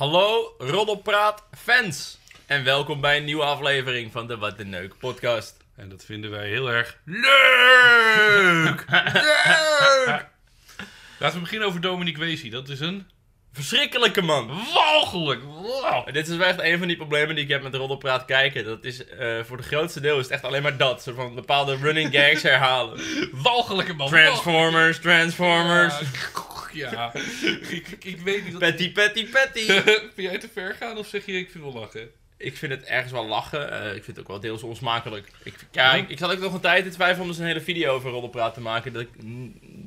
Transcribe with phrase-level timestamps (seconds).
[0.00, 5.56] Hallo Roddelpraat fans en welkom bij een nieuwe aflevering van de Wat de Neuk podcast.
[5.76, 8.84] En dat vinden wij heel erg leuk!
[8.88, 10.28] leuk!
[11.18, 12.50] Laten we beginnen over Dominique Weesie.
[12.50, 13.06] Dat is een
[13.52, 14.50] Verschrikkelijke man.
[14.74, 15.42] walgelijk.
[15.42, 16.12] Wow.
[16.12, 18.64] Dit is wel echt een van die problemen die ik heb met Roddelpraat kijken.
[18.64, 21.02] Dat is eh, voor de grootste deel is het echt alleen maar dat.
[21.02, 23.00] Zo van bepaalde running gags herhalen.
[23.42, 24.08] Walgelijke man.
[24.08, 25.98] Transformers, Transformers.
[25.98, 26.06] Ja,
[26.72, 27.12] ja.
[27.68, 28.58] ik, ik, weet niet.
[28.58, 29.66] Patty, patty, patty.
[30.14, 32.10] Vind jij te ver gaan of zeg je ik vind wel lachen?
[32.40, 33.70] ik vind het ergens wel lachen.
[33.72, 35.28] Eh, ik vind het ook wel deels onsmakelijk.
[35.42, 37.60] Ik, ja, ik, ik zat ook nog een tijd in twijfel om dus een hele
[37.60, 38.92] video over Roddelpraat te maken.
[38.92, 39.08] Dat ik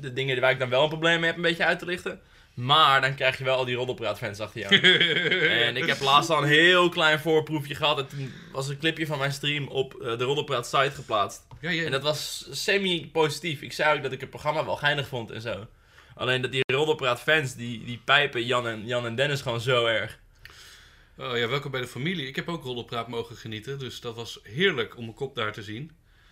[0.00, 2.20] de dingen waar ik dan wel een probleem mee heb een beetje uit te lichten.
[2.54, 4.80] Maar dan krijg je wel al die Roddelpraat-fans achter aan.
[5.68, 7.98] En ik heb laatst al een heel klein voorproefje gehad.
[7.98, 11.42] En toen was een clipje van mijn stream op eh, de Roddelpraat site geplaatst.
[11.60, 11.84] Ja, ja.
[11.84, 13.62] En dat was semi-positief.
[13.62, 15.66] Ik zei ook dat ik het programma wel geinig vond en zo.
[16.14, 20.18] Alleen dat die Roddelpraat-fans, die, die pijpen Jan en, Jan en Dennis gewoon zo erg.
[21.18, 22.26] Oh ja, welkom bij de familie.
[22.26, 25.62] Ik heb ook rollenpraat mogen genieten, dus dat was heerlijk om mijn kop daar te
[25.62, 25.90] zien.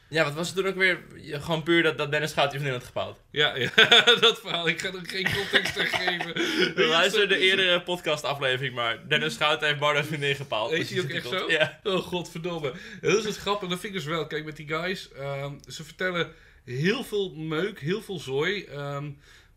[0.09, 1.03] Ja, wat was het toen ook weer?
[1.17, 3.21] Gewoon puur dat, dat Dennis die vriendin had gepaald.
[3.31, 3.71] Ja, ja
[4.21, 4.69] dat verhaal.
[4.69, 6.33] Ik ga er geen context aan geven.
[6.89, 9.09] Luister de eerdere podcastaflevering maar.
[9.09, 10.71] Dennis Schout heeft Bardo's vriendin gepaald.
[10.71, 11.51] Heet die ook echt zo?
[11.51, 11.81] Ja.
[11.83, 12.73] Oh, godverdomme.
[13.01, 13.71] Dat is het grappige.
[13.71, 14.27] Dat vind ik dus wel.
[14.27, 15.13] Kijk, met die guys.
[15.13, 16.33] ehm, ze vertellen
[16.65, 18.65] heel veel meuk, heel veel zooi.
[18.65, 19.11] ehm,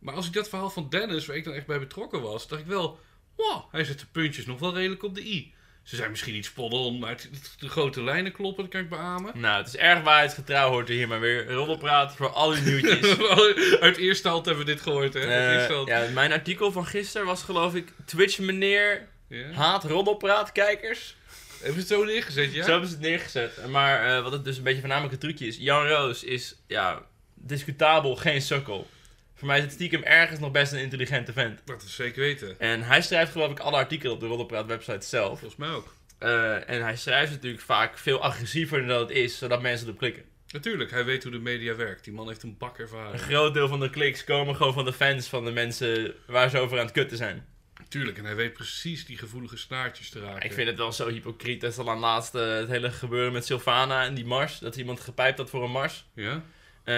[0.05, 2.61] maar als ik dat verhaal van Dennis, waar ik dan echt bij betrokken was, dacht
[2.61, 2.99] ik wel...
[3.35, 5.53] Wow, hij zet de puntjes nog wel redelijk op de i.
[5.83, 8.81] Ze zijn misschien niet spot on, maar het- het- de grote lijnen kloppen, dat kan
[8.81, 9.39] ik beamen.
[9.39, 11.51] Nou, het is erg waarheidsgetrouw hoort er hier maar weer.
[11.51, 13.17] Roddelpraat voor al uw nieuwtjes.
[13.79, 15.19] Uit eerste hand hebben we dit gehoord, hè?
[15.19, 17.93] Eh, ja, mijn artikel van gisteren was geloof ik...
[18.05, 19.51] Twitch meneer Ja.
[19.51, 21.15] haat roddelpraat kijkers.
[21.61, 22.63] Hebben ze het zo neergezet, ja?
[22.63, 23.67] Zo hebben ze het neergezet.
[23.67, 25.57] Maar eh, wat het dus een beetje voornamelijk een trucje is.
[25.57, 27.01] Jan Roos is, ja,
[27.33, 28.87] discutabel geen sukkel.
[29.35, 31.61] Voor mij is het stiekem ergens nog best een intelligente vent.
[31.65, 32.59] Dat is zeker weten.
[32.59, 35.39] En hij schrijft geloof ik alle artikelen op de Roddelpraat website zelf.
[35.39, 35.95] Volgens mij ook.
[36.17, 39.99] Eh, en hij schrijft natuurlijk vaak veel agressiever dan dat het is, zodat mensen erop
[39.99, 40.23] klikken.
[40.47, 42.03] Natuurlijk, hij weet hoe de media werkt.
[42.03, 43.21] Die man heeft een bak Een ervaring.
[43.21, 46.57] groot deel van de kliks komen gewoon van de fans van de mensen waar ze
[46.57, 47.45] over aan het kutten zijn.
[47.89, 50.45] Tuurlijk, en hij weet precies die gevoelige snaartjes te raken.
[50.45, 54.03] Ik vind het wel zo hypocriet dat al aan laatste het hele gebeuren met Sylvana
[54.05, 54.59] en die mars.
[54.59, 56.05] Dat iemand gepijpt had voor een mars.
[56.13, 56.43] Ja?
[56.85, 56.95] Eh,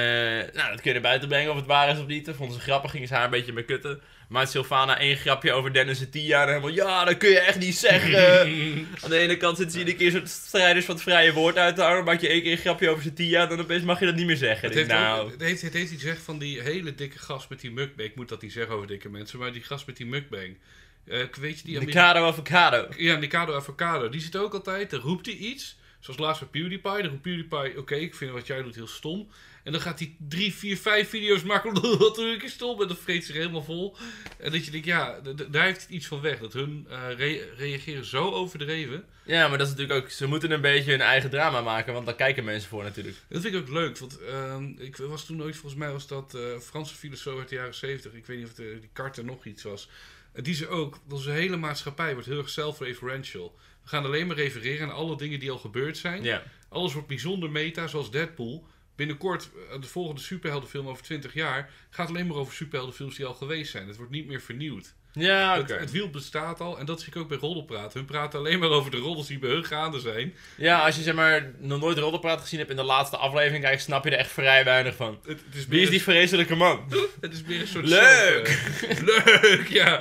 [0.53, 2.25] nou, dat kun je naar buiten brengen of het waar is of niet.
[2.25, 4.01] Dat vonden ze grappig, gingen ze haar een beetje mee kutten.
[4.29, 6.69] Maar het Sylvana één grapje over Dennis en Tia en helemaal...
[6.69, 8.39] Ja, dat kun je echt niet zeggen.
[9.03, 11.75] Aan de ene kant zitten ze iedere keer soort strijders van het vrije woord uit
[11.75, 12.05] te houden.
[12.05, 14.25] Maak je één keer een grapje over zijn Tia, dan opeens mag je dat niet
[14.25, 14.67] meer zeggen.
[14.67, 17.49] Het heeft, nou, ook, het, heeft, het heeft iets gezegd van die hele dikke gast
[17.49, 18.09] met die mukbang.
[18.09, 20.57] Ik moet dat niet zeggen over dikke mensen, maar die gast met die mukbang.
[21.05, 22.87] Eh, weet je die Mikado avocado.
[22.97, 24.09] Ja, Nikado Avocado.
[24.09, 25.77] Die zit ook altijd, dan roept hij iets.
[25.99, 27.01] Zoals laatst bij PewDiePie.
[27.01, 29.27] Dan roept PewDiePie, oké, ik vind wat jij doet heel stom.
[29.67, 31.73] En dan gaat hij drie, vier, vijf video's maken.
[31.97, 32.81] Wat doe ik stom?
[32.81, 33.95] En dan vreet zich helemaal vol.
[34.39, 35.19] En dat je denkt, ja,
[35.49, 36.39] daar heeft het iets van weg.
[36.39, 39.05] Dat hun eh, re- reageren zo overdreven.
[39.25, 40.09] Ja, maar dat is natuurlijk ook...
[40.11, 43.15] Ze moeten een beetje hun eigen drama maken, want daar kijken mensen voor natuurlijk.
[43.29, 43.97] Dat vind ik ook leuk.
[43.97, 47.55] Want ehm, ik was toen ooit, volgens mij was dat eh Franse filosoof uit de
[47.55, 48.13] jaren zeventig.
[48.13, 49.89] Ik weet niet of het, die Carter nog iets was.
[50.33, 53.55] Die ze ook, onze hele maatschappij wordt heel erg self-referential.
[53.83, 56.23] We gaan alleen maar refereren aan alle dingen die al gebeurd zijn.
[56.23, 56.43] Ja.
[56.69, 58.67] Alles wordt bijzonder meta, zoals Deadpool.
[58.97, 63.33] Binnenkort, eh, de volgende superheldenfilm over 20 jaar, gaat alleen maar over superheldenfilms die al
[63.33, 63.87] geweest zijn.
[63.87, 64.95] Het wordt niet meer vernieuwd.
[65.17, 65.71] Ja, oké.
[65.73, 67.99] Het, het wiel bestaat al en dat zie ik ook bij roddelpraten.
[67.99, 70.33] Hun praten alleen maar over de roddels die bij hun gaande zijn.
[70.57, 73.79] Ja, als je zeg maar nog nooit Roddelpraat gezien hebt in de laatste aflevering, kijk,
[73.79, 75.19] snap je er echt vrij weinig van.
[75.25, 76.81] Het, het is Wie is die vreselijke man?
[77.21, 78.47] Het is meer een soort Leuk!
[78.47, 78.99] soap, eh.
[79.41, 79.99] Leuk, ja.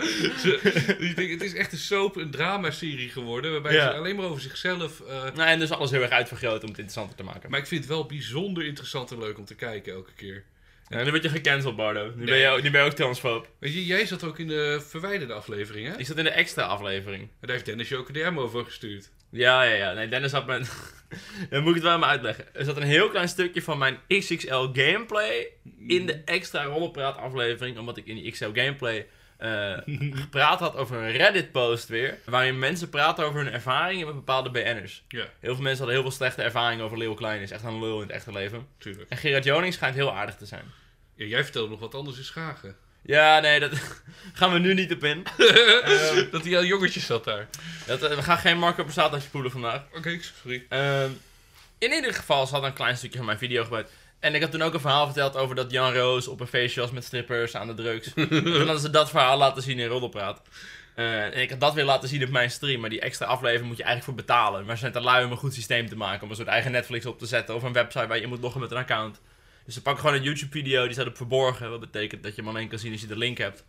[1.14, 3.52] Denk, het is echt een soap, een dramaserie geworden.
[3.52, 3.90] Waarbij Ja.
[3.90, 5.00] ze alleen maar over zichzelf...
[5.00, 7.50] eh, Nou, en dus alles heel erg uitvergroot om het interessanter te maken.
[7.50, 10.44] maar ik vind het wel bijzonder interessant en leuk om te kijken elke keer.
[10.88, 12.12] Ja, nu word je gecanceld, Bardo.
[12.14, 13.48] Nu, ben, je, ook- nu ben je ook transfoob.
[13.58, 15.96] Weet je, jij zat ook in de verwijderde aflevering, hè?
[15.98, 17.22] Ik zat in de extra aflevering.
[17.22, 19.10] En daar heeft Dennis je ook een DM over gestuurd.
[19.30, 19.92] Ja, ja, ja.
[19.92, 20.66] Nee, Dennis had mijn...
[21.50, 22.54] Dan moet ik het wel maar uitleggen.
[22.54, 25.48] Er zat een heel klein stukje van mijn XXL gameplay
[25.86, 27.78] in de extra Rollenpraat aflevering.
[27.78, 29.06] Omdat ik in die XL gameplay
[29.38, 29.72] eh,
[30.12, 32.18] gepraat had over een Reddit post weer.
[32.24, 35.04] Waarin mensen praten over hun ervaringen met bepaalde BN'ers.
[35.08, 37.40] Ja, Heel veel mensen hadden heel veel slechte ervaringen over Leeuw Klein.
[37.40, 38.66] Is echt een lul in het echte leven.
[38.78, 39.10] tuurlijk.
[39.10, 40.64] En Gerard Joning schijnt heel aardig te zijn.
[41.14, 42.76] Ja, jij vertelde nog wat anders in Schagen.
[43.02, 43.72] Ja, nee, dat
[44.38, 45.24] gaan we nu niet op in.
[45.84, 47.48] Ehm, dat hij al jongetjes zat daar.
[47.86, 49.82] dat, eh, we gaan geen Marco Borsato spoelen vandaag.
[49.96, 50.66] Oké, sorry.
[50.68, 51.10] Ehm,
[51.78, 53.92] in ieder geval, ze hadden een klein stukje van mijn video gebruikt.
[54.26, 56.80] En ik had toen ook een verhaal verteld over dat Jan Roos op een feestje
[56.80, 58.14] was met strippers aan de drugs.
[58.14, 60.42] en toen hadden ze dat verhaal laten zien in Roddelpraat.
[60.94, 62.80] Eh, en ik had dat weer laten zien op mijn stream.
[62.80, 64.64] Maar die extra aflevering moet je eigenlijk voor betalen.
[64.64, 66.22] Maar ze zijn te lui om een goed systeem te maken.
[66.22, 67.54] Om een soort eigen Netflix op te zetten.
[67.54, 69.20] Of een website waar je moet loggen met een account.
[69.64, 71.70] Dus ze pakken gewoon een YouTube-video, die staat op verborgen.
[71.70, 73.64] Wat betekent dat je hem alleen kan zien als je de link hebt.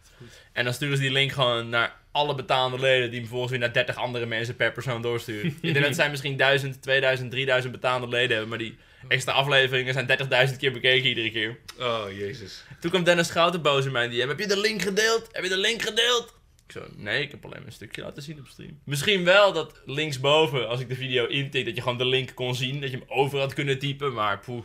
[0.51, 3.59] En dan sturen ze die link gewoon naar alle betaalde leden, die hem vervolgens weer
[3.59, 5.57] naar 30 andere mensen per persoon doorsturen.
[5.61, 8.77] Ik denk dat zijn misschien 1000, 2000, 3000 betaalde leden hebben, maar die
[9.07, 10.07] extra afleveringen zijn
[10.51, 11.57] 30.000 keer bekeken iedere keer.
[11.79, 12.63] Oh, jezus.
[12.79, 14.27] Toen kwam Dennis Schouten boos in mijn DM.
[14.27, 15.27] Heb je de link gedeeld?
[15.31, 16.35] Heb je de link gedeeld?
[16.67, 18.79] Ik zo, nee, ik heb alleen een stukje laten zien op stream.
[18.85, 22.55] Misschien wel dat linksboven, als ik de video intik, dat je gewoon de link kon
[22.55, 22.81] zien.
[22.81, 24.63] Dat je hem over had kunnen typen, maar poeh.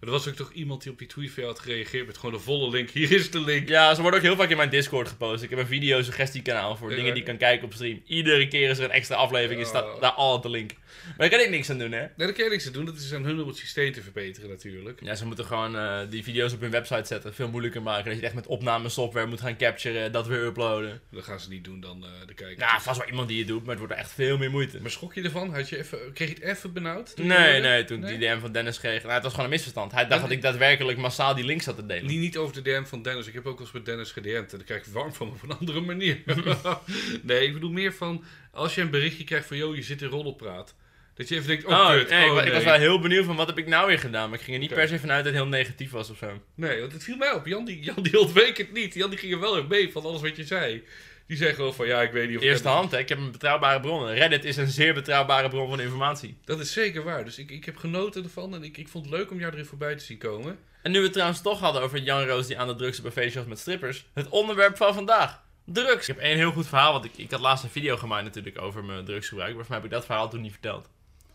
[0.00, 2.34] Er was ook toch iemand die op die tweet van jou had gereageerd met gewoon
[2.34, 2.90] de volle link.
[2.98, 3.68] Hier is de link.
[3.68, 5.42] Ja, ze worden ook heel vaak in mijn Discord gepost.
[5.42, 6.96] Ik heb een video suggestiekanaal voor Ja.
[6.96, 8.02] dingen die je kan kijken op stream.
[8.06, 9.72] Iedere keer is er een extra aflevering en Ja.
[9.72, 10.72] staat daar altijd de link.
[11.06, 11.98] Maar daar kan ik niks aan doen, hè?
[11.98, 12.84] Nee, daar kan je niks aan doen.
[12.84, 15.00] Dat is aan hun om het systeem te verbeteren natuurlijk.
[15.02, 17.34] Ja, ze moeten gewoon eh, die video's op hun website zetten.
[17.34, 18.04] Veel moeilijker maken.
[18.04, 20.12] Dat je het echt met opnamesoftware moet gaan capturen.
[20.12, 21.00] Dat weer uploaden.
[21.10, 22.58] Dat gaan ze niet doen dan eh de kijker.
[22.58, 24.80] Ja, vast wel iemand die het doet, maar het wordt echt veel meer moeite.
[24.80, 25.54] Maar schrok je ervan?
[25.54, 27.16] Had je even, kreeg je het even benauwd?
[27.16, 28.18] toen Nee, nee, toen Nee?
[28.18, 29.02] die DM van Dennis kreeg.
[29.02, 29.92] Nou, het was gewoon een misverstand.
[29.92, 32.06] Hij dacht dat ik daadwerkelijk massaal die links zat te delen.
[32.06, 33.26] Niet, niet over de DM van Dennis.
[33.26, 34.52] Ik heb ook wel eens met Dennis gedM'd.
[34.52, 36.22] En dan krijg ik warm van op een andere manier.
[37.22, 38.24] nee, ik bedoel meer van...
[38.58, 39.56] Als je een berichtje krijgt van...
[39.56, 40.74] Yo, je zit in roddelpraat.
[41.14, 41.64] Dat je even denkt...
[41.64, 43.66] Oh, Oh, kut, nee, ik, oh, ik was wel heel benieuwd van wat heb ik
[43.66, 44.30] nou weer gedaan.
[44.30, 46.40] Maar ik ging er niet per se vanuit dat het heel negatief was of zo.
[46.54, 47.46] Nee, want het viel mij op.
[47.46, 48.94] Jan die, Jan die ontweek het niet.
[48.94, 50.82] Jan die ging er wel in mee van alles wat je zei.
[51.26, 51.86] Die zei gewoon van...
[51.86, 52.42] Ja, ik weet niet of...
[52.42, 52.98] Eerste hand, hè.
[52.98, 54.06] Ik heb een betrouwbare bron.
[54.06, 56.36] Reddit is een zeer betrouwbare bron van informatie.
[56.44, 57.24] Dat is zeker waar.
[57.24, 58.54] Dus ik, ik heb genoten ervan.
[58.54, 60.58] En ik, ik vond het leuk om jou erin voorbij te zien komen.
[60.82, 63.04] En nu we het trouwens toch hadden over Jan Roos die aan de drugs op
[63.04, 64.06] een feestje was met strippers.
[64.12, 65.40] Het onderwerp van vandaag.
[65.72, 66.08] Drugs.
[66.08, 68.60] Ik heb één heel goed verhaal, want ik, ik had laatst een video gemaakt natuurlijk
[68.60, 69.54] over mijn drugsgebruik.
[69.54, 70.88] Maar voor mij heb ik dat verhaal toen niet verteld.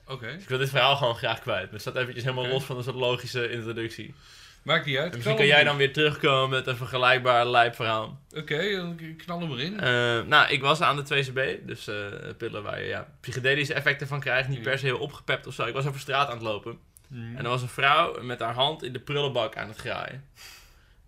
[0.07, 0.33] Oké.
[0.33, 1.71] Dus ik wil dit verhaal gewoon graag kwijt.
[1.71, 4.13] Dus dat eventjes helemaal los van een soort logische introductie.
[4.63, 5.11] Maakt niet uit.
[5.11, 8.19] En misschien kan jij dan weer terugkomen met een vergelijkbaar lijp verhaal.
[8.35, 9.79] Oké, dan knal hem erin.
[9.79, 11.95] Eh, nou, ik was aan de 2CB, dus eh,
[12.37, 14.49] pillen waar je ja, psychedelische effecten van krijgt.
[14.49, 15.65] Niet per se heel opgepept of zo.
[15.65, 16.79] Ik was over straat aan het lopen.
[17.07, 17.35] Mm.
[17.37, 20.23] En er was een vrouw met haar hand in de prullenbak aan het graaien.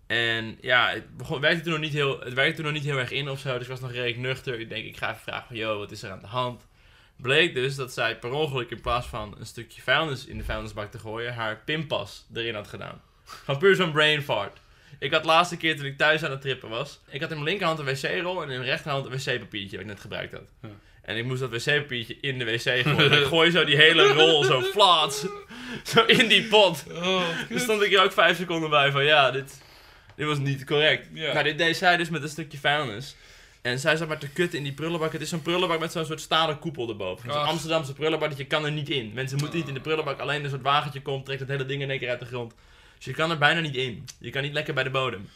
[0.06, 2.98] En ja, het, begon, werkte toen nog niet heel, het werkte toen nog niet heel
[2.98, 3.52] erg in of zo.
[3.52, 4.60] Dus ik was nog redelijk nuchter.
[4.60, 6.66] Ik denk, ik ga even vragen van, yo, wat is er aan de hand?
[7.16, 10.90] Bleek dus dat zij per ongeluk in plaats van een stukje vuilnis in de vuilnisbak
[10.90, 13.02] te gooien, haar pinpas erin had gedaan.
[13.24, 14.58] Gewoon puur zo'n brain fart.
[14.98, 17.36] Ik had de laatste keer toen ik thuis aan het trippen was, ik had in
[17.36, 20.72] mijn linkerhand een wc-rol en in mijn rechterhand een wc-papiertje wat ik net gebruikt had.
[21.02, 23.12] En ik moest dat wc-papiertje in de wc gooien.
[23.12, 25.26] ik gooi zo die hele rol zo flats,
[25.84, 26.84] zo in die pot.
[26.92, 29.62] Oh, Dus stond ik er ook vijf seconden bij van ja, dit,
[30.16, 31.08] dit was niet correct.
[31.12, 31.32] Ja.
[31.32, 33.16] Nou, dit deed zij dus met een stukje vuilnis.
[33.62, 35.12] En zij zat maar te kutten in die prullenbak.
[35.12, 37.32] Het is zo'n prullenbak met zo'n soort stalen koepel erboven.
[37.32, 37.42] Zo'n.
[37.42, 39.10] Amsterdamse prullenbak, dat je kan er niet in.
[39.14, 40.18] Mensen moeten niet in de prullenbak.
[40.20, 42.54] Alleen een soort wagentje komt, trekt het hele ding in één keer uit de grond.
[42.96, 44.04] Dus je kan er bijna niet in.
[44.18, 45.28] Je kan niet lekker bij de bodem.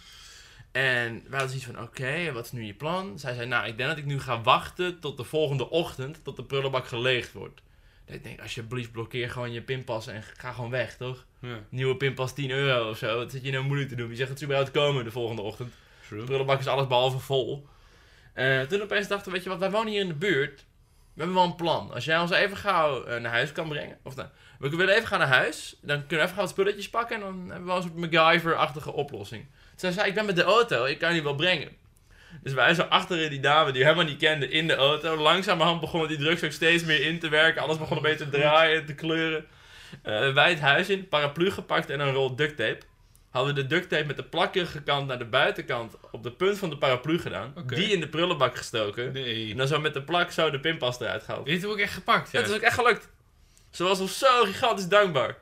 [0.72, 3.18] En wij hadden zoiets van, oké, wat is nu je plan?
[3.18, 6.36] Zij zei, nou, ik denk dat ik nu ga wachten tot de volgende ochtend, tot
[6.36, 7.60] de prullenbak geleegd wordt.
[8.06, 11.24] Dat ik denk, alsjeblieft, blokkeer gewoon je pinpas en ga gewoon weg, toch?
[11.40, 13.16] ja, Nieuwe pinpas 10 euro of zo.
[13.16, 14.08] Wat zit je nou moeilijk te doen?
[14.08, 15.70] Wie zegt dat ze überhaupt komen de volgende ochtend?
[15.70, 16.24] De true.
[16.24, 17.66] prullenbak is alles behalve vol.
[18.32, 20.64] Eh, toen opeens dachten we, weet je wat, wij wonen hier in de buurt.
[21.14, 21.92] We hebben wel een plan.
[21.92, 23.98] Als jij ons even gauw eh, naar huis kan brengen.
[24.02, 25.76] Of nou, we willen even gaan naar huis.
[25.82, 27.16] Dan kunnen we even gauw wat spulletjes pakken.
[27.16, 29.46] En dan hebben we wel een soort MacGyver-achtige oplossing.
[29.76, 30.84] Zij zei, ik ben met de auto.
[30.84, 31.76] Ik kan je wel brengen.
[32.42, 35.16] Dus wij zo achter die dame die we helemaal niet kende in de auto.
[35.16, 37.62] Langzamerhand begonnen die drugs ook steeds meer in te werken.
[37.62, 39.46] Alles begon een beetje te draaien, te kleuren.
[40.02, 42.78] Eh, wij het huis in, paraplu gepakt en een rol duct tape.
[43.30, 46.70] Hadden de duct tape met de plakkerige kant naar de buitenkant op de punt van
[46.70, 47.54] de paraplu gedaan.
[47.66, 49.12] Die in de prullenbak gestoken.
[49.12, 49.50] Nee.
[49.50, 51.46] En dan zo met de plak zo de pinpas eruit gehaald.
[51.46, 52.30] Dit heb ik echt gepakt.
[52.30, 53.08] Ja, het is ook echt gelukt.
[53.70, 55.36] Ze was ons zo gigantisch dankbaar.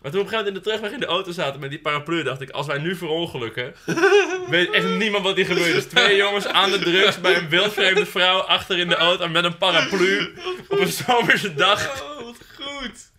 [0.00, 1.80] Maar toen op een gegeven moment in de terugweg in de auto zaten met die
[1.80, 3.74] paraplu, dacht ik, als wij nu verongelukken,
[4.48, 5.72] weet echt niemand wat hier gebeurt.
[5.72, 9.44] Dus twee jongens aan de drugs bij een wildvreemde vrouw achter in de auto met
[9.44, 10.32] een paraplu
[10.68, 12.02] op een zomerse dag.
[12.02, 13.10] Oh, wat goed.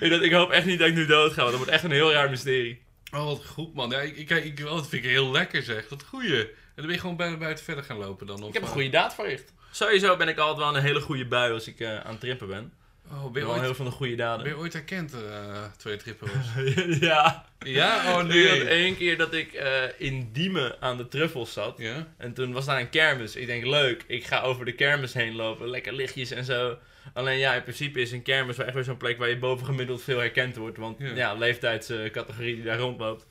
[0.00, 1.84] Ik, dacht, ik hoop echt niet dat ik nu dood ga, want dat wordt echt
[1.84, 2.82] een heel raar mysterie.
[3.14, 3.90] Oh, wat goed, man.
[3.90, 5.88] Ja, ik, ik, ik, oh, dat vind ik heel lekker, zeg.
[5.88, 6.40] Dat goeie.
[6.40, 8.42] En dan ben je gewoon bijna buiten verder gaan lopen dan?
[8.42, 9.52] Of, Ik heb een goede daad verricht.
[9.70, 12.48] Sowieso ben ik altijd wel een hele goede bui als ik eh, aan het trippen
[12.48, 12.72] ben.
[13.12, 14.48] Oh, Ik ben ben je wel ooit, heel veel van de goede ben daden.
[14.48, 16.64] je ooit herkend, eh twee trippen was?
[17.08, 17.44] ja.
[17.58, 18.14] ja?
[18.14, 18.48] Oh, Ik nee.
[18.58, 21.78] had één keer dat ik eh, in Diemen aan de truffels zat.
[21.78, 22.06] Ja?
[22.18, 23.36] En toen was daar een kermis.
[23.36, 25.68] Ik denk, leuk, ik ga over de kermis heen lopen.
[25.68, 26.78] Lekker lichtjes en zo.
[27.14, 30.02] Alleen ja, in principe is een kermis wel echt weer zo'n plek waar je bovengemiddeld
[30.02, 30.76] veel herkend wordt.
[30.78, 31.14] Want Ja.
[31.14, 33.26] ja, leeftijdscategorie die daar rondloopt.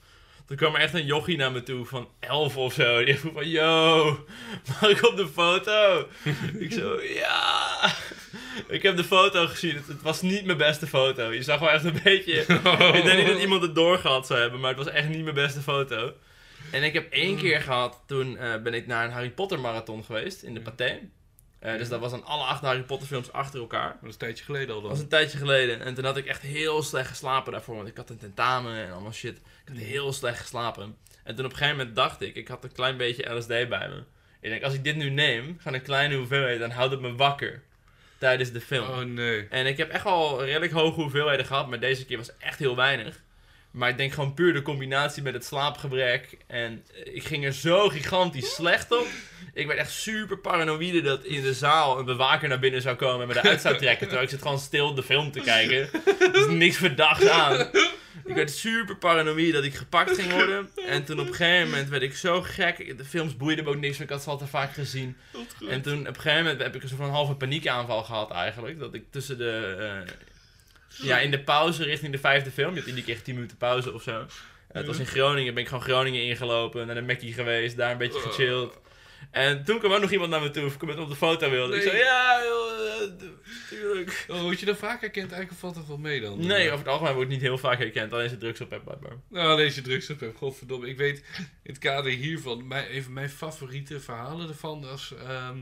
[0.46, 3.04] Toen kwam er echt een jochie naar me toe van 11 of zo.
[3.04, 4.04] Die vroeg van, yo,
[4.68, 6.08] mag ik op de foto?
[6.66, 7.94] ik zo, ja.
[8.68, 9.76] Ik heb de foto gezien.
[9.76, 11.32] Het, het was niet mijn beste foto.
[11.34, 12.34] Je zag wel echt een beetje...
[12.98, 15.36] Ik denk niet dat iemand het doorgehad zou hebben, maar het was echt niet mijn
[15.36, 16.14] beste foto.
[16.72, 20.04] En ik heb één keer gehad, toen eh, ben ik naar een Harry Potter marathon
[20.04, 21.00] geweest in de Pathé.
[21.60, 23.98] Eh, dus dat was dan alle acht Harry Potter films achter elkaar.
[24.02, 25.02] Dat is een tijdje geleden al Dat was dan.
[25.02, 25.82] een tijdje geleden.
[25.82, 27.76] En toen had ik echt heel slecht geslapen daarvoor.
[27.76, 29.38] Want ik had een tentamen en allemaal shit.
[29.38, 30.96] Ik had heel slecht geslapen.
[31.24, 33.90] En toen op een gegeven moment dacht ik, ik had een klein beetje LSD bij
[33.90, 34.04] me.
[34.42, 37.16] Ik denk, als ik dit nu neem, gaan een kleine hoeveelheid, dan houdt het me
[37.16, 37.64] wakker.
[38.20, 38.88] Tijdens de film.
[38.90, 39.48] Oh nee.
[39.50, 42.76] En ik heb echt wel redelijk hoge hoeveelheden gehad, maar deze keer was echt heel
[42.76, 43.22] weinig.
[43.72, 46.38] Maar ik denk gewoon puur de combinatie met het slaapgebrek.
[46.48, 49.08] En ik ging er zo gigantisch slecht op.
[49.54, 53.22] Ik werd echt super paranoïde dat in de zaal een bewaker naar binnen zou komen
[53.22, 54.00] en me eruit zou trekken.
[54.08, 55.90] Terwijl ik zit gewoon stil de film te kijken.
[56.20, 57.70] Er is niks verdachts aan.
[58.26, 60.70] Ik werd super paranoïde dat ik gepakt ging worden.
[60.88, 62.98] En toen op een gegeven moment werd ik zo gek.
[62.98, 65.18] De films boeiden me ook niks, want ik had ze al te vaak gezien.
[65.70, 68.80] En toen op een gegeven moment heb ik een soort van halve paniekaanval gehad eigenlijk.
[68.80, 69.76] Dat ik tussen de...
[69.80, 70.14] eh,
[71.02, 72.74] ja, in de pauze richting de vijfde film.
[72.74, 74.26] Je had iedere keer 10 minuten pauze of zo.
[74.72, 77.98] Het was in Groningen, ben ik gewoon Groningen ingelopen, naar de Mackie geweest, daar een
[77.98, 78.78] beetje gechilled.
[79.32, 81.50] En toen kwam ook nog iemand naar me toe of ik met op de foto
[81.50, 81.76] wilde.
[81.76, 83.30] Ik zei, ja, joh, eh,
[83.70, 84.26] tuurlijk.
[84.28, 85.32] Oh, word je dan vaak herkend?
[85.32, 86.46] Eigenlijk valt het wel mee dan.
[86.46, 88.84] Nee, over het algemeen wordt niet heel vaak herkend, alleen als je drugs op hebt
[88.84, 89.14] blijkbaar.
[89.30, 90.90] Nou, deze drugs op heb, godverdomme.
[90.90, 95.14] Ik weet in het kader hiervan, mijn, even mijn favoriete verhalen ervan was...
[95.28, 95.58] ehm,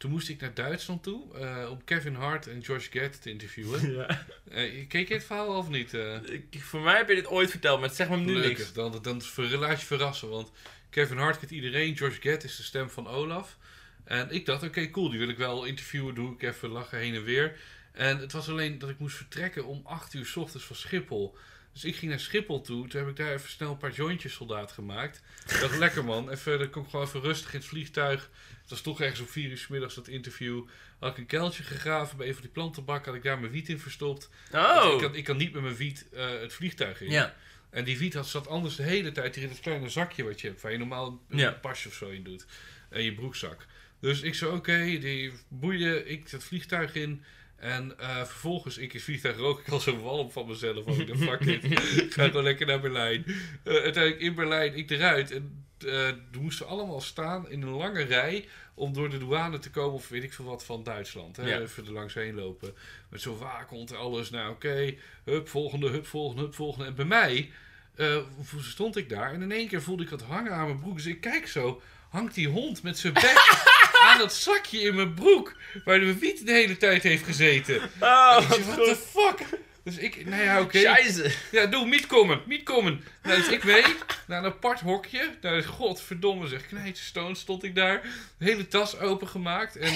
[0.00, 3.78] toen moest ik naar Duitsland toe eh, om Kevin Hart en George Gett te interviewen.
[3.96, 4.26] Ja.
[4.50, 5.94] Eh, keek je het verhaal of niet?
[5.94, 6.14] eh?
[6.22, 8.72] Ik, voor mij heb je dit ooit verteld, maar het zegt me nu niks.
[8.72, 10.28] dan, dan laat je verrassen.
[10.28, 10.50] Want
[10.90, 13.56] Kevin Hart kent iedereen, George Gett is de stem van Olaf.
[14.04, 17.14] En ik dacht, oké, cool, die wil ik wel interviewen, doe ik even lachen heen
[17.14, 17.56] en weer.
[17.92, 21.36] En het was alleen dat ik moest vertrekken om 8 uur s ochtends van Schiphol.
[21.72, 24.32] Dus ik ging naar Schiphol toe, toen heb ik daar even snel een paar jointjes
[24.32, 25.22] soldaat gemaakt.
[25.48, 28.30] Ik dacht, lekker man, even, dan kom ik gewoon even rustig in het vliegtuig.
[28.70, 30.62] Het was toch ergens om 4 uur s middags dat interview.
[30.98, 33.68] Had ik een kuiltje gegraven bij een van die plantenbakken, had ik daar mijn wiet
[33.68, 34.30] in verstopt.
[34.54, 34.90] Oh!
[34.92, 37.10] Ik, kan, ik kan niet met mijn wiet eh, het vliegtuig in.
[37.10, 37.34] Ja.
[37.70, 40.40] En die wiet had, zat anders de hele tijd hier in het kleine zakje wat
[40.40, 41.50] je hebt, waar je normaal een Ja.
[41.50, 42.46] pasje of zo in doet.
[42.90, 43.66] En je broekzak.
[44.00, 47.22] Dus ik zei, oké, die boeien, ik het vliegtuig in.
[47.56, 50.84] En eh, vervolgens, ik in het vliegtuig rook ik al zo'n walm van mezelf.
[50.84, 51.64] Van, ik dacht, fuck it,
[52.00, 53.24] ik ga gewoon lekker naar Berlijn.
[53.26, 55.30] Eh, uiteindelijk in Berlijn, ik eruit.
[55.30, 59.94] En we moesten allemaal staan in een lange rij om door de douane te komen,
[59.94, 61.36] of weet ik veel wat, van Duitsland.
[61.36, 61.48] Hè?
[61.48, 61.60] Ja.
[61.60, 62.74] Even er langs heen lopen.
[63.08, 64.30] Met zo'n waakhond en alles.
[64.30, 64.94] Nou, oké,
[65.24, 66.86] hup, volgende, hup, volgende, hup, volgende.
[66.86, 67.50] En bij mij
[67.94, 68.16] eh,
[68.60, 70.96] stond ik daar en in één keer voelde ik wat hangen aan mijn broek.
[70.96, 73.60] Dus ik kijk zo, hangt die hond met zijn bek
[74.06, 77.76] aan dat zakje in mijn broek, waar de wiet de hele tijd heeft gezeten.
[78.00, 79.24] Oh, wat zeg, what the goed.
[79.38, 79.60] fuck?
[79.94, 80.78] Dus ik, nou ja, oké.
[80.78, 81.30] Scheisse.
[81.50, 83.04] Ja, doe, niet komen, niet komen.
[83.22, 83.84] Nou, dus ik mee
[84.26, 85.30] naar een apart hokje.
[85.40, 88.02] Nou, godverdomme zeg, knijtstoon stond ik daar.
[88.38, 89.92] De hele tas opengemaakt en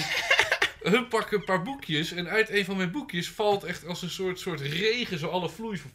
[0.81, 2.11] hun pakken een paar boekjes.
[2.11, 5.49] En uit een van mijn boekjes valt echt als een soort, soort regen zo alle
[5.49, 5.77] vloei.
[5.77, 5.91] van-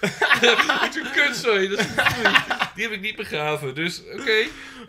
[0.00, 1.68] Ik zo'n kutzooi.
[1.68, 1.86] Dat is.
[2.74, 3.74] Die heb ik niet begraven.
[3.74, 4.32] Dus oké.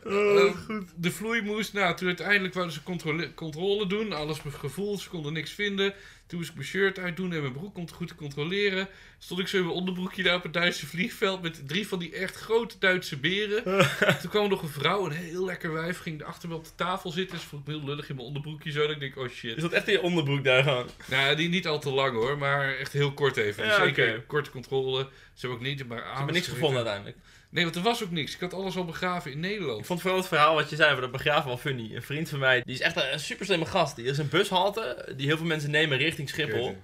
[0.03, 0.53] Eh,
[0.95, 1.73] de vloei moest.
[1.73, 4.13] Nou, toen uiteindelijk wouden ze controle, controle doen.
[4.13, 4.97] Alles mijn gevoel.
[4.97, 5.93] Ze konden niks vinden.
[6.27, 8.87] Toen moest ik mijn shirt uitdoen en mijn broek om het goed te controleren.
[9.17, 12.13] Stond ik zo in mijn onderbroekje daar op het Duitse vliegveld met drie van die
[12.13, 13.63] echt grote Duitse beren.
[14.21, 16.75] Toen kwam er nog een vrouw, een heel lekker wijf, ging achter me op de
[16.75, 17.39] tafel zitten.
[17.39, 18.81] Ze vond me heel lullig in mijn onderbroekje zo.
[18.81, 19.55] Dat ik denk, oh shit.
[19.55, 20.87] Is dat echt in je onderbroek daar gaan?
[21.05, 23.65] Nou, die niet al te lang hoor, maar echt heel kort even.
[23.65, 25.09] Ja, korte controle.
[25.33, 27.17] Ze hebben ook niet maar Ik heb niks gevonden uiteindelijk.
[27.49, 28.33] Nee, want er was ook niks.
[28.33, 29.85] Ik had alles al begraven in Ik Nederland.
[29.85, 31.95] vond vooral het verhaal wat je zei over dat begraven wel funny.
[31.95, 33.95] Een vriend van mij, die is echt een super slimme gast.
[33.95, 36.77] Die is een bushalte die heel veel mensen nemen richting Schiphol.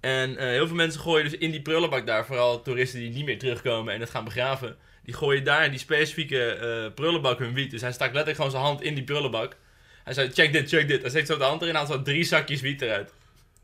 [0.00, 3.24] En eh, heel veel mensen gooien dus in die prullenbak daar, vooral toeristen die niet
[3.24, 4.76] meer terugkomen en het gaan begraven.
[5.04, 7.70] Die gooien daar in die specifieke eh, prullenbak hun wiet.
[7.70, 9.56] Dus hij stak letterlijk gewoon zijn hand in die prullenbak.
[10.04, 11.00] Hij zei, check dit, check dit.
[11.00, 13.12] Hij steekt zo de hand erin en haalt zo drie zakjes wiet eruit.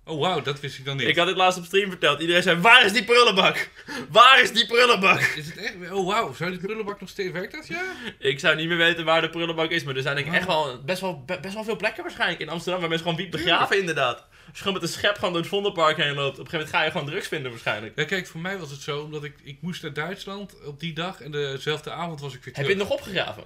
[0.05, 1.09] Oh wauw, dat wist ik dan niet.
[1.09, 2.21] Ik had dit laatst op stream verteld.
[2.21, 3.69] Iedereen zei, waar is die prullenbak?
[4.09, 5.21] Waar is die prullenbak?
[5.21, 5.75] Is het echt?
[5.91, 7.31] Oh wauw, zou die prullenbak nog steeds...
[7.33, 7.83] Werkt dat, ja?
[8.19, 10.39] Ik zou niet meer weten waar de prullenbak is, maar er zijn denk ik Oh.
[10.39, 13.25] echt wel best, wel be- best wel veel plekken waarschijnlijk in Amsterdam waar mensen gewoon
[13.25, 14.17] wiet begraven inderdaad.
[14.19, 16.59] Als je gewoon met een schep gewoon door het Vondelpark heen loopt, op een gegeven
[16.59, 17.93] moment ga je gewoon drugs vinden waarschijnlijk.
[17.97, 20.93] Ja, kijk, voor mij was het zo, omdat ik, ik moest naar Duitsland op die
[20.93, 22.71] dag en dezelfde avond was ik weer Heb terug.
[22.71, 23.43] je het nog opgegraven?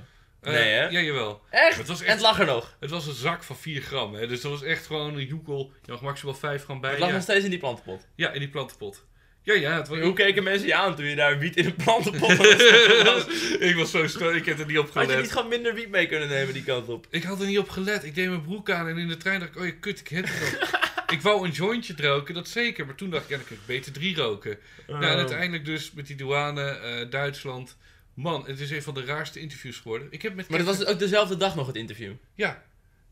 [0.47, 0.89] Eh, nee, hè?
[0.89, 1.43] Ja, jawel.
[1.51, 1.77] Echt?
[1.77, 2.77] Het was En echt het lag er nog.
[2.81, 4.27] Het was een zak van 4 gram, hè.
[4.27, 5.73] Dus dat was echt gewoon een joekel.
[5.85, 6.91] Je mag maximaal 5 gram bij.
[6.91, 7.15] Het lag ja.
[7.15, 8.07] nog steeds in die plantenpot.
[8.15, 9.05] ja, in die plantenpot.
[9.43, 9.77] Ja, ja.
[9.77, 13.03] Het was, Hoe keken mensen je aan toen je daar wiet in een plantenpot had
[13.05, 13.27] was?
[13.59, 15.23] ik was zo stil, ik heb er niet op Had je gelet.
[15.23, 17.07] niet gewoon minder wiet mee kunnen nemen die kant op?
[17.11, 18.05] Ik had er niet op gelet.
[18.05, 20.09] Ik deed mijn broek aan en in de trein dacht ik, oh ja, kut, ik
[20.09, 20.71] heb het nog.
[21.17, 22.87] ik wou een jointje roken, dat zeker.
[22.87, 24.59] Maar toen dacht ik, ja, dan kan ik beter drie roken.
[24.87, 27.77] Nou, en uiteindelijk dus met die douane, eh, Duitsland.
[28.17, 30.09] Man, het is een van de raarste interviews geworden.
[30.11, 32.13] Ik heb met Maar dat was ook dezelfde dag nog het interview.
[32.35, 32.63] Ja.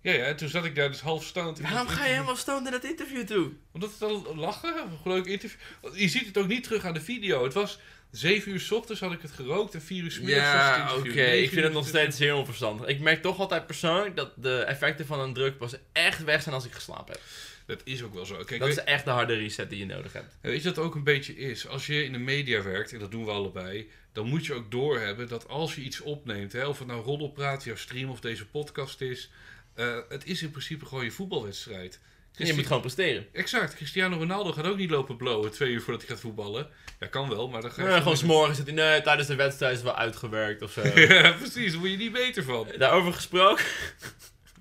[0.01, 1.59] Ja, ja, en toen zat ik daar dus half stoned.
[1.59, 3.53] in Waarom ga je helemaal stoned naar dat interview toe?
[3.73, 5.59] Omdat het al lachen, een leuk interview.
[5.93, 7.45] Je ziet het ook niet terug aan de video.
[7.45, 7.79] Het was
[8.11, 11.23] 7 uur s ochtends had ik het gerookt en 4 uur s middags Ja, oké.
[11.23, 12.87] Ik vind het nog steeds zeer onverstandig.
[12.87, 16.55] Ik merk toch altijd persoonlijk dat de effecten van een druk pas echt weg zijn
[16.55, 17.23] als ik geslapen heb.
[17.67, 18.35] Dat is ook wel zo.
[18.35, 20.37] Kijk, Dat weet, is echt de harde reset die je nodig hebt.
[20.41, 21.69] weet je het ook een beetje is?
[21.69, 24.71] Als je in de media werkt, en dat doen we allebei, dan moet je ook
[24.71, 28.47] doorhebben dat als je iets opneemt, hè, of het nou roddelpraat, jouw stream of deze
[28.47, 29.31] podcast is,
[29.75, 32.01] eh, het is in principe gewoon je voetbalwedstrijd.
[32.37, 33.27] En je moet gewoon presteren.
[33.33, 33.75] Exact.
[33.75, 36.69] Cristiano Ronaldo gaat ook niet lopen blowen twee uur voordat hij gaat voetballen.
[37.01, 37.89] Ja, kan wel, maar dan ga je...
[37.89, 40.83] Ja, gewoon zit hij, nee, tijdens de wedstrijd is het wel uitgewerkt of zo.
[40.99, 41.71] ja, precies.
[41.71, 42.69] Daar word je niet beter van.
[42.79, 43.65] Daarover gesproken,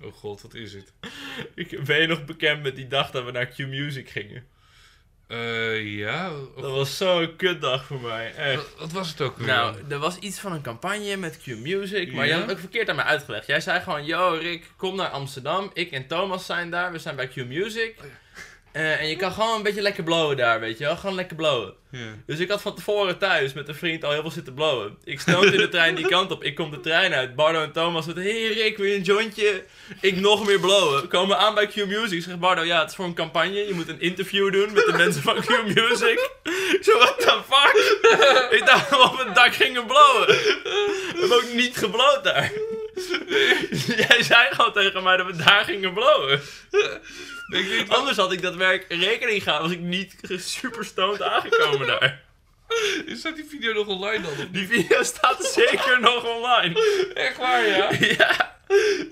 [0.04, 0.92] Oh god, wat is het?
[1.54, 4.46] ik ben je nog bekend met die dag dat we naar Q-Music gingen.
[5.28, 6.32] Eh, ja.
[6.34, 8.56] of- Dat was zo'n kutdag voor mij, echt.
[8.56, 9.46] Wat, wat was het ook weer?
[9.46, 12.36] Nou, er was iets van een campagne met Q-Music, maar je Ja?
[12.38, 13.46] had het ook verkeerd aan mij uitgelegd.
[13.46, 15.70] Jij zei gewoon, yo Rick, kom naar Amsterdam.
[15.74, 17.94] Ik en Thomas zijn daar, we zijn bij Q-Music.
[17.98, 18.04] Oh
[18.74, 20.96] Eh, en je kan gewoon een beetje lekker blowen daar, weet je wel.
[20.96, 21.74] Gewoon lekker blowen.
[22.26, 24.96] Dus ik had van tevoren thuis met een vriend al heel veel zitten blowen.
[25.04, 26.44] Ik stoot in de trein die kant op.
[26.44, 27.34] Ik kom de trein uit.
[27.34, 28.22] Bardo en Thomas zitten.
[28.22, 29.64] Hey Rick, wil je een jointje?
[30.00, 31.00] Ik nog meer blowen.
[31.00, 32.22] We komen aan bij Q-Music.
[32.22, 33.66] Zegt Bardo, ja, het is voor een campagne.
[33.66, 36.30] Je moet een interview doen met de mensen van Q-Music.
[36.42, 38.52] Ik zo, what the fuck?
[38.58, 40.26] ik dacht dat we op het dak gingen blowen.
[40.26, 42.52] We hebben ook niet gebloot daar.
[44.08, 46.40] Jij zei gewoon tegen mij dat we daar gingen blowen.
[47.48, 49.70] Ik wel, Anders had ik dat werk rekening gehouden.
[49.70, 52.22] Was ik niet super stoned aangekomen daar.
[53.18, 54.30] staat die video nog online dan?
[54.30, 57.10] of Die video staat zeker nog online.
[57.14, 57.90] Echt waar, ja?
[58.18, 58.52] Ja.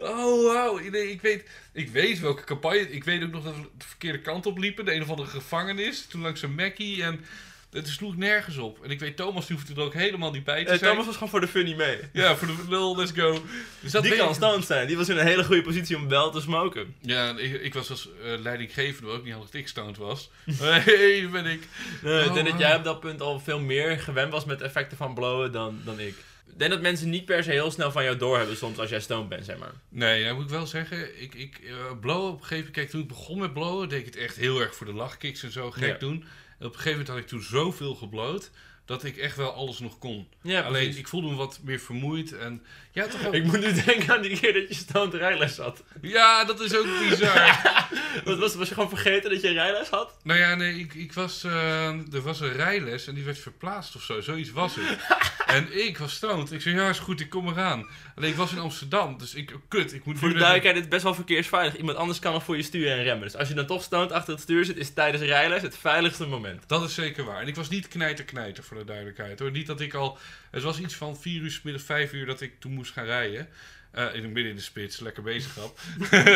[0.01, 0.79] Oh, wauw.
[0.79, 2.91] Nee, ik weet, ik weet welke campagne.
[2.91, 4.85] Ik weet ook nog dat we de verkeerde kant op liepen.
[4.85, 6.07] De een of andere gevangenis.
[6.07, 7.25] Toen langs een Mackie en
[7.73, 8.85] het sloeg nergens op.
[8.85, 10.91] En ik weet, Thomas hoefde er ook helemaal niet bij te Eh, zijn.
[10.91, 11.99] Thomas was gewoon voor de funny mee.
[12.13, 13.43] Ja, voor de lul, let's go.
[13.81, 14.87] Dus dat Die kan stoned zijn.
[14.87, 16.95] Die was in een hele goede positie om wel te smoken.
[17.01, 20.31] Ja, ik, ik was als eh, leidinggevende ook niet handig dat ik stoned was.
[20.61, 21.63] hey, ben ik.
[22.03, 24.61] Nee, ik Oh, denk dat jij op dat punt al veel meer gewend was met
[24.61, 26.15] effecten van blowen dan, dan ik.
[26.53, 29.01] Ik denk dat mensen niet per se heel snel van jou doorhebben soms als jij
[29.01, 29.73] stoned bent, zeg maar.
[29.89, 32.91] Nee, nou moet ik wel zeggen, ik, ik uh, blowen op een gegeven moment, kijk
[32.91, 35.53] toen ik begon met blowen, deed ik het echt heel erg voor de lachkicks en
[35.53, 35.99] zo gek Ja.
[35.99, 36.25] doen.
[36.63, 38.51] Op een gegeven moment had ik toen zoveel gebloot,
[38.85, 40.29] dat ik echt wel alles nog kon.
[40.43, 41.01] Ja, Alleen, precies.
[41.01, 42.63] ik voelde me wat meer vermoeid en
[42.93, 43.35] ja, toch ook...
[43.35, 45.83] Ik moet nu denken aan die keer dat je stoned rijles had.
[46.01, 47.61] Ja, dat is ook bizar.
[48.25, 50.17] Wat was, was je gewoon vergeten dat je rijles had?
[50.23, 53.97] nou ja, nee, ik, ik was, eh, er was een rijles en die werd verplaatst
[53.97, 54.99] of zo, zoiets was het.
[55.57, 56.53] en ik was stoned.
[56.53, 57.87] Ik zei, ja is goed, ik kom eraan.
[58.15, 60.91] Alleen ik was in Amsterdam, dus ik, kut, ik moet Voor de duidelijkheid, dit is
[60.91, 61.77] best wel verkeersveilig.
[61.77, 63.25] Iemand anders kan nog voor je sturen en remmen.
[63.25, 66.27] Dus als je dan toch stoned achter het stuur zit, is tijdens rijles het veiligste
[66.27, 66.65] moment.
[66.67, 67.41] Dat is zeker waar.
[67.41, 69.51] En ik was niet knijter knijter voor de duidelijkheid hoor.
[69.51, 70.19] Niet dat ik al.
[70.51, 73.49] Het was iets van 4 uur middag, 5 uur dat ik toen moest gaan rijden.
[73.91, 75.81] Eh, in midden in de spits, lekker bezig had.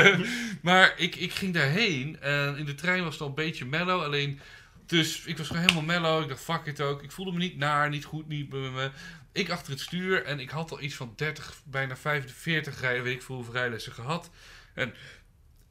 [0.63, 4.03] maar ik, ik ging daarheen en in de trein was het al een beetje mellow.
[4.03, 4.41] Alleen,
[4.87, 6.23] dus ik was gewoon helemaal mellow.
[6.23, 7.03] Ik dacht, fuck it ook.
[7.03, 8.91] Ik voelde me niet naar, niet goed, niet bij me.
[9.33, 13.15] Ik achter het stuur en ik had al iets van 30, bijna 45 rijden, weet
[13.15, 14.31] ik veel hoeveel rijlessen gehad.
[14.75, 14.95] En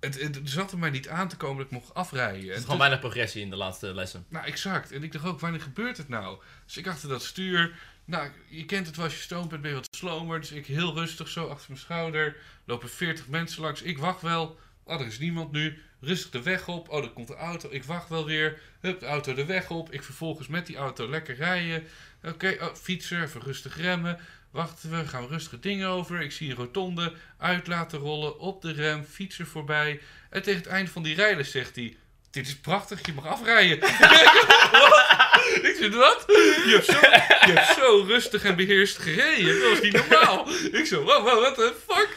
[0.05, 2.49] het, het, zat er mij niet aan te komen dat ik mocht afrijden.
[2.49, 4.25] Er is gewoon weinig progressie in de laatste lessen.
[4.29, 4.91] nou, exact.
[4.91, 6.41] En ik dacht ook, wanneer gebeurt het nou?
[6.65, 7.75] Dus ik achter dat stuur.
[8.05, 10.39] Nou, je kent het wel, als je stoned bent, ben je wat slomer.
[10.39, 12.35] Dus ik heel rustig zo achter mijn schouder.
[12.65, 13.81] Lopen 40 mensen langs.
[13.81, 14.59] Ik wacht wel.
[14.83, 15.81] Oh, er is niemand nu.
[16.01, 16.89] Rustig de weg op.
[16.89, 17.69] Oh, er komt een auto.
[17.71, 18.59] Ik wacht wel weer.
[18.79, 19.91] Hup, de auto de weg op.
[19.91, 21.83] Ik vervolgens met die auto lekker rijden.
[22.23, 24.19] Oké, oh, fietser, even rustig remmen.
[24.55, 26.21] Wachten we, gaan we rustige dingen over.
[26.21, 28.39] Ik zie een rotonde uit laten rollen.
[28.39, 30.01] Op de rem, fietser voorbij.
[30.29, 31.97] En tegen het eind van die rijles zegt hij...
[32.31, 33.79] Dit is prachtig, je mag afrijden.
[35.69, 36.23] ik zeg, wat?
[36.27, 36.99] Je hebt, zo,
[37.47, 39.59] je hebt zo rustig en beheerst gereden.
[39.59, 40.47] Dat was niet normaal.
[40.71, 42.09] Ik zo, wow, wow, what the fuck?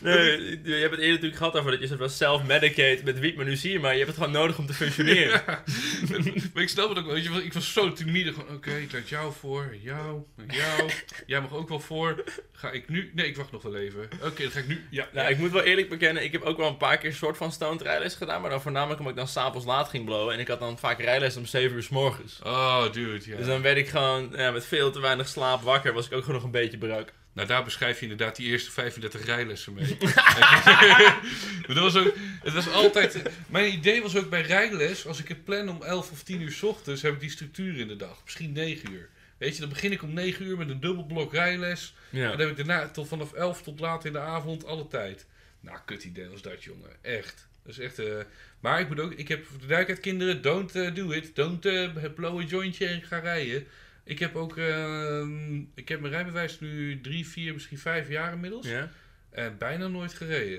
[0.00, 3.44] Nee, je hebt het eerder natuurlijk gehad over dat je van self-medicate met wiet, maar
[3.44, 5.42] nu zie je maar, je hebt het gewoon nodig om te functioneren.
[5.46, 5.62] Ja.
[6.54, 7.14] maar ik snap het ook wel.
[7.14, 8.32] weet je, Ik was zo timide.
[8.32, 9.76] Gewoon, oké, ik laat jou voor.
[9.82, 10.90] Jou, jou.
[11.26, 12.24] Jij mag ook wel voor.
[12.52, 13.10] Ga ik nu?
[13.14, 14.08] Nee, ik wacht nog wel even.
[14.22, 14.84] Oké, dan ga ik nu.
[14.90, 15.08] Ja.
[15.12, 17.36] Nou, ik moet wel eerlijk bekennen, ik heb ook wel een paar keer een soort
[17.36, 20.40] van stoned rijles gedaan, maar dan voornamelijk omdat ik dan s'avonds laat ging blowen en
[20.40, 22.38] ik had dan vaak rijles om 7 uur s morgens.
[22.44, 23.36] Oh, dude, ja.
[23.36, 26.20] Dus dan werd ik gewoon ja, met veel te weinig slaap wakker, was ik ook
[26.20, 27.12] gewoon nog een beetje brak.
[27.32, 29.96] Nou, daar beschrijf je inderdaad die eerste 35 rijlessen mee.
[31.66, 35.44] dat was ook, het was altijd, mijn idee was ook bij rijles, als ik het
[35.44, 38.20] plan om 11 of 10 uur 's ochtends, heb ik die structuur in de dag.
[38.24, 39.08] Misschien 9 uur.
[39.38, 41.94] Weet je, dan begin ik om 9 uur met een dubbel blok rijles.
[42.10, 42.24] Ja.
[42.24, 45.26] En dan heb ik daarna tot vanaf 11 tot laat in de avond alle tijd.
[45.60, 46.90] Nou, kut idee was dat, jongen.
[47.02, 47.46] Echt.
[47.64, 47.98] Dat is echt.
[47.98, 48.18] eh,
[48.60, 51.34] maar ik moet ook, ik heb voor de duidelijkheid, kinderen, don't eh, do it.
[51.34, 53.66] Don't uh, blow een jointje en ga rijden.
[54.04, 58.68] Ik heb ook, ehm, ik heb mijn rijbewijs nu drie, vier, misschien vijf jaar inmiddels.
[58.68, 58.90] Ja?
[59.30, 60.58] En bijna nooit gereden.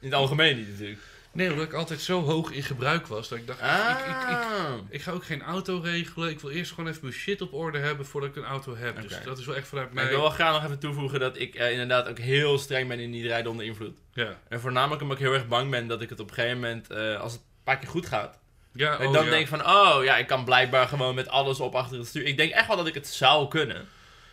[0.00, 1.00] In het algemeen niet natuurlijk.
[1.32, 3.28] Nee, omdat ik altijd zo hoog in gebruik was.
[3.28, 4.72] Dat ik dacht, ik, ik, ik, Ah.
[4.88, 6.30] ik ga ook geen auto regelen.
[6.30, 9.02] Ik wil eerst gewoon even mijn shit op orde hebben voordat ik een auto heb.
[9.02, 10.04] Dus dat is wel echt vanuit Maar mij.
[10.04, 12.98] ik wil wel graag nog even toevoegen dat ik eh, inderdaad ook heel streng ben
[13.00, 13.94] in niet rijden onder invloed.
[14.12, 14.38] Ja.
[14.48, 16.90] En voornamelijk omdat ik heel erg bang ben dat ik het op een gegeven moment,
[16.90, 18.38] eh, als het een paar keer goed gaat,
[18.72, 19.30] Ja, ik oh, dan ja.
[19.30, 22.24] denk van, oh ja, ik kan blijkbaar gewoon met alles op achter het stuur.
[22.26, 23.88] Ik denk echt wel dat ik het zou kunnen.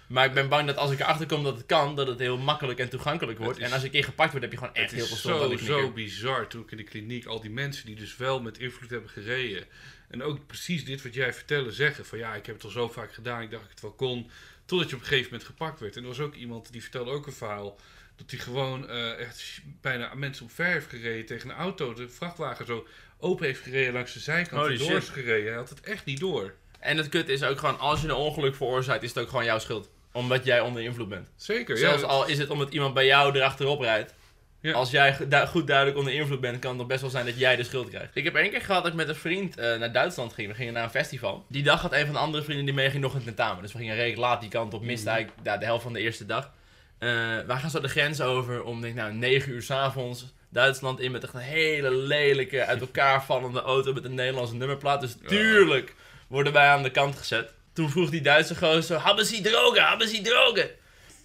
[0.08, 2.38] Maar ik ben bang dat als ik erachter kom dat het kan, dat het heel
[2.38, 3.54] makkelijk en toegankelijk wordt.
[3.54, 5.08] Het is- En als een keer gepakt wordt, heb je gewoon echt Het heel is
[5.10, 5.80] veel stront aan zo, de knikker.
[5.86, 8.90] zo bizar toen ik in de kliniek al die mensen die dus wel met invloed
[8.90, 9.66] hebben gereden.
[10.10, 12.06] En ook precies dit wat jij vertellen zeggen.
[12.06, 14.30] Van ja, ik heb het al zo vaak gedaan, ik dacht ik het wel kon.
[14.66, 15.96] Totdat je op een gegeven moment gepakt werd.
[15.96, 17.80] En er was ook iemand die vertelde ook een verhaal.
[18.16, 21.94] Dat hij gewoon eh, echt bijna mensen op ver heeft gereden tegen een auto.
[21.94, 22.88] De vrachtwagen zo
[23.20, 24.62] open heeft gereden langs de zijkant.
[24.62, 25.48] Holy en door is gereden.
[25.48, 26.54] Hij had het echt niet door.
[26.80, 29.46] En het kut is ook gewoon, als je een ongeluk veroorzaakt, is het ook gewoon
[29.46, 29.90] jouw schuld.
[30.18, 31.30] Omdat jij onder invloed bent.
[31.36, 32.08] Zeker, Zelfs ja.
[32.08, 34.14] al is het omdat iemand bij jou erachterop rijdt.
[34.62, 34.74] Ja.
[34.74, 37.40] Als jij du- goed duidelijk onder invloed bent, kan het nog best wel zijn dat
[37.40, 38.10] jij de schuld krijgt.
[38.16, 40.48] Ik heb één keer gehad dat ik met een vriend eh, naar Duitsland ging.
[40.48, 41.46] We gingen naar een festival.
[41.50, 43.62] Die dag had een van de andere vrienden die meeging nog een tentamen.
[43.64, 44.82] Dus we gingen redelijk laat die kant op.
[44.84, 45.16] Miste Mhm.
[45.16, 46.52] eigenlijk ja, de helft van de eerste dag.
[47.00, 47.10] Eh
[47.48, 50.26] wij gaan zo de grens over om, denk ik, nou, 9 uur s'avonds.
[50.50, 55.02] Duitsland in met echt een hele lelijke, uit elkaar vallende auto met een Nederlandse nummerplaat.
[55.02, 55.96] Dus tuurlijk
[56.28, 57.54] worden wij aan de kant gezet.
[57.78, 60.70] Toen vroeg die Duitse gozer, hebben ze drogen, hebben ze drogen?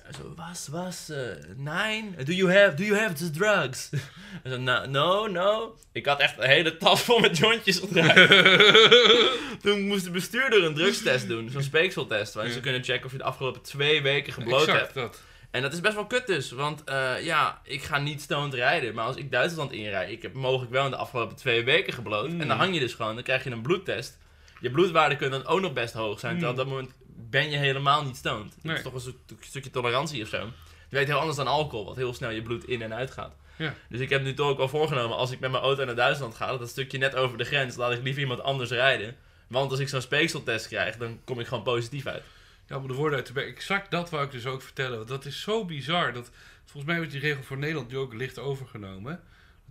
[0.03, 1.19] Hij zo, was, was, eh,
[1.57, 3.91] nein, do you have, do you have the drugs?
[4.43, 5.77] Hij zo, no, no, no.
[5.93, 8.29] Ik had echt een hele tas vol met jointjes gedraaid.
[9.63, 13.19] Toen moest de bestuurder een drugstest doen, zo'n speekseltest, waarin ze kunnen checken of je
[13.19, 14.95] de afgelopen twee weken gebloot exact hebt.
[14.95, 15.21] dat.
[15.51, 18.95] En dat is best wel kut dus, want eh, ja, ik ga niet stoned rijden,
[18.95, 22.29] maar als ik Duitsland inrijd, ik heb mogelijk wel in de afgelopen twee weken gebloot,
[22.31, 22.41] Mm.
[22.41, 24.19] en dan hang je dus gewoon, dan krijg je een bloedtest.
[24.63, 27.57] Je bloedwaarden kunnen dan ook nog best hoog zijn, terwijl op dat moment ben je
[27.57, 28.55] helemaal niet stoned.
[28.55, 28.77] Dat Nee.
[28.77, 30.39] is toch een stuk- stukje tolerantie of zo.
[30.89, 33.37] Je weet heel anders dan alcohol, wat heel snel je bloed in en uit gaat.
[33.57, 33.75] Ja.
[33.89, 36.35] Dus ik heb nu toch ook al voorgenomen, als ik met mijn auto naar Duitsland
[36.35, 39.17] ga, dat dat stukje net over de grens, laat ik liever iemand anders rijden.
[39.49, 42.23] Want als ik zo'n speekseltest krijg, dan kom ik gewoon positief uit.
[42.69, 43.55] Ja, om de woorden uit te brengen.
[43.55, 44.97] Exact dat wou ik dus ook vertellen.
[44.97, 46.13] Want dat is zo bizar.
[46.13, 46.31] Dat,
[46.65, 49.21] volgens mij wordt die regel voor Nederland nu ook licht overgenomen.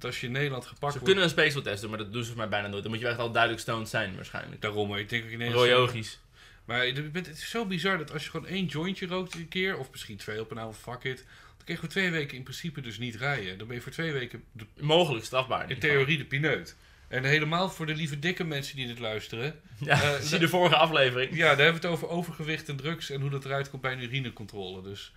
[0.01, 1.05] Dat als je in Nederland gepakt Ze wordt...
[1.05, 2.83] kunnen een speekseltest doen, maar dat doen ze voor mij bijna nooit.
[2.83, 4.61] Dan moet je echt al duidelijk stoned zijn, waarschijnlijk.
[4.61, 5.67] Daarom, maar ik denk ook in Nederland...
[5.69, 6.19] Royogisch.
[6.65, 9.47] Maar je bent- het is zo bizar dat als je gewoon één jointje rookt een
[9.47, 9.77] keer...
[9.77, 11.17] Of misschien twee op een avond, fuck it.
[11.57, 13.57] Dan kun je voor twee weken in principe dus niet rijden.
[13.57, 15.69] Dan ben je voor twee weken de, Mogelijk strafbaar.
[15.71, 16.75] in theorie de pineut.
[17.07, 19.59] En helemaal voor de lieve dikke mensen die dit luisteren.
[19.85, 21.35] Ja, Eh, zie de vorige aflevering.
[21.35, 23.91] Ja, daar hebben we het over overgewicht en drugs en hoe dat eruit komt bij
[23.93, 24.81] een urinecontrole.
[24.81, 25.11] Dus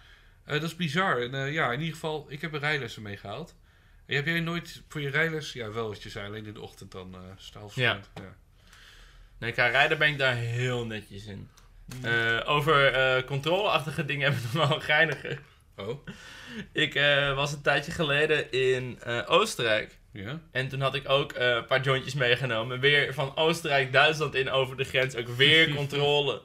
[0.45, 1.23] eh, dat is bizar.
[1.23, 3.55] En eh, ja, in ieder geval, ik heb er rijlessen mee gehaald.
[4.07, 6.93] Heb jij nooit voor je rijles, ja wel wat je zei, alleen in de ochtend
[6.93, 8.11] dan eh staalverstand.
[8.15, 8.37] Ja.
[9.39, 11.49] Nee, qua rijden ben ik daar heel netjes in.
[12.03, 15.39] Eh, over eh, controleachtige dingen hebben we nog wel een geinige.
[15.77, 16.07] Oh,
[16.73, 16.95] Ik
[17.35, 19.99] was een tijdje geleden in Oostenrijk.
[20.13, 20.41] ja.
[20.53, 22.81] En toen had ik ook een paar jointjes meegenomen.
[22.81, 25.17] Weer van Oostenrijk, Duitsland in over de grens.
[25.17, 26.43] Ook weer controle.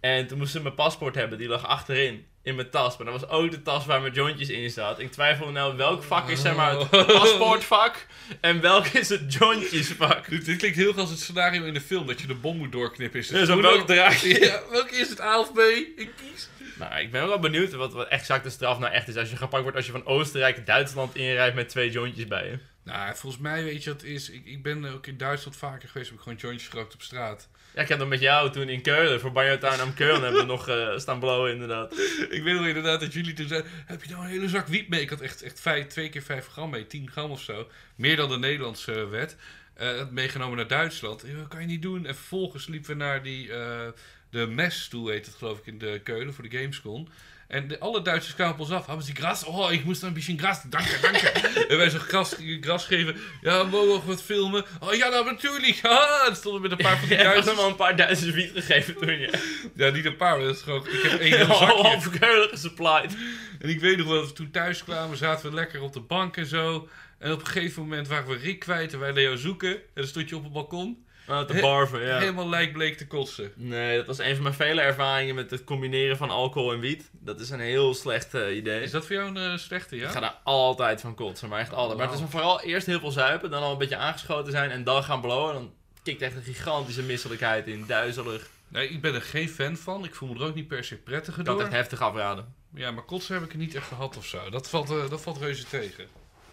[0.00, 1.38] En toen moesten ze mijn paspoort hebben.
[1.38, 2.26] Die lag achterin.
[2.46, 2.96] In mijn tas.
[2.96, 5.04] Maar dat was ook de tas waar mijn jointjes in zaten.
[5.04, 8.06] Ik twijfelde nou welk vak is zeg maar het paspoortvak.
[8.40, 10.28] En welk is het jointjesvak.
[10.28, 12.56] Dit, dit klinkt heel erg als het scenario in de film, dat je de bom
[12.56, 13.20] moet doorknippen.
[13.20, 14.40] Is het groene- welk draadje.
[14.40, 15.58] Ja, welke is het A of B?
[15.96, 16.48] Ik kies.
[16.78, 19.16] Nou, ik ben wel benieuwd wat, wat exact de straf nou echt is.
[19.16, 22.58] Als je gepakt wordt als je van Oostenrijk Duitsland inrijdt met twee jointjes bij je.
[22.84, 24.30] Nou, volgens mij weet je wat het is.
[24.30, 27.48] Ik, ik ben ook in Duitsland vaker geweest, heb ik gewoon jointjes gerookt op straat.
[27.76, 30.46] Ja, ik heb dan met jou toen in Keulen, voor Banjotuin am Keulen, hebben we
[30.46, 31.92] nog eh, staan blowen inderdaad.
[32.30, 34.88] Ik weet wel inderdaad dat jullie toen zeiden, heb je nou een hele zak wiet
[34.88, 35.00] mee?
[35.00, 37.68] Ik had echt, echt vijf, twee keer vijf gram mee, 10 gram of zo.
[37.96, 39.36] Meer dan de Nederlandse eh, wet.
[39.78, 41.22] Dat meegenomen naar Duitsland.
[41.26, 42.06] Ja, dat kan je niet doen.
[42.06, 43.88] En vervolgens liepen we naar die, eh,
[44.30, 47.08] de messtoel, heet het geloof ik, in de Keulen voor de Gamescom.
[47.48, 48.86] En de, alle Duitsers kwamen op ons af.
[48.86, 49.44] Hebben ze gras?
[49.44, 50.62] Oh, ik moest een beetje gras.
[50.62, 51.30] Dank je, dank je.
[51.68, 53.16] en wij zo gras, gras geven.
[53.40, 54.64] Ja, mogen we nog wat filmen?
[54.80, 55.80] Oh ja, nou natuurlijk.
[55.86, 57.46] Ah, en stonden we met een paar van die Duitsers.
[57.46, 59.30] hem al een paar Duitsers wiet gegeven toen je.
[59.74, 60.86] Ja, niet een paar, maar dat is gewoon...
[60.86, 61.54] Ik heb één zakje.
[61.54, 63.16] Half Keulen gesupplied.
[63.58, 66.00] En ik weet nog wel dat we toen thuis kwamen, zaten we lekker op de
[66.00, 66.88] bank en zo.
[67.18, 69.74] En op een gegeven moment waren we Rick kwijt en wij Leo zoeken.
[69.74, 71.04] En dan stond je op het balkon.
[71.26, 72.18] Te barven, ja.
[72.18, 73.52] Helemaal lijkbleek te kotsen.
[73.54, 77.10] Nee, dat was een van mijn vele ervaringen met het combineren van alcohol en wiet.
[77.12, 78.82] Dat is een heel slecht eh, idee.
[78.82, 80.06] Is dat voor jou een eh, slechte, ja?
[80.06, 81.98] Ik ga daar altijd van kotsen, maar echt altijd.
[81.98, 84.84] Maar het is vooral eerst heel veel zuipen, dan al een beetje aangeschoten zijn en
[84.84, 85.54] dan gaan blowen.
[85.54, 88.48] Dan kikt echt een gigantische misselijkheid in, duizelig.
[88.68, 90.04] Nee, ik ben er geen fan van.
[90.04, 91.64] Ik voel me er ook niet per se prettiger Ik kan door.
[91.64, 92.54] het echt heftig afraden.
[92.74, 94.50] Ja, maar kotsen heb ik er niet echt gehad of zo.
[94.50, 96.06] Dat valt, eh, dat valt reuze tegen.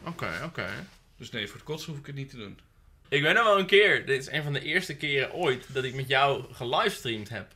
[0.06, 0.70] Oké, oké.
[1.18, 2.60] Dus nee, voor het kotsen hoef ik het niet te doen.
[3.10, 5.84] Ik weet nog wel een keer, dit is een van de eerste keren ooit, dat
[5.84, 7.48] ik met jou gelivestreamd heb.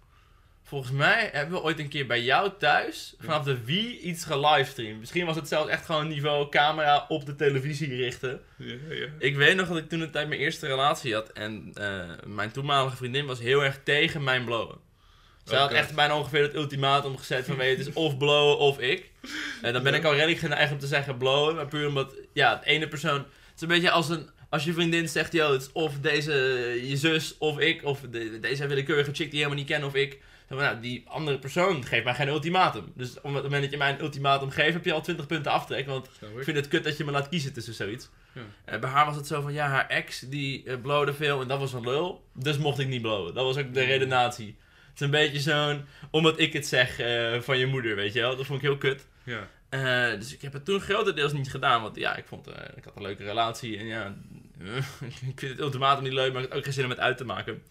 [0.63, 4.99] Volgens mij hebben we ooit een keer bij jou thuis vanaf de Wii iets gelivestreamd.
[4.99, 8.41] Misschien was het zelfs echt gewoon niveau camera op de televisie richten.
[8.57, 9.07] Ja, ja.
[9.19, 12.51] Ik weet nog dat ik toen een tijd mijn eerste relatie had en eh, mijn
[12.51, 14.77] toenmalige vriendin was heel erg tegen mijn blowen.
[15.47, 18.57] Zij had echt bijna ongeveer het ultimatum gezet van weet je, het is of blowen
[18.57, 19.11] of ik.
[19.61, 19.97] En dan ben Ja.
[19.97, 23.17] ik al redelijk geneigd om te zeggen blowen, maar puur omdat, ja, het ene persoon...
[23.17, 26.33] Het is een beetje als, een, als je vriendin zegt, yo, het is of deze,
[26.83, 29.95] je zus of ik, of de, deze willekeurige chick die je helemaal niet ken of
[29.95, 30.19] ik.
[30.47, 32.91] Dan nou, die andere persoon geeft mij geen ultimatum.
[32.95, 35.51] Dus op het moment dat je mij een ultimatum geeft, heb je al 20 punten
[35.51, 36.43] aftrek, want ik ik.
[36.43, 38.09] vind het kut dat je me laat kiezen tussen zoiets.
[38.33, 38.41] Ja.
[38.65, 41.47] Eh, bij haar was het zo van, ja, haar ex die eh, blowde veel en
[41.47, 42.23] dat was een lul.
[42.33, 43.33] Dus mocht ik niet blowen.
[43.33, 44.57] Dat was ook de redenatie.
[44.97, 48.19] Het is een beetje zo'n, omdat ik het zeg eh, van je moeder, weet je
[48.19, 48.35] wel.
[48.35, 49.07] Dat vond ik heel kut.
[49.23, 49.47] Ja.
[49.69, 51.81] Eh, dus ik heb het toen grotendeels niet gedaan.
[51.81, 53.77] Want ja, ik vond, eh, ik had een leuke relatie.
[53.77, 54.15] En ja,
[55.31, 57.17] ik vind het ultimatum niet leuk, maar ik had ook geen zin om het uit
[57.17, 57.63] te maken.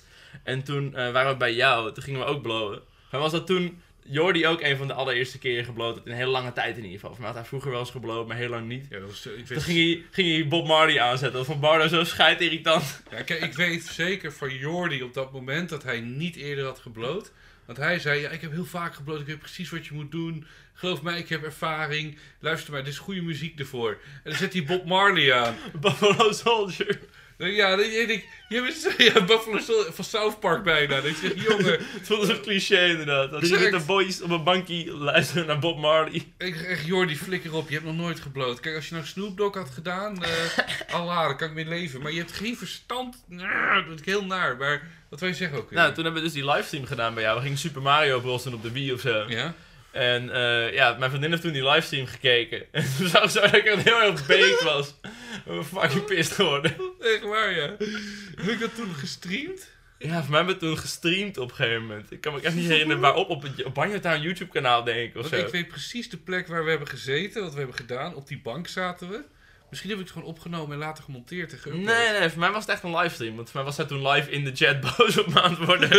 [0.42, 2.80] En toen waren we bij jou, toen gingen we ook blowen.
[3.10, 5.96] Maar was dat toen Jordi ook een van de allereerste keren gebloot?
[5.96, 7.10] In een hele lange tijd in ieder geval.
[7.10, 8.86] Voor mij had hij vroeger wel eens gebloot, maar heel lang niet.
[8.90, 11.38] Ja, dat was, ik Toen weet, ging hij, ging hij Bob Marley aanzetten.
[11.38, 13.02] Dat vond Bardo zo scheidirritant.
[13.10, 16.78] ja, kijk, ik weet zeker van Jordi op dat moment dat hij niet eerder had
[16.78, 17.32] gebloot.
[17.66, 20.10] Want hij zei, ja, ik heb heel vaak gebloot, ik weet precies wat je moet
[20.10, 20.46] doen.
[20.74, 22.18] Geloof mij, ik heb ervaring.
[22.40, 23.90] Luister maar, dit is goede muziek ervoor.
[23.90, 25.56] En dan zet hij Bob Marley aan.
[25.80, 26.98] Buffalo Soldier.
[27.38, 29.58] Ja, dan denk ik, je bent ja, Buffalo
[29.92, 31.00] van South Park bijna.
[31.00, 33.30] Zeg ik, jongen, Het voelde zo'n cliché inderdaad.
[33.30, 36.26] Dat je met de boys op een bankje luisteren naar Bob Marley.
[36.38, 38.60] ik zeg echt, Jordi, flikker op, je hebt nog nooit gebloot.
[38.60, 42.02] Kijk, als je nou Snoop Dogg had gedaan, eh Allah, dan kan ik mee leven.
[42.02, 43.24] Maar je hebt geen verstand.
[43.28, 44.56] Nou, dat vind ik heel naar.
[44.56, 45.78] Maar wat wij zeggen ook weer.
[45.78, 47.36] Nou, toen hebben we dus die livestream gedaan bij jou.
[47.36, 48.42] We gingen Super Mario Bros.
[48.42, 49.24] doen op de Wii of zo.
[49.28, 49.54] Ja?
[49.90, 52.62] En eh, ja, mijn vriendin heeft toen die livestream gekeken.
[52.72, 54.94] En toen zag ze dat ik heel erg baked was.
[55.44, 56.76] Ben fucking pissed geworden.
[57.00, 57.76] Echt waar, ja.
[58.36, 59.74] Heb ik dat toen gestreamd?
[59.98, 62.10] Ja, voor mij hebben we toen gestreamd op een gegeven moment.
[62.12, 63.28] Ik kan me echt niet herinneren waarop.
[63.28, 65.46] Op het op Banjo Town YouTube kanaal denk ik of Want zo.
[65.46, 68.14] ik weet precies de plek waar we hebben gezeten, wat we hebben gedaan.
[68.14, 69.24] Op die bank zaten we.
[69.70, 71.84] Misschien heb ik het gewoon opgenomen en later gemonteerd en geüpload.
[71.84, 73.36] Nee, nee, voor mij was het echt een livestream.
[73.36, 75.64] Want voor mij was zij toen live in de chat boos op me aan het
[75.66, 75.90] worden.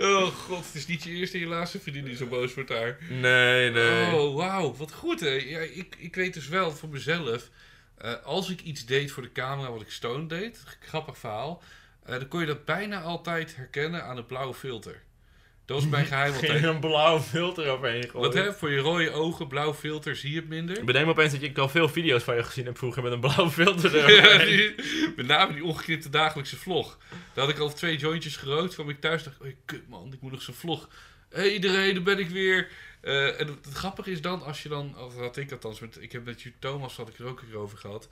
[0.16, 2.68] oh god, het is niet je eerste en je laatste vriendin die zo boos wordt
[2.68, 2.98] daar.
[3.08, 4.14] Nee, nee.
[4.14, 5.28] Oh, wauw, wat goed hè.
[5.28, 7.50] Ja, ik, ik weet dus wel voor mezelf,
[7.96, 11.62] eh, als ik iets deed voor de camera wat ik stone deed, grappig verhaal,
[12.04, 15.02] eh, dan kon je dat bijna altijd herkennen aan een blauwe filter.
[15.70, 16.62] Dat was mijn geheim Ging altijd.
[16.62, 18.20] er een blauwe filter overheen gooien.
[18.20, 20.78] Wat hè, voor je rode ogen, blauw filter, zie je het minder.
[20.78, 23.12] Ik bedenk me opeens dat ik al veel video's van je gezien heb vroeger met
[23.12, 24.46] een blauwe filter eroverheen.
[24.76, 26.98] die- met name die ongeknipte dagelijkse vlog.
[27.34, 28.74] Daar had ik al twee jointjes gerookt.
[28.74, 30.88] kwam ik thuis dacht ik, oh, kut man, ik moet nog zo'n vlog.
[31.30, 32.68] Hé hey, iedereen, daar ben ik weer.
[33.00, 35.98] Eh, en het, het grappige is dan, als je dan, of had ik althans, met,
[36.00, 38.08] ik heb met je Thomas, had ik er ook een keer over gehad.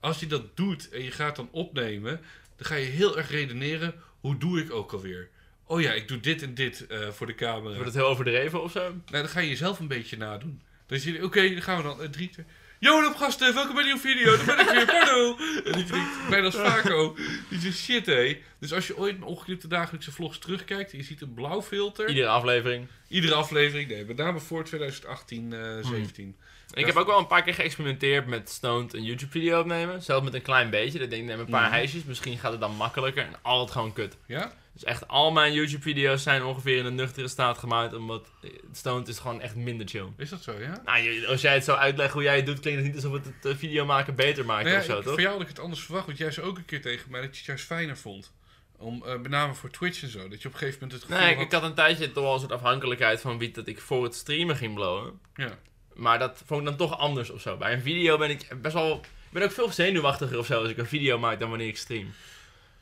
[0.00, 2.20] Als je dat doet en je gaat dan opnemen,
[2.56, 5.28] dan ga je heel erg redeneren, hoe doe ik ook alweer?
[5.66, 7.70] Oh ja, ik doe dit en dit eh, voor de camera.
[7.74, 8.80] Wordt het heel overdreven of zo?
[8.80, 10.62] Nou, dan ga je jezelf een beetje nadoen.
[10.86, 12.02] Dan zie je, oké, dan gaan we dan.
[12.02, 12.44] eh, drie, twee.
[12.78, 14.36] Yo, op gasten, welkom bij een nieuwe video.
[14.36, 15.38] Dan ben ik weer, pardon.
[15.64, 17.16] En die denkt, bijna als Vaco.
[17.48, 18.40] Die zegt, shit hé.
[18.58, 22.08] Dus als je ooit een ongeknipte dagelijkse vlogs terugkijkt je ziet een blauw filter.
[22.08, 22.86] Iedere aflevering.
[23.08, 25.82] Iedere aflevering, nee, met name voor 2018, eh Hmm.
[25.82, 26.36] 17.
[26.74, 30.02] Ik heb ook wel een paar keer geëxperimenteerd met stoned een YouTube video opnemen.
[30.02, 30.98] Zelfs met een klein beetje.
[30.98, 31.72] Dat denk ik neem een paar Mhm.
[31.72, 32.04] hijsjes.
[32.04, 33.24] Misschien gaat het dan makkelijker.
[33.24, 34.16] En altijd gewoon kut.
[34.26, 34.52] Ja?
[34.76, 37.94] Dus echt al mijn YouTube video's zijn ongeveer in een nuchtere staat gemaakt.
[37.94, 38.28] Omdat
[38.72, 40.06] stoned is gewoon echt minder chill.
[40.16, 40.82] Is dat zo, ja?
[40.84, 43.24] Nou, als jij het zo uitlegt hoe jij het doet, klinkt het niet alsof het
[43.24, 45.12] het eh, video maken beter maakt Nou ja, of zo, ik- toch?
[45.12, 47.20] voor jou had ik het anders verwacht, want jij zei ook een keer tegen mij
[47.20, 48.32] dat je het juist fijner vond.
[48.78, 51.02] Om, eh, met name voor Twitch en zo, dat je op een gegeven moment het
[51.10, 51.46] gevoel Nee, ik, had...
[51.46, 54.14] ik had een tijdje toch wel een soort afhankelijkheid van wie dat ik voor het
[54.14, 55.20] streamen ging blowen.
[55.34, 55.58] Ja.
[55.94, 57.56] Maar dat vond ik dan toch anders of zo.
[57.56, 58.94] Bij een video ben ik best wel.
[58.96, 61.76] Ik ben ook veel zenuwachtiger of zo als ik een video maak dan wanneer ik
[61.76, 62.12] stream.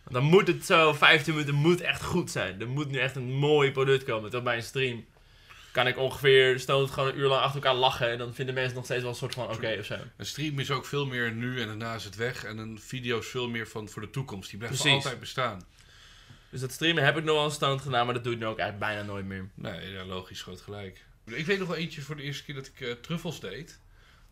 [0.09, 2.61] Dan moet het zo, 15 minuten moet echt goed zijn.
[2.61, 4.23] Er moet nu echt een mooi product komen.
[4.23, 5.05] Terwijl bij een stream
[5.73, 8.11] kan ik ongeveer, stel het gewoon een uur lang achter elkaar lachen.
[8.11, 9.97] En dan vinden mensen nog steeds wel een soort van oké of zo.
[10.17, 12.45] Een stream is ook veel meer nu en daarna is het weg.
[12.45, 14.51] En een video is veel meer van voor de toekomst.
[14.51, 15.63] Die blijft altijd bestaan.
[16.51, 18.59] Dus dat streamen heb ik nog wel stand gedaan, maar dat doe ik nu ook
[18.59, 19.49] eigenlijk bijna nooit meer.
[19.55, 21.05] Nee, ja, logisch, groot gelijk.
[21.25, 23.81] Ik weet nog wel eentje voor de eerste keer dat ik eh, truffels deed.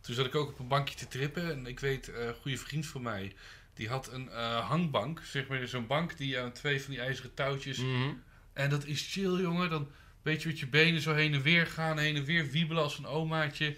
[0.00, 1.50] Toen zat ik ook op een bankje te trippen.
[1.50, 3.32] En ik weet, eh, een goede vriend van mij,
[3.74, 5.20] die had een eh, hangbank.
[5.24, 7.78] Zeg maar zo'n bank die aan twee van die ijzeren touwtjes.
[7.78, 8.12] Mhm.
[8.52, 9.70] En dat is chill, jongen.
[9.70, 9.88] Dan
[10.22, 12.98] weet je met je benen zo heen en weer gaan, heen en weer wiebelen als
[12.98, 13.76] een omaatje.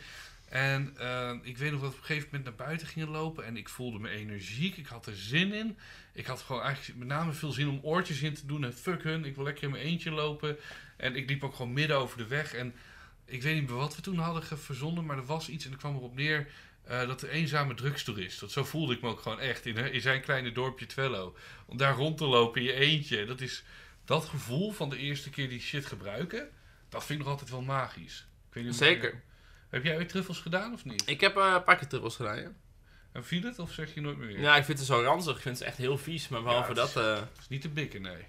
[0.48, 3.44] En eh, ik weet nog dat we op een gegeven moment naar buiten gingen lopen.
[3.44, 4.76] En ik voelde me energiek.
[4.76, 5.76] Ik had er zin in.
[6.12, 8.64] Ik had gewoon eigenlijk met name veel zin om oortjes in te doen.
[8.64, 10.56] En fuck hun, ik wil lekker in mijn eentje lopen.
[10.96, 12.54] En ik liep ook gewoon midden over de weg.
[12.54, 12.74] En
[13.24, 15.04] ik weet niet meer wat we toen hadden verzonnen.
[15.04, 16.48] Maar er was iets en er kwam erop neer
[16.86, 18.40] eh, dat de eenzame drugstoerist.
[18.40, 21.36] Dat zo voelde ik me ook gewoon echt in, in zijn kleine dorpje Twello.
[21.66, 23.24] Om daar rond te lopen in je eentje.
[23.24, 23.64] Dat is
[24.04, 26.48] dat gevoel van de eerste keer die shit gebruiken,
[26.88, 28.26] dat vind ik nog altijd wel magisch.
[28.48, 29.22] Ik weet niet Zeker.
[29.68, 31.02] Heb jij ooit truffels gedaan of niet?
[31.08, 32.52] Ik heb eh, een paar keer truffels gedaan, ja.
[33.12, 34.40] En viel het of zeg je nooit meer?
[34.40, 35.36] Ja, ik vind het zo ranzig.
[35.36, 36.28] Ik vind het echt heel vies.
[36.28, 36.96] Maar behalve Ja, dat...
[36.96, 38.26] eh, is niet te bikken, nee.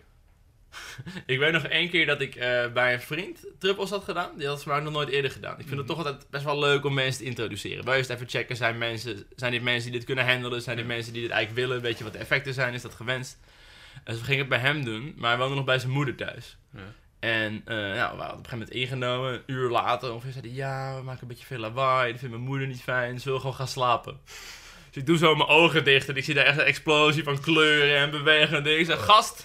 [1.25, 4.29] ik weet nog één keer dat ik eh, bij een vriend truffels had gedaan.
[4.37, 5.51] Die had ze maar nog nooit eerder gedaan.
[5.59, 5.87] Ik vind het Mhm.
[5.87, 7.83] toch altijd best wel leuk om mensen te introduceren.
[7.83, 10.61] Wil je eens even checken, zijn, mensen, zijn dit mensen die dit kunnen handelen?
[10.61, 11.81] Zijn dit mensen die dit eigenlijk willen?
[11.83, 12.73] Weet je wat de effecten zijn?
[12.73, 13.37] Is dat gewenst?
[14.03, 16.57] Dus we gingen het bij hem doen, maar hij woonde nog bij zijn moeder thuis.
[16.73, 16.79] Ja.
[17.19, 20.47] En eh, nou, we hadden op een gegeven moment ingenomen, een uur later ongeveer zei
[20.47, 23.33] hij, ja, we maken een beetje veel lawaai, dat vindt mijn moeder niet fijn, zullen
[23.33, 24.19] we gewoon gaan slapen?
[24.95, 27.39] Dus ik doe zo mijn ogen dicht en ik zie daar echt een explosie van
[27.39, 28.79] kleuren en bewegen en dingen.
[28.79, 29.43] Ik zeg, gast,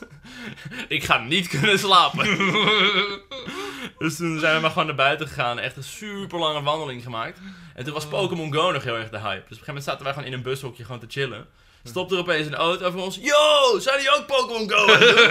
[0.89, 2.25] ik ga niet kunnen slapen.
[3.99, 7.39] dus toen zijn we maar gewoon naar buiten gegaan echt een super lange wandeling gemaakt.
[7.75, 9.29] En toen was Pokémon Go nog heel erg de hype.
[9.29, 11.47] Dus op een gegeven moment zaten wij gewoon in een bushokje gewoon te chillen.
[11.85, 13.17] Stopte er opeens een auto over ons.
[13.23, 14.87] Yo, zijn die ook Pokémon Go?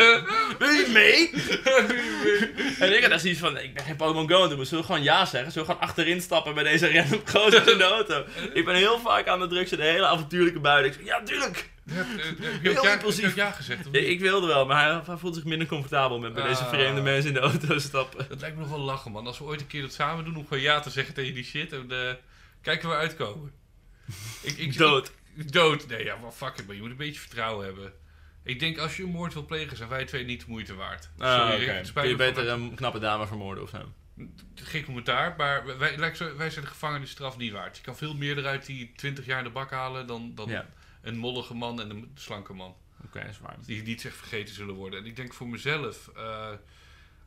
[0.59, 1.29] Wil je mee?
[2.79, 4.67] En ik had echt zoiets van, ik ben geen Pokémon Go aan het doen, maar
[4.67, 5.51] zullen we gewoon ja zeggen?
[5.51, 8.23] Zullen we gewoon achterin stappen bij deze random gozer in de auto?
[8.53, 10.91] Ik ben heel vaak aan de drugs in de hele avontuurlijke buiten.
[10.91, 11.69] Ik zeg, ja, tuurlijk!
[11.83, 13.35] Je hebt, eh, Heel ja, impulsief.
[13.35, 16.43] ja gezegd, Ja, ik wilde wel, maar hij, hij voelt zich minder comfortabel met bij
[16.47, 16.69] deze Ah.
[16.69, 18.25] vreemde mensen in de auto stappen.
[18.29, 19.27] Dat lijkt me nog wel lachen, man.
[19.27, 21.43] Als we ooit een keer dat samen doen om gewoon ja te zeggen tegen die
[21.43, 21.73] shit.
[21.73, 21.97] En eh,
[22.61, 23.51] kijken we uitkomen.
[24.41, 25.11] Ik, ik, Dood.
[25.51, 25.87] dood.
[25.87, 27.93] Nee, ja, maar fuck it, maar je moet een beetje vertrouwen hebben.
[28.43, 31.09] Ik denk, als je een moord wil plegen, zijn wij twee niet de moeite waard.
[31.17, 33.91] Ah, het spijt Kun je beter een knappe dame vermoorden of zo?
[34.55, 37.77] Geen commentaar, maar wij, lijkt zo- wij zijn de gevangenisstraf niet waard.
[37.77, 40.69] Je kan veel meer eruit die 20 jaar in de bak halen dan, dan Ja.
[41.01, 42.75] een mollige man en een slanke man.
[43.05, 43.55] Oké, is waar.
[43.65, 44.99] Die niet echt vergeten zullen worden.
[44.99, 46.51] En ik denk voor mezelf, eh,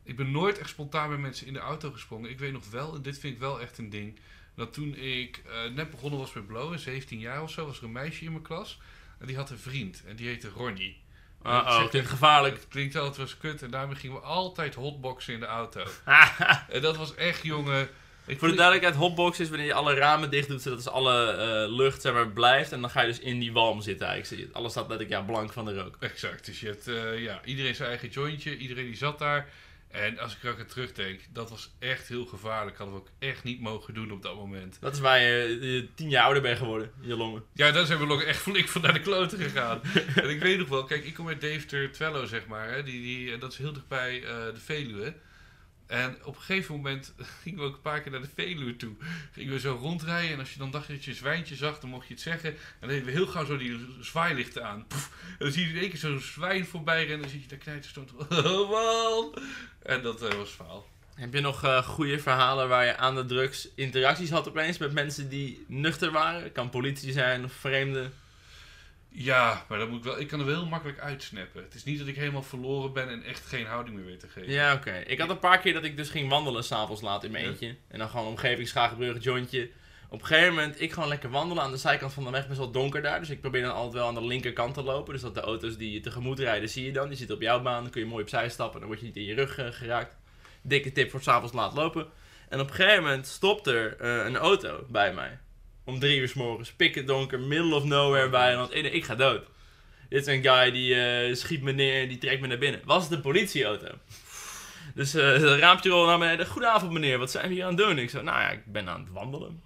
[0.03, 2.29] ik ben nooit echt spontaan met mensen in de auto gesprongen.
[2.29, 4.19] Ik weet nog wel, en dit vind ik wel echt een ding,
[4.55, 7.83] dat toen ik eh, net begonnen was met blowen, 17 jaar of zo, was er
[7.83, 8.79] een meisje in mijn klas.
[9.19, 11.01] En die had een vriend en die heette Ronnie.
[11.45, 12.55] Uh oh, zegt klinkt gevaarlijk.
[12.55, 15.83] Het klinkt altijd was kut en daarmee gingen we altijd hotboxen in de auto.
[16.69, 17.89] en dat was echt, jongen.
[18.25, 21.31] Ik Voor de duidelijkheid, hotbox is wanneer je alle ramen dicht doet, zodat dus alle
[21.31, 22.71] eh, lucht zeg maar, blijft.
[22.71, 24.53] En dan ga je dus in die walm zitten eigenlijk.
[24.53, 25.95] Alles staat letterlijk ja, blank van de rook.
[25.99, 26.45] Exact.
[26.45, 29.49] Dus je hebt eh, ja, iedereen zijn eigen jointje, iedereen die zat daar.
[29.93, 32.77] En als ik er terugdenk, dat was echt heel gevaarlijk.
[32.77, 34.77] Hadden we ook echt niet mogen doen op dat moment.
[34.79, 37.43] Dat is waar je, je tien jaar ouder bent geworden, je longen.
[37.53, 39.81] Ja, daar zijn we nog echt flink van naar de kloten gegaan.
[40.15, 42.69] en ik weet nog wel, kijk, ik kom uit Deventer, Twello, zeg maar.
[42.69, 45.13] Hè, die, die, dat is heel dichtbij eh de Veluwe.
[45.87, 48.93] En op een gegeven moment gingen we ook een paar keer naar de Veluwe toe.
[49.31, 51.89] Gingen we zo rondrijden en als je dan dacht dat je een zwijntje zag, dan
[51.89, 52.49] mocht je het zeggen.
[52.49, 54.85] En dan deden we heel gauw zo die zwaailichten aan.
[54.89, 57.47] En dan zie je in één keer zo'n zwijn voorbij rennen en dan zie je
[57.47, 58.11] daar knijten stond.
[58.53, 59.33] Oh man!
[59.83, 60.87] En dat eh, was faal.
[61.15, 64.93] Heb je nog eh, goede verhalen waar je aan de drugs interacties had opeens met
[64.93, 66.51] mensen die nuchter waren?
[66.51, 68.09] Kan politie zijn of vreemde.
[69.15, 70.19] Ja, maar dat moet ik wel.
[70.19, 71.63] Ik kan er wel heel makkelijk uitsnappen.
[71.63, 74.27] Het is niet dat ik helemaal verloren ben en echt geen houding meer weet te
[74.27, 74.51] geven.
[74.51, 74.91] Ja, oké.
[75.05, 77.49] Ik had een paar keer dat ik dus ging wandelen s'avonds laat in mijn Ja.
[77.49, 77.75] eentje.
[77.87, 79.69] En dan gewoon omgeving Schagenbrug, jointje.
[80.09, 82.59] Op een gegeven moment, ik gewoon lekker wandelen aan de zijkant van de weg, best
[82.59, 83.19] wel donker daar.
[83.19, 85.13] Dus ik probeer dan altijd wel aan de linkerkant te lopen.
[85.13, 87.07] Dus dat de auto's die je tegemoet rijden, zie je dan.
[87.07, 88.79] Die zitten op jouw baan, dan kun je mooi opzij stappen.
[88.79, 90.15] Dan word je niet in je rug eh, geraakt.
[90.61, 92.07] Dikke tip voor s'avonds laat lopen.
[92.49, 95.39] En op een gegeven moment stopt er eh, een auto bij mij.
[95.83, 98.71] Om drie uur s morgens, pikken donker, middle of nowhere bijland.
[98.71, 99.45] En ik ga dood.
[100.09, 102.81] Dit is een guy die eh, schiet me neer en die trekt me naar binnen.
[102.85, 103.87] Was het een politieauto?
[104.95, 106.47] Dus eh het raampje rolde naar beneden.
[106.47, 107.97] Goedenavond meneer, wat zijn we hier aan het doen?
[107.97, 109.61] Ik zo, nou ja, ik ben aan het wandelen.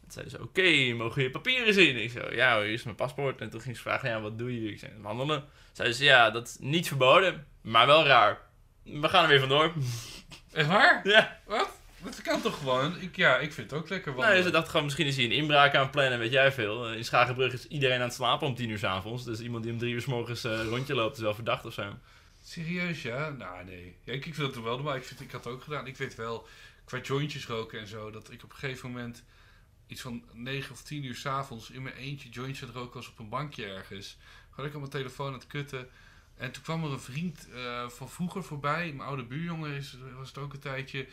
[0.00, 1.96] Toen zeiden ze, oké, mogen je papieren zien?
[2.02, 3.40] Ik zo, ja, hier is mijn paspoort.
[3.40, 4.70] En toen ging ze vragen, ja, wat doe je?
[4.70, 5.44] Ik zei, wandelen.
[5.72, 8.38] Zeiden ze, ja, dat is niet verboden, maar wel raar.
[8.82, 9.72] We gaan er weer vandoor.
[10.52, 11.00] Echt waar?
[11.08, 11.40] ja.
[11.46, 11.75] Wat?
[12.06, 13.00] Dat kan toch gewoon?
[13.00, 14.42] Ik, ja, ik vind het ook lekker wandelen.
[14.42, 16.88] ze dachten gewoon, misschien is hij een inbraak aan het plannen, weet jij veel.
[16.88, 19.24] Eh, In Schagenbrug is iedereen aan het slapen om tien uur s avonds.
[19.24, 21.72] Dus iemand die om drie uur s morgens eh, rondje loopt is wel verdacht of
[21.72, 21.94] zo.
[22.44, 23.30] Serieus, ja?
[23.30, 23.96] Nou, nee.
[24.04, 25.86] Ja, ik, ik vind het wel, maar ik, vind, ik had het ook gedaan.
[25.86, 26.46] Ik weet wel,
[26.84, 29.24] qua jointjes roken en zo, dat ik op een gegeven moment
[29.86, 33.08] iets van 9 of 10 uur s'avonds in mijn eentje jointjes aan het roken was
[33.08, 34.16] op een bankje ergens.
[34.50, 35.88] Gewoon ik op mijn telefoon aan het kutten.
[36.36, 38.92] En toen kwam er een vriend eh, van vroeger voorbij.
[38.92, 41.06] Mijn oude buurjongen is, was het ook een tijdje.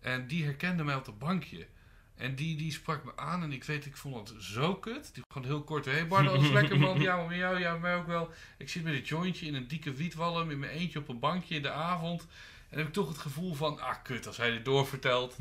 [0.00, 1.66] En die herkende mij op dat bankje.
[2.16, 5.14] En die, die sprak me aan en ik weet, ik vond het zo kut.
[5.14, 7.72] Die gewoon heel kort, hé hey Bart, alles lekker man, ja, maar met jou, ja,
[7.72, 8.30] met mij ook wel.
[8.58, 11.54] Ik zit met een jointje in een dikke wietwalm in mijn eentje op een bankje
[11.54, 12.26] in de avond.
[12.68, 15.36] En heb ik toch het gevoel van, ah kut, als hij dit doorvertelt.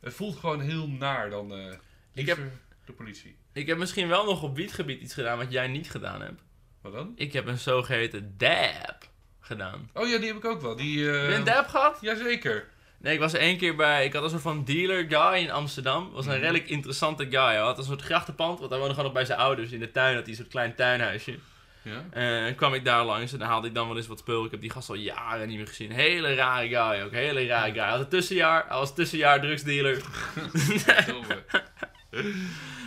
[0.00, 1.72] het voelt gewoon heel naar dan eh
[2.12, 2.38] Ik heb-
[2.84, 3.36] de politie.
[3.52, 6.42] Ik heb misschien wel nog op wietgebied iets gedaan wat jij niet gedaan hebt.
[6.80, 7.12] Wat dan?
[7.16, 9.08] Ik heb een zogeheten dab
[9.40, 9.90] gedaan.
[9.92, 10.76] Oh ja, die heb ik ook wel.
[10.76, 11.98] Die, eh Heb je een dab gehad?
[12.00, 12.68] Jazeker.
[12.98, 14.04] Nee, ik was één keer bij...
[14.04, 16.10] Ik had een soort van dealer guy in Amsterdam.
[16.12, 16.40] was een Mhm.
[16.40, 17.40] redelijk interessante guy.
[17.40, 19.70] Hij had een soort grachtenpand, want hij woonde gewoon nog bij zijn ouders.
[19.70, 21.38] In de tuin had hij een soort klein tuinhuisje.
[21.82, 22.04] Ja?
[22.10, 24.44] En kwam ik daar langs en dan haalde ik dan wel eens wat spul.
[24.44, 25.90] Ik heb die gast al jaren niet meer gezien.
[25.90, 27.12] Hele rare guy ook.
[27.12, 27.80] Hele rare guy.
[27.80, 28.64] Hij had een tussenjaar.
[28.68, 30.02] Hij was tussenjaar drugsdealer.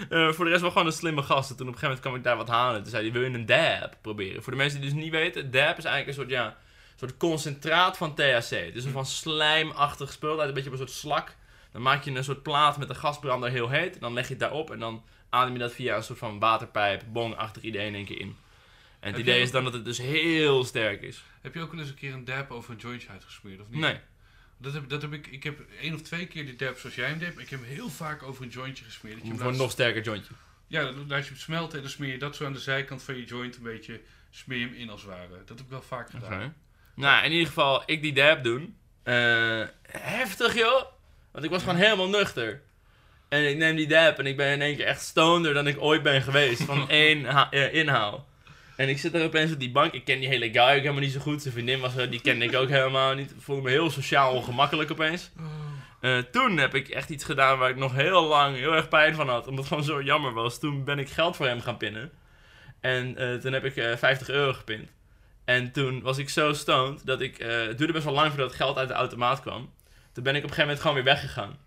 [0.10, 1.50] Eh, voor de rest wel gewoon een slimme gast.
[1.50, 2.82] En toen op een gegeven moment kwam ik daar wat halen.
[2.82, 4.44] Toen zei hij, wil je een dab proberen?
[4.44, 6.58] Voor de mensen die dus niet weten, dab is eigenlijk een soort, ja,
[7.00, 8.50] soort concentraat van THC.
[8.50, 10.30] Het is een van slijmachtig spul.
[10.30, 11.36] Het lijkt een beetje op een soort slak.
[11.72, 13.94] Dan maak je een soort plaat met een gasbrander heel heet.
[13.94, 16.40] En dan leg je het daarop en dan adem je dat via een soort van
[16.40, 18.36] waterpijp, bongachtig idee in één keer in.
[19.00, 21.24] En het Heb idee is dan dat het dus heel sterk is.
[21.42, 23.80] Heb je ook wel eens een keer een dab over een jointje uitgesmeerd, of niet?
[23.80, 24.00] Nee.
[24.58, 27.10] Dat heb, dat heb ik, ik heb één of twee keer die dab zoals jij
[27.10, 29.18] hem deed, ik heb hem heel vaak over een jointje gesmeerd.
[29.18, 30.34] Dat je Voor een nog sterker jointje.
[30.68, 33.04] Ja, dan laat je hem smelten en dan smeer je dat zo aan de zijkant
[33.04, 35.28] van je joint een beetje, smeer hem in als het ware.
[35.30, 36.56] Dat heb ik wel vaak gedaan.
[36.98, 38.78] Nou, in ieder geval, ik die dab doen.
[39.04, 40.84] Eh, heftig, joh.
[41.32, 42.62] Want ik was gewoon helemaal nuchter.
[43.30, 45.82] En ik neem die dab en ik ben in één keer echt stonder dan ik
[45.82, 46.64] ooit ben geweest.
[46.64, 48.28] Van één eh, inhaal.
[48.76, 49.94] En ik zit er opeens op die bank.
[49.94, 51.42] Ik ken die hele guy ook helemaal niet zo goed.
[51.42, 53.32] Zijn vriendin was er, die kende ik ook helemaal niet.
[53.32, 55.32] Ik voelde me heel sociaal ongemakkelijk opeens.
[56.02, 59.16] Eh, toen heb ik echt iets gedaan waar ik nog heel lang heel erg pijn
[59.16, 59.48] van had.
[59.48, 60.60] Omdat het gewoon zo jammer was.
[60.60, 62.12] Toen ben ik geld voor hem gaan pinnen.
[62.82, 64.90] En eh, toen heb ik eh 50 euro gepind.
[65.48, 67.40] En toen was ik zo stoned dat ik...
[67.40, 69.74] eh, het duurde best wel lang voordat het geld uit de automaat kwam.
[70.14, 71.58] Toen ben ik op een gegeven moment gewoon weer weggegaan.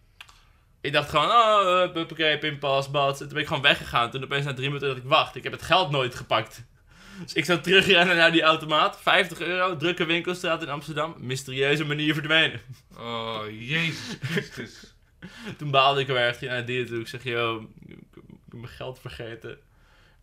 [0.81, 3.19] Ik dacht gewoon, oh, uh, oké, pinpas, bad.
[3.19, 4.11] Toen ben ik gewoon weggegaan.
[4.11, 5.37] Toen opeens na drie minuten dat ik wacht.
[5.37, 6.65] Ik heb het geld nooit gepakt.
[7.23, 9.01] Dus ik zou terugrennen naar die automaat.
[9.01, 11.15] 50 euro, drukke winkelstraat in Amsterdam.
[11.19, 12.61] Mysterieuze manier verdwenen.
[12.99, 14.95] Oh, jezus Christus.
[15.59, 17.01] Toen baalde ik er erg naar die toe.
[17.01, 19.59] Ik zeg, yo, ik heb mijn geld vergeten.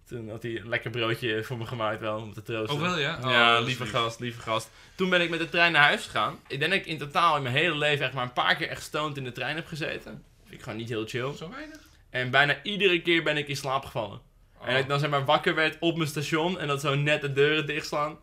[0.08, 2.76] Toen had hij een lekker broodje voor me gemaakt wel, om te troosten.
[2.76, 3.16] Oh, wel ja?
[3.24, 3.92] Oh, ja, is lieve lief.
[3.92, 4.70] gast, lieve gast.
[4.96, 6.40] Toen ben ik met de trein naar huis gegaan.
[6.48, 8.68] Ik denk dat ik in totaal in mijn hele leven echt maar een paar keer
[8.68, 10.24] echt stoned in de trein heb gezeten.
[10.44, 11.34] Vind ik gewoon niet heel chill.
[11.36, 11.78] Zo weinig?
[12.10, 14.22] En bijna iedere keer ben ik in slaap gevallen.
[14.62, 17.22] En dat ik dan zeg maar wakker werd op mijn station en dat zo net
[17.22, 18.18] de deuren dichtslaan.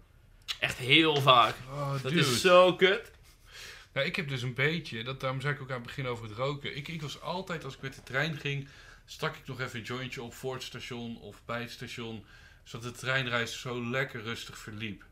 [0.59, 1.55] Echt heel vaak.
[1.71, 2.21] Oh, Dat dude.
[2.21, 3.11] is zo kut.
[3.93, 6.25] Nou, ik heb dus een beetje, dat, daarom zei ik ook aan het begin over
[6.25, 6.77] het roken.
[6.77, 8.69] Ik, ik was altijd, als ik met de trein ging,
[9.05, 12.25] stak ik nog even een jointje op voor het station of bij het station.
[12.63, 15.05] Zodat de treinreis zo lekker rustig verliep.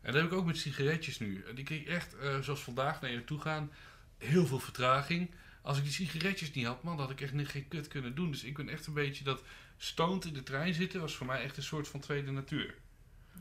[0.00, 1.44] En dat heb ik ook met sigaretjes nu.
[1.48, 3.72] En die kreeg echt, eh, zoals vandaag naar je naartoe gaan,
[4.18, 5.30] heel veel vertraging.
[5.62, 8.30] Als ik die sigaretjes niet had, man, dan had ik echt geen kut kunnen doen.
[8.30, 9.42] Dus ik ben echt een beetje dat
[9.76, 12.74] stoned in de trein zitten, was voor mij echt een soort van tweede natuur.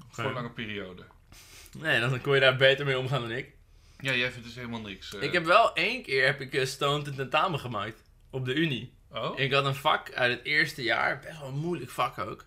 [0.10, 1.06] Voor een lange periode.
[1.78, 3.56] Nee, dan kon je daar beter mee omgaan dan ik.
[4.00, 5.14] Ja, jij vindt dus helemaal niks.
[5.16, 5.22] eh.
[5.22, 8.04] Ik heb wel één keer heb ik eh, stoned een tentamen gemaakt.
[8.30, 8.94] Op de Unie.
[9.14, 9.40] Oh?
[9.40, 12.46] Ik had een vak uit het eerste jaar, best wel een moeilijk vak ook.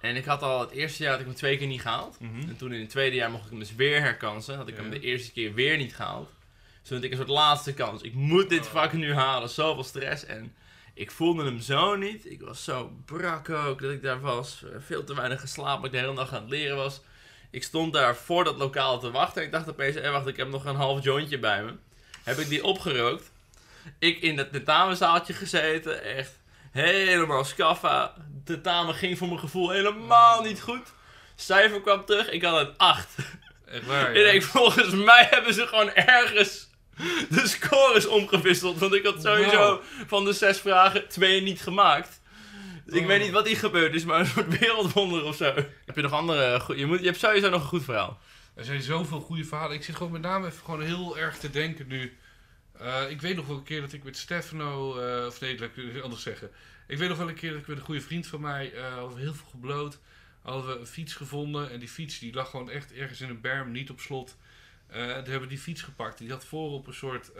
[0.00, 2.20] En ik had al het eerste jaar had ik hem twee keer niet gehaald.
[2.20, 2.48] Mhm.
[2.48, 4.56] En toen in het tweede jaar mocht ik hem dus weer herkansen.
[4.56, 4.80] Had ik Ja.
[4.80, 6.28] hem de eerste keer weer niet gehaald.
[6.80, 8.02] Dus toen had ik een soort laatste kans.
[8.02, 8.70] Ik moet dit Oh.
[8.72, 9.48] vak nu halen.
[9.48, 10.24] Zoveel stress.
[10.24, 10.54] En
[10.94, 12.30] ik voelde hem zo niet.
[12.30, 14.64] Ik was zo brak ook dat ik daar was.
[14.78, 15.76] Veel te weinig geslapen.
[15.82, 17.00] Dat ik de hele dag aan het leren was.
[17.50, 19.42] Ik stond daar voor dat lokaal te wachten.
[19.42, 21.72] Ik dacht opeens, eh, wacht, ik heb nog een half jointje bij me.
[22.24, 23.32] Heb ik die opgerookt.
[23.98, 26.02] Ik in dat tentamenzaaltje gezeten.
[26.04, 26.32] Echt
[26.72, 28.14] helemaal scaffa.
[28.44, 30.92] Tentamen ging voor mijn gevoel helemaal niet goed.
[31.34, 32.30] Cijfer kwam terug.
[32.30, 33.08] Ik had een 8.
[33.66, 36.68] Echt waar, Ik denk, volgens mij hebben ze gewoon ergens
[37.28, 38.78] de scores omgewisseld.
[38.78, 39.82] Want ik had sowieso Wow.
[40.06, 42.20] van de zes vragen twee niet gemaakt.
[42.84, 43.06] Dus ik Oh.
[43.06, 45.54] weet niet wat hier gebeurd is, maar een soort wereldwonder of zo.
[45.86, 46.60] Heb je nog andere...
[46.60, 48.18] goe- Je, moet, je hebt sowieso nog een goed verhaal.
[48.54, 49.76] Er zijn zoveel goede verhalen.
[49.76, 52.16] Ik zit gewoon met name even gewoon heel erg te denken nu.
[52.80, 55.76] Eh, ik weet nog wel een keer dat ik met Stefano, eh, of nee, laat
[55.76, 56.50] ik het anders zeggen.
[56.86, 58.94] Ik weet nog wel een keer dat ik met een goede vriend van mij, eh
[58.94, 59.98] hadden we heel veel gebloot.
[60.42, 63.40] Hadden we een fiets gevonden en die fiets die lag gewoon echt ergens in een
[63.40, 64.36] berm, niet op slot.
[64.90, 66.18] Toen hebben we die fiets gepakt.
[66.18, 67.30] Die had voorop een soort,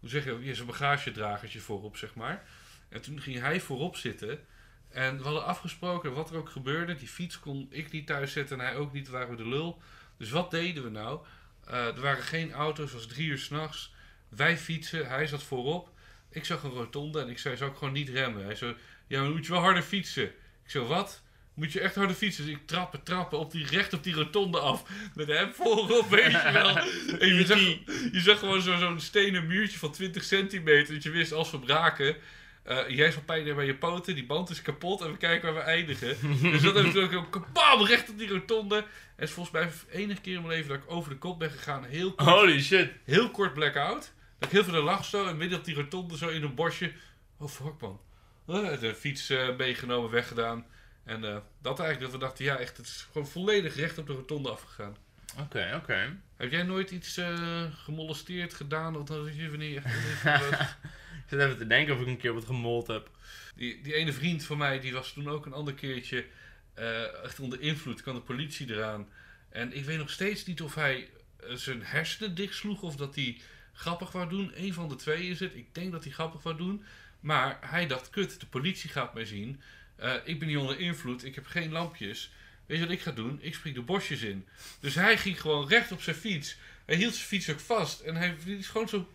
[0.00, 2.44] hoe zeg je, zo'n bagagedragertje voorop, zeg maar.
[2.88, 4.40] En toen ging hij voorop zitten.
[4.88, 8.60] En we hadden afgesproken, wat er ook gebeurde, die fiets kon ik niet thuis zetten
[8.60, 9.82] en hij ook niet, waren we de lul.
[10.16, 11.20] Dus wat deden we nou?
[11.66, 13.92] Er waren geen auto's, het was drie uur s'nachts.
[14.28, 15.88] Wij fietsen, hij zat voorop.
[16.30, 18.44] Ik zag een rotonde en ik zei, zou ik gewoon niet remmen?
[18.44, 18.74] Hij zei,
[19.06, 20.24] ja, maar moet je wel harder fietsen.
[20.64, 21.22] Ik zei, wat?
[21.54, 22.44] Moet je echt harder fietsen?
[22.46, 24.82] Dus ik trappen, trappen, op die, recht op die rotonde af.
[25.14, 26.76] Met hem voorop, weet je wel.
[27.20, 27.58] En je zag,
[28.12, 30.94] je zag gewoon zo- zo'n stenen muurtje van 20 centimeter.
[30.94, 32.16] Dat je wist, als we braken...
[32.62, 35.54] eh, jij zal pijn hebben bij je poten, die band is kapot en we kijken
[35.54, 36.16] waar we eindigen.
[36.52, 38.76] dus dat heb ik een kabam recht op die rotonde.
[38.76, 38.84] En
[39.16, 41.38] het is volgens mij de enige keer in mijn leven dat ik over de kop
[41.38, 41.84] ben gegaan.
[41.84, 42.90] Heel kort, Holy shit.
[43.04, 44.12] heel kort blackout.
[44.38, 46.54] Dat ik heel veel de lag zo en midden op die rotonde zo in een
[46.54, 46.92] bosje.
[47.38, 48.00] Oh fuck man.
[48.46, 50.66] Eh, De fiets eh, meegenomen, weggedaan.
[51.04, 54.06] En eh, dat eigenlijk dat we dachten, ja echt, het is gewoon volledig recht op
[54.06, 54.96] de rotonde afgegaan.
[55.40, 56.20] Oké, oké.
[56.36, 58.96] Heb jij nooit iets eh, gemolesteerd gedaan?
[58.96, 59.82] Of dat je wanneer?
[61.28, 63.10] Ik zit even te denken of ik een keer wat gemold heb.
[63.56, 66.26] Die, die ene vriend van mij, die was toen ook een ander keertje.
[66.74, 69.08] Eh, echt onder invloed kwam de politie eraan.
[69.48, 73.40] En ik weet nog steeds niet of hij eh, zijn hersenen dichtsloeg of dat hij
[73.78, 74.52] grappig wou doen.
[74.54, 75.54] Eén van de twee is het.
[75.54, 76.84] Ik denk dat hij grappig wou doen.
[77.20, 79.60] Maar hij dacht, kut, de politie gaat mij zien.
[79.96, 82.30] Eh, ik ben niet onder invloed, ik heb geen lampjes.
[82.66, 83.38] Weet je wat ik ga doen?
[83.42, 84.46] Ik spring de bosjes in.
[84.80, 86.56] Dus hij ging gewoon recht op zijn fiets.
[86.84, 88.00] Hij hield zijn fiets ook vast.
[88.00, 89.08] En hij liet gewoon zo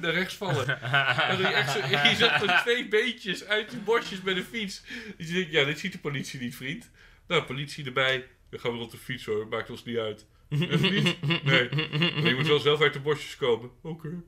[0.00, 0.80] naar rechts vallen.
[0.82, 4.82] en je, echt zo, je zag er twee beetjes uit de bosjes met een fiets.
[5.16, 6.90] Dus ja, dit ziet de politie niet, vriend.
[7.26, 8.26] Nou, politie erbij.
[8.50, 10.26] Dan gaan we op de fiets hoor, maakt ons niet uit.
[10.48, 11.22] Even niet?
[11.44, 11.68] Nee.
[12.14, 13.70] Maar je moet wel zelf uit de bosjes komen.
[13.82, 14.22] Oké.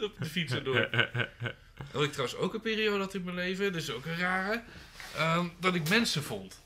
[0.00, 0.88] Op de fiets erdoor.
[1.92, 4.62] Had ik trouwens ook een periode had in mijn leven, dat is ook een rare,
[5.16, 6.62] ehm, dat ik mensen vond.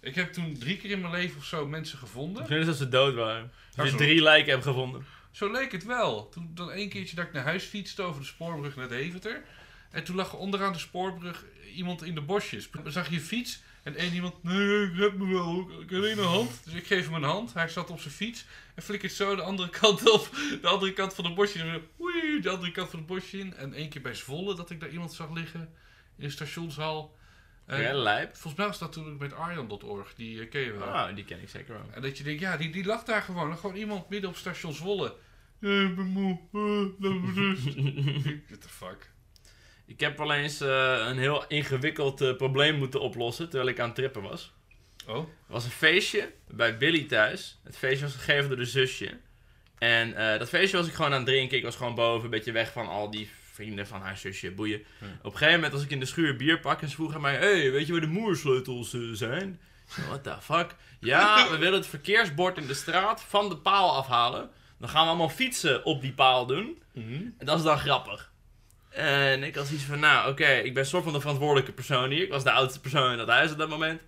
[0.00, 2.42] Ik heb toen drie keer in mijn leven of zo mensen gevonden.
[2.42, 3.52] Ik vind het dat ze dood waren.
[3.74, 5.06] Dat je drie lijken hebt gevonden.
[5.30, 6.28] Zo leek het wel.
[6.28, 9.42] Toen dan één keertje dat ik naar huis fietste over de spoorbrug naar Deventer.
[9.90, 12.70] En toen lag er onderaan de spoorbrug iemand in de bosjes.
[12.70, 16.18] Dan zag je fiets en één iemand, nee, ik red me wel, ik heb alleen
[16.18, 16.64] een hand.
[16.64, 17.54] Dus ik geef hem een hand.
[17.54, 20.28] Hij zat op zijn fiets en flikkert zo de andere kant op.
[20.60, 21.58] De andere kant van de bosje.
[21.58, 23.54] En Oei, de andere kant van het bosje in.
[23.54, 25.60] En één keer bij Zwolle dat ik daar iemand zag liggen
[26.16, 27.16] in de stationshal.
[27.66, 28.30] En Ja, lijp.
[28.32, 30.88] Volgens mij was dat toen met Arjan.org, die eh, ken je wel.
[30.88, 31.86] Oh, die ken ik zeker wel.
[31.90, 33.58] En dat je denkt, ja, die, die lag daar gewoon.
[33.58, 35.16] Gewoon iemand midden op station Zwolle.
[35.58, 36.38] Ja, ik ben moe.
[36.98, 37.64] Laat me rust.
[38.48, 39.10] What the fuck?
[39.86, 43.86] Ik heb wel eens eh, een heel ingewikkeld eh, probleem moeten oplossen terwijl ik aan
[43.86, 44.52] het trippen was.
[45.06, 45.16] Oh?
[45.16, 47.58] Er was een feestje bij Billy thuis.
[47.64, 49.18] Het feestje was gegeven door de zusje.
[49.78, 51.56] En eh, dat feestje was ik gewoon aan het drinken.
[51.56, 54.78] Ik was gewoon boven, een beetje weg van al die vrienden van haar zusje, boeien.
[55.00, 55.06] Ja.
[55.06, 57.20] Op een gegeven moment was ik in de schuur bier pak en ze vroeg aan
[57.20, 57.36] mij...
[57.36, 59.60] hey, weet je waar de moersleutels zijn?
[59.86, 60.74] Ik zei, what the fuck?
[61.00, 64.50] Ja, we willen het verkeersbord in de straat van de paal afhalen.
[64.78, 66.82] Dan gaan we allemaal fietsen op die paal doen.
[67.38, 68.32] En dat is dan grappig.
[68.94, 72.22] En ik had zoiets van, nou oké, ik ben soort van de verantwoordelijke persoon hier.
[72.22, 74.02] Ik was de oudste persoon in dat huis op dat moment.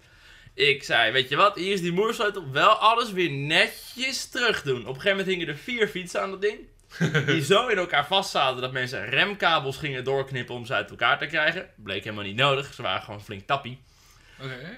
[0.55, 2.51] Ik zei, weet je wat, hier is die moersleutel.
[2.51, 4.81] Wel alles weer netjes terug doen.
[4.81, 6.59] Op een gegeven moment hingen er vier fietsen aan dat ding.
[7.27, 11.19] Die zo in elkaar vast zaten dat mensen remkabels gingen doorknippen om ze uit elkaar
[11.19, 11.71] te krijgen.
[11.77, 13.83] Bleek helemaal niet nodig, ze waren gewoon flink tappie.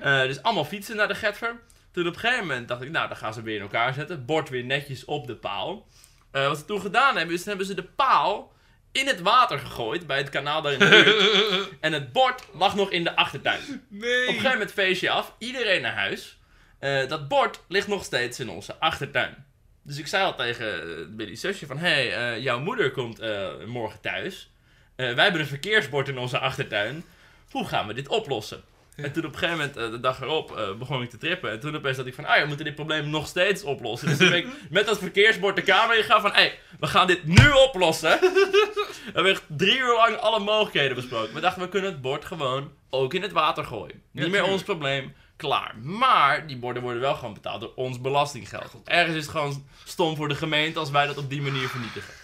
[0.01, 1.61] Eh, dus allemaal fietsen naar de Getver.
[1.93, 4.25] Toen op een gegeven moment dacht ik, nou, dan gaan ze weer in elkaar zetten.
[4.25, 5.87] Bord weer netjes op de paal.
[6.31, 8.53] Eh, wat ze toen gedaan hebben, is toen hebben ze de paal
[8.93, 11.69] in het water gegooid bij het kanaal daar in de buurt.
[11.81, 13.87] en het bord lag nog in de achtertuin.
[13.89, 14.23] nee.
[14.23, 16.39] Op een gegeven moment feestje af, iedereen naar huis.
[16.79, 19.47] Eh, dat bord ligt nog steeds in onze achtertuin.
[19.83, 21.79] Dus ik zei al tegen uh, Billy's zusje van...
[21.79, 24.51] Hé, hey, eh, jouw moeder komt eh, morgen thuis.
[24.97, 27.05] Eh, wij hebben een verkeersbord in onze achtertuin.
[27.51, 28.63] Hoe gaan we dit oplossen?
[29.03, 31.51] En toen op een gegeven moment, eh, de dag erop, eh, begon ik te trippen.
[31.51, 34.09] En toen opeens dat ik van, ah ja, we moeten dit probleem nog steeds oplossen.
[34.09, 37.07] Dus toen ben ik met dat verkeersbord de kamer ingegaan van, hé, hey, we gaan
[37.07, 38.19] dit nu oplossen.
[38.21, 41.35] we hebben echt drie uur lang alle mogelijkheden besproken.
[41.35, 44.03] We dachten, we kunnen het bord gewoon ook in het water gooien.
[44.13, 45.77] Ja, Niet meer ons probleem, klaar.
[45.83, 48.81] Maar die borden worden wel gewoon betaald door ons belastinggeld.
[48.85, 52.15] Ergens is het gewoon stom voor de gemeente als wij dat op die manier vernietigen.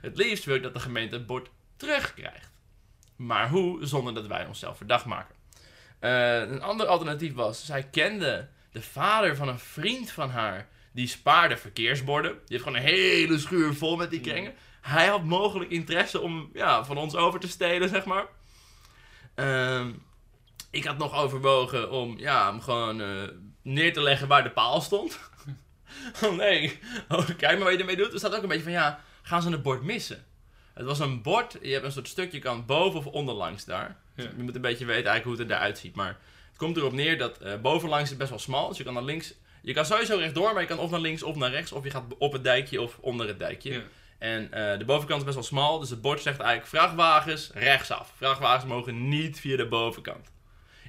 [0.00, 2.50] Het liefst wil ik dat de gemeente het bord terugkrijgt.
[3.16, 3.86] Maar hoe?
[3.86, 5.39] Zonder dat wij onszelf verdacht maken.
[6.00, 10.68] Eh, een ander alternatief was, zij kende de vader van een vriend van haar.
[10.92, 12.32] Die spaarde verkeersborden.
[12.32, 14.54] Die heeft gewoon een hele schuur vol met die kringen.
[14.80, 18.26] Hij had mogelijk interesse om ja, van ons over te stelen, zeg maar.
[19.34, 19.92] Ehm,
[20.70, 23.08] ik had nog overwogen om ja, hem gewoon eh,
[23.62, 25.18] neer te leggen waar de paal stond.
[26.24, 26.78] oh nee,
[27.08, 28.12] oh, kijk maar wat je ermee doet.
[28.12, 30.24] Er staat ook een beetje van, ja, gaan ze het bord missen?
[30.74, 33.96] Het was een bord, je hebt een soort stukje kan boven of onderlangs daar.
[34.22, 34.30] Ja.
[34.36, 35.94] Je moet een beetje weten eigenlijk hoe het eruit ziet.
[35.94, 36.18] Maar
[36.48, 38.68] het komt erop neer dat eh, bovenlangs is het best wel smal.
[38.68, 41.22] Dus je kan naar links, je kan sowieso rechtdoor, maar je kan of naar links
[41.22, 41.72] of naar rechts.
[41.72, 43.72] Of je gaat op het dijkje of onder het dijkje.
[43.72, 43.82] Ja.
[44.18, 48.12] En eh, de bovenkant is best wel smal, dus het bord zegt eigenlijk vrachtwagens rechtsaf.
[48.16, 50.30] Vrachtwagens mogen niet via de bovenkant.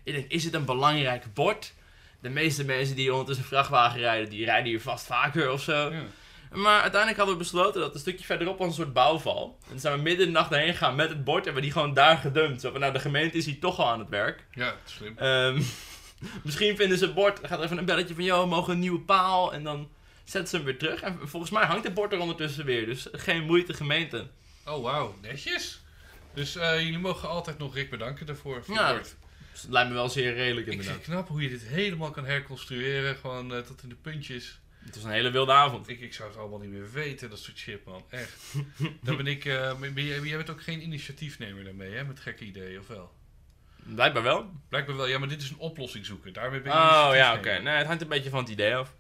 [0.04, 1.74] Ik denk, is het een belangrijk bord?
[2.22, 5.92] De meeste mensen die ondertussen vrachtwagen rijden, die rijden hier vast vaker of zo.
[5.92, 6.04] Ja.
[6.52, 9.58] Maar uiteindelijk hadden we besloten dat een stukje verderop was een soort bouwval.
[9.64, 11.62] En toen zijn we midden in de nacht heen gegaan met het bord en we
[11.62, 12.62] die gewoon daar gedumpt.
[12.62, 14.46] Zo van, nou de gemeente is hier toch al aan het werk.
[14.54, 15.18] ja, slim.
[15.18, 15.62] Ehm,
[16.44, 19.00] misschien vinden ze het bord, gaat even een belletje van, joh, we mogen een nieuwe
[19.00, 19.54] paal.
[19.54, 19.90] En dan
[20.24, 21.02] zetten ze hem weer terug.
[21.02, 24.28] En volgens mij hangt het bord er ondertussen weer, dus geen moeite gemeente.
[24.66, 25.16] Oh, wauw.
[25.22, 25.82] Netjes.
[26.34, 28.64] Dus eh, jullie mogen altijd nog Rick bedanken daarvoor.
[28.64, 29.16] voor Ja, het
[29.70, 31.06] lijkt me wel zeer redelijk Ik vind inderdaad.
[31.06, 33.16] het knap hoe je dit helemaal kan herconstrueren.
[33.16, 34.60] Gewoon eh, tot in de puntjes.
[34.86, 35.90] Het was een hele wilde avond.
[35.90, 38.04] Ik, ik zou het allemaal niet meer weten, dat soort shit, man.
[38.10, 38.38] Echt.
[39.04, 39.46] Dan ben ik...
[39.46, 42.04] eh, ben jij, jij bent ook geen initiatiefnemer daarmee, hè?
[42.04, 43.14] Met gekke ideeën, of wel?
[43.76, 44.52] Blijkbaar wel.
[44.70, 45.08] Blijkbaar wel.
[45.08, 46.34] Ja, maar dit is een oplossing zoeken.
[46.34, 47.58] Daarmee ben je Oh ja, oké.
[47.60, 48.94] Nee, het hangt een beetje van het idee af.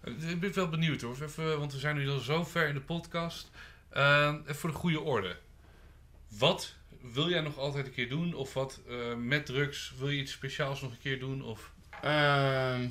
[0.00, 1.16] Eh, Ik ben wel benieuwd hoor.
[1.22, 3.50] Even, want we zijn nu al zo ver in de podcast.
[3.88, 5.36] Eh, even voor de goede orde.
[6.28, 6.74] Wat
[7.12, 8.34] wil jij nog altijd een keer doen?
[8.34, 9.92] Of wat eh, met drugs?
[9.98, 11.42] Wil je iets speciaals nog een keer doen?
[11.42, 11.70] Of...
[12.02, 12.88] Ehm,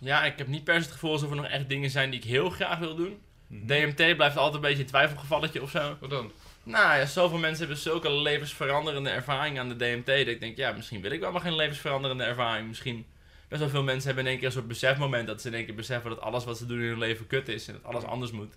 [0.00, 2.20] ja, ik heb niet per se het gevoel alsof er nog echt dingen zijn die
[2.20, 3.18] ik heel graag wil doen.
[3.46, 3.66] Mhm.
[3.66, 5.96] DMT blijft altijd een beetje een twijfelgevalletje of zo.
[6.00, 6.32] Wat dan?
[6.62, 10.06] Nou ja, zoveel mensen hebben zulke levensveranderende ervaring aan de DMT.
[10.06, 12.68] Dat ik denk, ja, misschien wil ik wel maar geen levensveranderende ervaring.
[12.68, 13.06] Misschien
[13.48, 15.26] best wel veel mensen hebben in één keer een soort besefmoment.
[15.26, 17.48] Dat ze in één keer beseffen dat alles wat ze doen in hun leven kut
[17.48, 17.68] is.
[17.68, 18.54] En dat alles anders moet.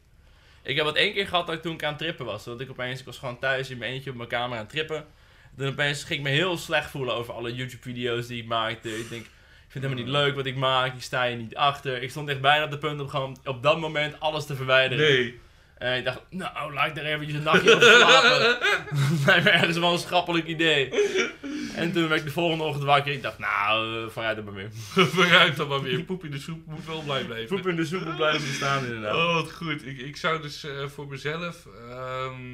[0.61, 2.43] Ik heb het één keer gehad dat ik toen ik aan het trippen was.
[2.43, 4.73] Dat ik opeens, ik was gewoon thuis in mijn eentje op mijn kamer aan het
[4.73, 5.05] trippen.
[5.55, 8.99] Dan opeens ging ik me heel slecht voelen over alle YouTube-video's die ik maakte.
[8.99, 9.25] Ik denk,
[9.73, 10.93] vind het helemaal niet leuk wat ik maak.
[10.93, 12.01] Ik sta hier niet achter.
[12.01, 15.07] Ik stond echt bijna op de punt om gewoon op dat moment alles te verwijderen.
[15.07, 15.39] Nee.
[15.77, 18.39] En ik dacht, nou, laat ik daar eventjes een nachtje op slapen.
[18.39, 20.89] Dat lijkt me ergens wel een schappelijk idee.
[21.75, 23.13] En toen werd ik de volgende ochtend wakker.
[23.13, 24.69] Ik dacht, nou, uh, vooruit er maar weer.
[25.15, 26.03] Vooruit dan maar weer.
[26.03, 27.55] Poep in de soep moet wel blij blijven.
[27.55, 29.15] Poep in de soep moet blijven bestaan inderdaad.
[29.15, 29.85] Oh, wat goed.
[29.85, 31.67] Ik, ik zou dus eh, voor mezelf...
[31.89, 32.51] ehm,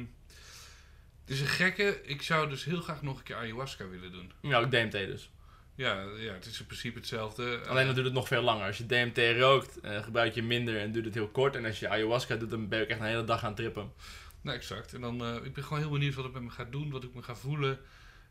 [1.20, 2.00] het is een gekke.
[2.02, 4.32] Ik zou dus heel graag nog een keer ayahuasca willen doen.
[4.40, 5.30] Ja, ook DMT dus.
[5.80, 7.60] Ja, ja het is in principe hetzelfde.
[7.66, 8.66] Alleen dan duurt het nog veel langer.
[8.66, 11.56] Als je DMT rookt, eh, gebruik je minder en duurt het heel kort.
[11.56, 13.92] En als je ayahuasca doet, dan ben je ook echt een hele dag aan trippen.
[14.40, 14.94] Nou, exact.
[14.94, 17.04] En dan, eh, ik ben gewoon heel benieuwd wat het met me gaat doen, wat
[17.04, 17.78] ik me ga voelen.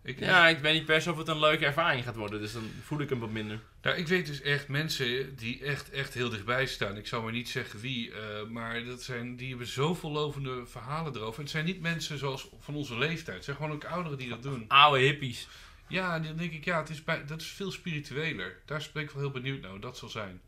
[0.04, 2.41] Ik, Ja, ik weet niet per se of het een leuke ervaring gaat worden.
[2.41, 3.60] Dus dan voel ik hem wat minder.
[3.82, 6.97] Nou, ik weet dus echt mensen die echt, echt heel dichtbij staan.
[6.97, 11.16] Ik zal maar niet zeggen wie, eh, maar dat zijn, die hebben zoveel lovende verhalen
[11.16, 11.41] erover.
[11.41, 13.36] Het zijn niet mensen zoals van onze leeftijd.
[13.36, 14.66] Het zijn gewoon ook ouderen die dat doen.
[14.68, 15.47] Oude hippies.
[15.90, 18.60] Ja, en dan denk ik, ja, het is bij, dat is veel spiritueler.
[18.66, 20.42] Daar ben ik wel heel benieuwd naar hoe dat zal zijn.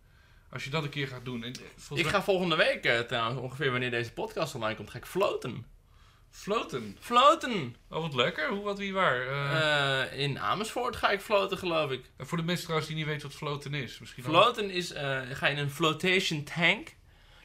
[0.49, 1.43] Als je dat een keer gaat doen.
[1.43, 4.97] En, eh, Ik ga volgende week eh, trouwens, ongeveer wanneer deze podcast online komt, ga
[4.97, 5.65] ik floten.
[6.29, 6.97] Floten.
[6.99, 7.75] Floten!
[7.89, 8.49] Oh, wat lekker.
[8.49, 9.21] Hoe, wat, wie, waar.
[10.11, 12.01] Eh, in Amersfoort ga ik floten, geloof ik.
[12.17, 13.99] voor de mensen trouwens die niet weten wat floten is.
[13.99, 14.91] Misschien al- Floten is,
[15.31, 16.95] ga je in een flotation tank.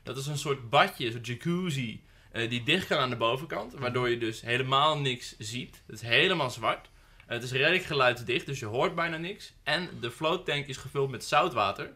[0.03, 2.05] Dat is een soort badje, een soort jacuzzi,
[2.49, 3.75] die dicht kan aan de bovenkant.
[3.75, 5.83] Waardoor je dus helemaal niks ziet.
[5.87, 6.89] Het is helemaal zwart.
[7.27, 9.53] Het is redelijk geluidsdicht, dus je hoort bijna niks.
[9.63, 11.93] En de float tank is gevuld met zoutwater.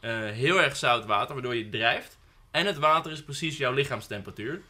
[0.00, 2.18] Eh, heel erg zout water, waardoor je drijft.
[2.50, 4.62] En het water is precies jouw lichaamstemperatuur.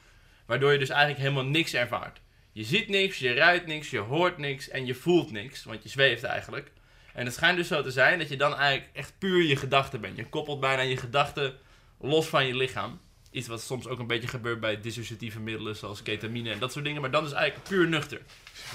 [0.46, 2.20] Waardoor je dus eigenlijk helemaal niks ervaart.
[2.52, 5.64] Je ziet niks, je ruikt niks, je hoort niks en je voelt niks.
[5.64, 6.72] Want je zweeft eigenlijk.
[7.14, 10.00] En het schijnt dus zo te zijn dat je dan eigenlijk echt puur je gedachten
[10.00, 10.16] bent.
[10.16, 11.58] Je koppelt bijna je gedachten
[12.00, 13.00] los van je lichaam.
[13.32, 16.84] Iets wat soms ook een beetje gebeurt bij dissociatieve middelen zoals ketamine en dat soort
[16.84, 17.00] dingen.
[17.00, 18.20] Maar dan is eigenlijk puur nuchter.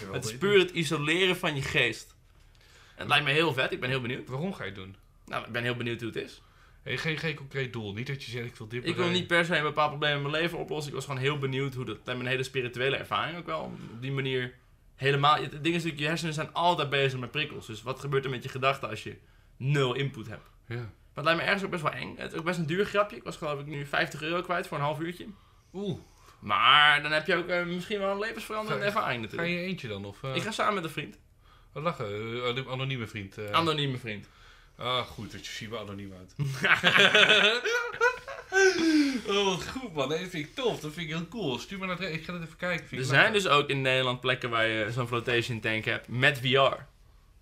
[0.02, 2.16] Ja, Het is puur het isoleren van je geest.
[2.96, 4.28] En het lijkt me heel vet, ik ben heel benieuwd.
[4.28, 4.96] Waarom ga je het doen?
[5.26, 6.42] Nou, ik ben heel benieuwd hoe het is.
[6.84, 7.94] Hey, geen, geen concreet doel.
[7.94, 10.16] Niet dat je zegt, ik wil dit Ik wil niet per se een bepaald probleem
[10.16, 10.90] in mijn leven oplossen.
[10.90, 12.06] Ik was gewoon heel benieuwd hoe dat...
[12.06, 13.62] Me een hele spirituele ervaring ook wel.
[13.62, 14.54] Op die manier
[14.96, 15.36] helemaal...
[15.36, 17.68] Het ding is natuurlijk, je hersenen zijn altijd bezig met prikkels.
[17.68, 19.18] Dus wat gebeurt er met je gedachten als je
[19.58, 20.50] nul input hebt?
[20.68, 20.92] Ja.
[21.18, 22.16] Maar het lijkt me ergens ook best wel eng.
[22.18, 23.16] Het is ook best een duur grapje.
[23.16, 25.26] Ik was geloof ik nu 50 euro kwijt voor een half uurtje.
[25.74, 25.98] Oeh,
[26.40, 29.60] Maar dan heb je ook eh, misschien wel een levensveranderende Ga- ervaring ga natuurlijk.
[29.62, 30.06] je eentje dan?
[30.06, 31.18] Of, eh, Ik ga samen met een vriend.
[31.74, 32.06] Wat lachen?
[32.06, 33.38] Eh, anoniem- anonieme vriend.
[33.38, 33.52] eh.
[33.52, 34.28] Anonieme vriend.
[34.78, 36.34] Ah, goed, dat je ziet er anoniem uit.
[39.28, 40.10] oh, wat goed man.
[40.10, 40.80] Nee, dat vind ik tof.
[40.80, 41.60] Dat vind ik heel cool.
[41.60, 42.14] Stuur maar naar het...
[42.14, 42.88] Ik ga dat even kijken.
[42.88, 46.40] Vind Er zijn dus ook in Nederland plekken waar je zo'n flotation tank hebt met
[46.40, 46.74] VR.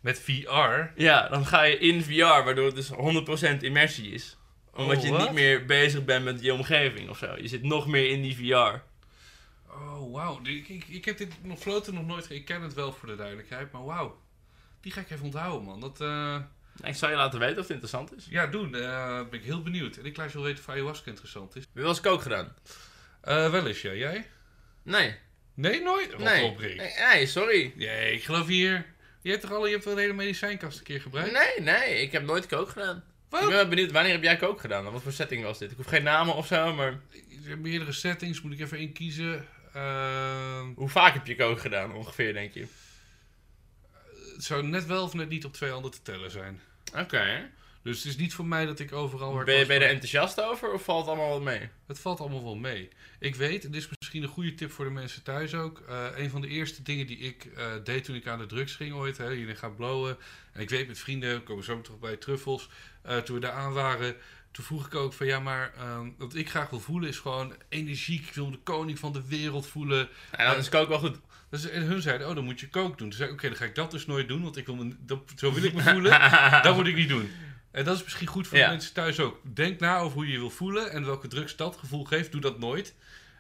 [0.06, 0.92] Met VR?
[0.96, 4.38] Ja, dan ga je in VR, waardoor het dus 100% immersie is.
[4.74, 5.22] Omdat Oh, je wat?
[5.22, 7.36] niet meer bezig bent met je omgeving of zo.
[7.38, 8.82] Je zit nog meer in die VR.
[9.72, 10.40] Oh, wauw.
[10.44, 12.30] Ik, ik, ik heb dit nog floten nog nooit...
[12.30, 14.22] Ik ken het wel voor de duidelijkheid, maar wauw.
[14.82, 15.80] Die ga ik even onthouden, man.
[15.80, 16.38] Dat, eh,
[16.84, 18.28] Ik zal je laten weten of het interessant is.
[18.30, 18.76] ja, doen.
[18.76, 19.98] Eh ben ik heel benieuwd.
[19.98, 21.62] En ik laat je wel weten of ayahuasca interessant is.
[21.64, 22.54] Heb je wel eens kook gedaan?
[23.22, 23.94] Eh, wel eens, ja.
[23.94, 24.28] Jij?
[24.84, 25.16] Nee.
[25.54, 26.18] Nee, nooit?
[26.18, 26.56] Nee.
[26.58, 26.78] Rick.
[26.78, 26.92] nee.
[27.14, 27.74] Nee, sorry.
[27.76, 28.94] Nee, ik geloof hier...
[29.26, 29.66] Je hebt toch al...
[29.66, 31.32] Je hebt een hele medicijnkast een keer gebruikt?
[31.32, 33.04] Nee, nee, ik heb nooit kook gedaan.
[33.30, 33.42] Wat?
[33.42, 34.92] Ik ben wel benieuwd, wanneer heb jij kook gedaan?
[34.92, 35.72] Wat voor setting was dit?
[35.72, 38.42] Ik hoef geen namen of zo, maar Er zijn meerdere settings.
[38.42, 39.46] Moet ik even één kiezen.
[39.74, 42.68] Ehm, hoe vaak heb je kook gedaan ongeveer, denk je?
[44.34, 46.62] het zou net wel of net niet op twee handen te tellen zijn.
[46.98, 47.52] Oké.
[47.86, 49.44] Dus het is niet voor mij dat ik overal...
[49.44, 51.70] Ben, je- ben je er enthousiast over of valt het allemaal wel mee?
[51.88, 52.90] Het valt allemaal wel mee.
[53.20, 55.80] Ik weet, en dit is misschien een goede tip voor de mensen thuis ook.
[55.88, 58.76] eh, een van de eerste dingen die ik eh, deed toen ik aan de drugs
[58.76, 59.18] ging ooit.
[59.18, 60.18] Hè, jullie gaan blowen.
[60.54, 62.70] En ik weet met vrienden, we komen zo terug bij truffels.
[63.02, 64.16] eh, toen we daar aan waren,
[64.52, 67.54] toen vroeg ik ook van ja, maar ehm, wat ik graag wil voelen is gewoon
[67.70, 68.28] energiek.
[68.28, 70.10] Ik wil de koning van de wereld voelen.
[70.32, 71.18] En dan is kook wel goed.
[71.50, 73.10] Dus, en hun zeiden, oh dan moet je kook doen.
[73.10, 74.96] Toen zei ik, oké, dan ga ik dat dus nooit doen, want ik wil me,
[75.00, 76.12] dat, zo wil ik me voelen.
[76.64, 77.30] Dat moet ik niet doen.
[77.76, 78.64] En dat is misschien goed voor Ja.
[78.66, 79.40] de mensen thuis ook.
[79.44, 82.32] Denk na over hoe je je wil voelen en welke drugs dat gevoel geeft.
[82.32, 82.94] Doe dat nooit.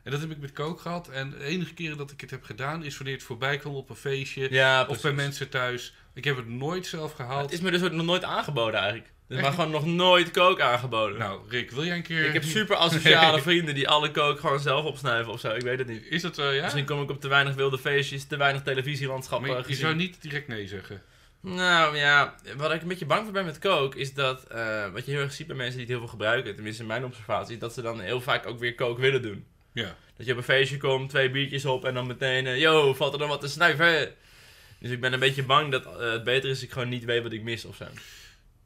[0.03, 1.09] En dat heb ik met kook gehad.
[1.09, 3.89] En de enige keren dat ik het heb gedaan is wanneer het voorbij kwam op
[3.89, 4.47] een feestje.
[4.51, 5.93] Ja, of bij mensen thuis.
[6.13, 7.41] Ik heb het nooit zelf gehaald.
[7.41, 9.11] Het is me dus ook nog nooit aangeboden eigenlijk.
[9.27, 9.41] Is Echt?
[9.45, 11.19] maar gewoon nog nooit kook aangeboden.
[11.19, 12.25] Nou, Rick, wil jij een keer...
[12.25, 13.41] ik heb super asociale Nee.
[13.41, 15.49] vrienden die alle kook gewoon zelf opsnuiven of zo.
[15.51, 16.05] Ik weet het niet.
[16.09, 16.61] Is dat zo, ja?
[16.63, 19.95] Misschien kom ik op te weinig wilde feestjes, te weinig televisielandschap maar eh, je, zou
[19.95, 21.01] niet direct nee zeggen.
[21.45, 25.05] Nou ja, wat ik een beetje bang voor ben met coke is dat, eh, wat
[25.05, 27.53] je heel erg ziet bij mensen die het heel veel gebruiken, tenminste in mijn observatie,
[27.53, 29.45] is dat ze dan heel vaak ook weer coke willen doen.
[29.71, 29.95] Ja.
[30.17, 33.13] Dat je op een feestje komt, twee biertjes op en dan meteen, eh, yo, valt
[33.13, 34.15] er dan wat te snuiven?
[34.79, 37.23] Dus ik ben een beetje bang dat eh, het beter is ik gewoon niet weet
[37.23, 37.85] wat ik mis of zo.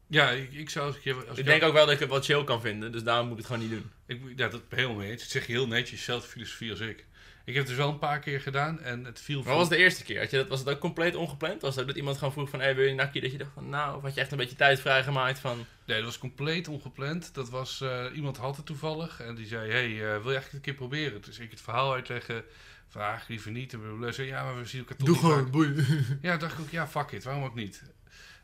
[0.07, 2.25] Ja, ik, ik zou als ik, als Ik denk ook wel dat ik het wat
[2.25, 3.91] chill kan vinden, dus daarom moet ik het gewoon niet doen.
[4.05, 5.21] Ik, ja, dat ben ik helemaal mee eens.
[5.21, 7.05] Dat zeg je heel netjes, dezelfde filosofie als ik.
[7.45, 9.77] Ik heb het dus wel een paar keer gedaan en het viel Wat was de
[9.77, 10.19] eerste keer?
[10.19, 11.61] Had je dat, was het ook compleet ongepland?
[11.61, 13.21] Was dat dat iemand gewoon vroeg van, hey, wil je een nakkie?
[13.21, 15.65] Dat je dacht van, nou, of had je echt een beetje tijd vrijgemaakt van...
[15.85, 17.33] Nee, dat was compleet ongepland.
[17.33, 20.53] Dat was, eh, iemand had het toevallig en die zei, hey, eh, wil je eigenlijk
[20.53, 21.21] een keer proberen?
[21.21, 22.43] Dus ik het verhaal uitleggen,
[22.87, 23.73] vraag liever niet.
[23.73, 25.51] En we zei, ja, maar we zien elkaar toch niet vaak.
[25.51, 25.85] boeien.
[26.21, 27.83] Ja, dacht ik ook, ja, fuck it, waarom ook niet?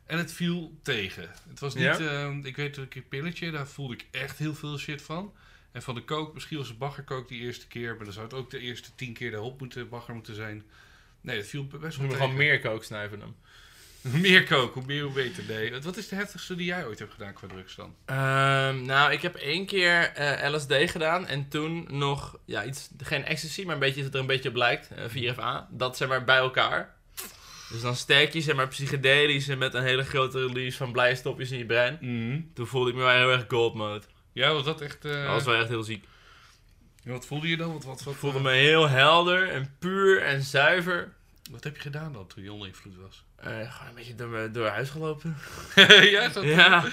[0.05, 1.29] En het viel tegen.
[1.49, 1.97] Het was niet, Ja?
[1.99, 5.33] eh, ik weet een keer pilletje, daar voelde ik echt heel veel shit van.
[5.75, 8.33] En van de kook, misschien was het baggerkook die eerste keer, maar dan zou het
[8.35, 10.63] ook de eerste tien keer de hop moeten, bagger moeten zijn.
[11.21, 12.15] Nee, dat viel best We wel tegen.
[12.23, 13.35] gewoon meer coke snuiven dan.
[14.21, 15.43] meer kook, hoe meer hoe beter.
[15.47, 17.95] Nee, wat- is de heftigste die jij ooit hebt gedaan qua drugs dan?
[18.05, 23.25] Ehm, nou, ik heb één keer eh, LSD gedaan en toen nog, ja, iets, geen
[23.25, 25.67] ecstasy, maar een beetje dat er een beetje op lijkt, eh 4FA.
[25.69, 26.95] Dat zeg maar bij elkaar.
[27.71, 31.51] Dus dan sterk je, zeg maar, psychedelische met een hele grote release van blije stopjes
[31.51, 31.97] in je brein.
[32.53, 34.05] Toen voelde ik me wel heel erg gold mode.
[34.35, 35.05] Ja, was dat echt...
[35.05, 36.05] eh, Dat was wel echt heel ziek.
[37.03, 37.73] Wat voelde je dan?
[37.73, 41.13] Wat, wat, wat, Ik voelde me heel helder en puur en zuiver.
[41.51, 43.23] wat heb je gedaan dan toen je onder invloed was?
[43.35, 45.37] Eh, gewoon een beetje door, door huis gelopen.
[46.15, 46.83] ja, dat ja.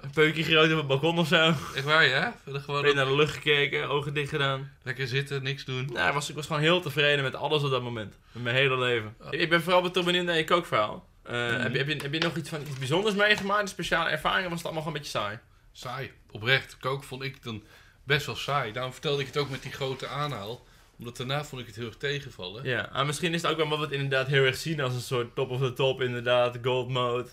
[0.00, 1.46] Een peukje groot op het balkon of zo.
[1.74, 2.36] echt waar, ja?
[2.52, 4.72] Gewoon Weer naar de lucht gekeken, ogen dicht gedaan.
[4.82, 5.88] lekker zitten, niks doen.
[5.92, 8.14] Nou, ik was, ik was gewoon heel tevreden met alles op dat moment.
[8.32, 9.14] Met mijn hele leven.
[9.30, 11.08] Ik ben vooral toch benieuwd naar je kookverhaal.
[11.22, 11.60] Eh, Mhm.
[11.60, 13.60] heb, je, heb, je, heb je nog iets van iets bijzonders meegemaakt?
[13.62, 14.44] Een speciale ervaring?
[14.44, 15.38] Of was het allemaal gewoon een beetje saai?
[15.72, 16.12] Saai.
[16.32, 16.76] Oprecht.
[16.76, 17.62] Koken vond ik dan
[18.04, 18.72] best wel saai.
[18.72, 20.64] Daarom vertelde ik het ook met die grote aanhaal.
[20.98, 22.64] Omdat daarna vond ik het heel erg tegenvallen.
[22.64, 24.94] Ja, ah, misschien is het ook wel wat we het inderdaad heel erg zien als
[24.94, 27.28] een soort top of the top, inderdaad, gold mode.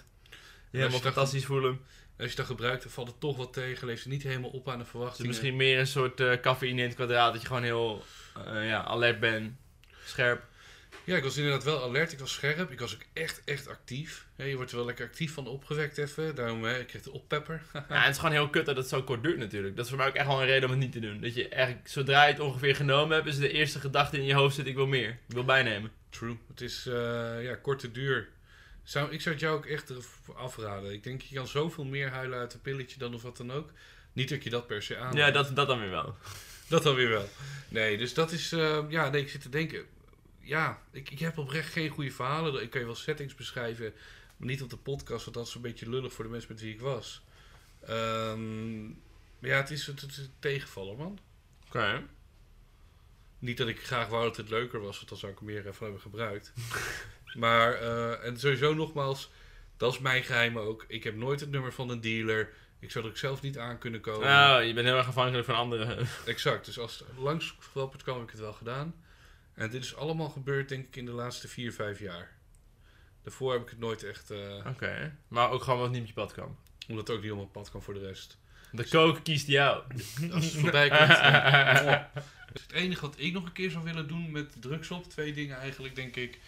[0.72, 1.72] Helemaal fantastisch voelen.
[2.16, 3.88] En als je dat gebruikt, dan valt het toch wat tegen.
[3.88, 5.28] Leeft het niet helemaal op aan de is verwachtingen.
[5.28, 8.04] misschien meer een soort eh cafeïne in het kwadraat, dat je gewoon heel
[8.46, 9.54] eh, ja, alert bent,
[10.06, 10.44] scherp.
[11.10, 12.12] Ja, ik was inderdaad wel alert.
[12.12, 12.72] Ik was scherp.
[12.72, 14.28] Ik was ook echt, echt actief.
[14.36, 16.36] Ja, je wordt er wel lekker actief van opgewekt even.
[16.36, 17.62] Daarom, hè, ik kreeg de oppepper.
[17.90, 19.76] Ja, het is gewoon heel kut dat het zo kort duurt natuurlijk.
[19.76, 21.22] Dat is voor mij ook echt wel een reden om het niet te doen.
[21.22, 24.34] Dat je eigenlijk, zodra je het ongeveer genomen hebt, is de eerste gedachte in je
[24.34, 25.10] hoofd zit, ik wil meer.
[25.10, 25.92] Ik wil bijnemen.
[26.10, 26.38] True.
[26.48, 28.28] Het is eh, ja, korte duur.
[28.84, 29.94] Zou, ik zou het jou ook echt
[30.36, 30.94] afraden.
[30.94, 33.72] Ik denk, je kan zoveel meer huilen uit een pilletje dan of wat dan ook.
[34.14, 35.16] Niet dat je dat per se aan.
[35.16, 36.16] Ja, dat, dat dan weer wel.
[36.68, 37.30] Dat dan weer wel.
[37.68, 38.52] Nee, dus dat is...
[38.52, 39.86] eh, ja, nee, ik zit te denken...
[40.50, 42.64] Ja, ik, ik heb oprecht geen goede verhalen.
[42.64, 43.94] Ik kan je wel settings beschrijven,
[44.38, 46.62] maar niet op de podcast, want dat is een beetje lullig voor de mensen met
[46.62, 47.22] wie ik was.
[47.82, 51.20] Ehm, maar ja, het is, het, het tegenvaller, man.
[51.68, 52.04] Oké.
[53.40, 55.68] Niet dat ik graag wou dat het leuker was, want dan zou ik er meer
[55.68, 56.54] even hebben gebruikt.
[57.44, 59.32] maar, eh, en sowieso nogmaals,
[59.78, 60.86] dat is mijn geheim ook.
[60.88, 62.54] Ik heb nooit het nummer van een dealer.
[62.80, 64.28] Ik zou er ook zelf niet aan kunnen komen.
[64.28, 66.08] Nou, je bent heel erg afhankelijk van anderen.
[66.26, 69.08] Exact, dus als het langs kwam, heb ik het wel gedaan.
[69.60, 72.30] En dit is allemaal gebeurd, denk ik, in de laatste 4, 5 jaar.
[73.24, 75.16] Daarvoor heb ik het nooit echt, eh, Oké.
[75.28, 76.58] Maar ook gewoon wat niet op je pad kan.
[76.88, 78.38] omdat het ook niet op mijn pad kan voor de rest.
[78.72, 79.84] De coke kiest jou.
[80.34, 81.08] Als het voorbij komt.
[81.84, 85.10] dan- Dus het enige wat ik nog een keer zou willen doen met drugs op,
[85.10, 86.40] twee dingen eigenlijk, denk ik.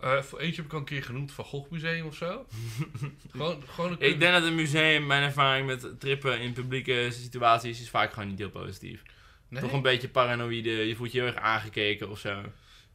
[0.00, 2.46] Eh, voor eentje heb ik al een keer genoemd Van Gogh Museum of zo.
[3.30, 7.80] gewoon, gewoon een Ik denk dat een museum, mijn ervaring met trippen in publieke situaties,
[7.80, 9.02] is vaak gewoon niet heel positief.
[9.48, 9.62] Nee?
[9.62, 12.42] Toch een beetje paranoïde, je voelt je heel erg aangekeken of zo.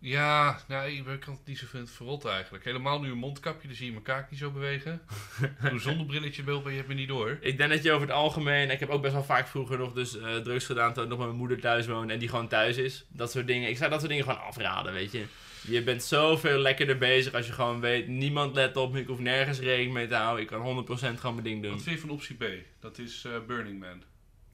[0.01, 2.63] Ja, nou, ik kan het niet zo veel verrot eigenlijk.
[2.63, 5.01] Helemaal nu een mondkapje, dan zie je mijn kaak niet zo bewegen.
[5.61, 7.37] Doe een zonnebrilletje beeld, maar je hebt me niet door.
[7.41, 9.93] Ik denk dat je over het algemeen, ik heb ook best wel vaak vroeger nog
[9.93, 12.47] dus eh, drugs gedaan toen ik nog met mijn moeder thuis woonde en die gewoon
[12.47, 13.05] thuis is.
[13.07, 13.69] Dat soort dingen.
[13.69, 15.25] Ik zou dat soort dingen gewoon afraden, weet je.
[15.67, 19.19] Je bent zoveel lekkerder bezig als je gewoon weet, niemand let op me, ik hoef
[19.19, 20.41] nergens rekening mee te houden.
[20.41, 21.71] Ik kan 100% gewoon mijn ding doen.
[21.71, 22.43] Wat vind je van optie B?
[22.79, 24.03] Dat is eh, Burning Man.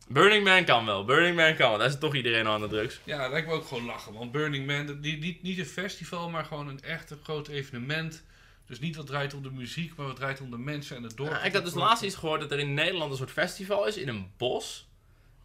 [0.08, 1.78] Burning Man kan wel, Burning Man kan wel.
[1.78, 3.00] Daar zit toch iedereen aan de drugs.
[3.04, 4.14] Ja, dat lijkt me ook gewoon lachen.
[4.14, 8.24] Want Burning Man, niet, niet, een festival, maar gewoon een echt groot evenement.
[8.66, 11.18] Dus niet wat draait om de muziek, maar wat draait om de mensen en het
[11.18, 11.32] dorp.
[11.32, 13.98] Ja, ik had dus laatst iets gehoord dat er in Nederland een soort festival is
[13.98, 14.87] in een bos.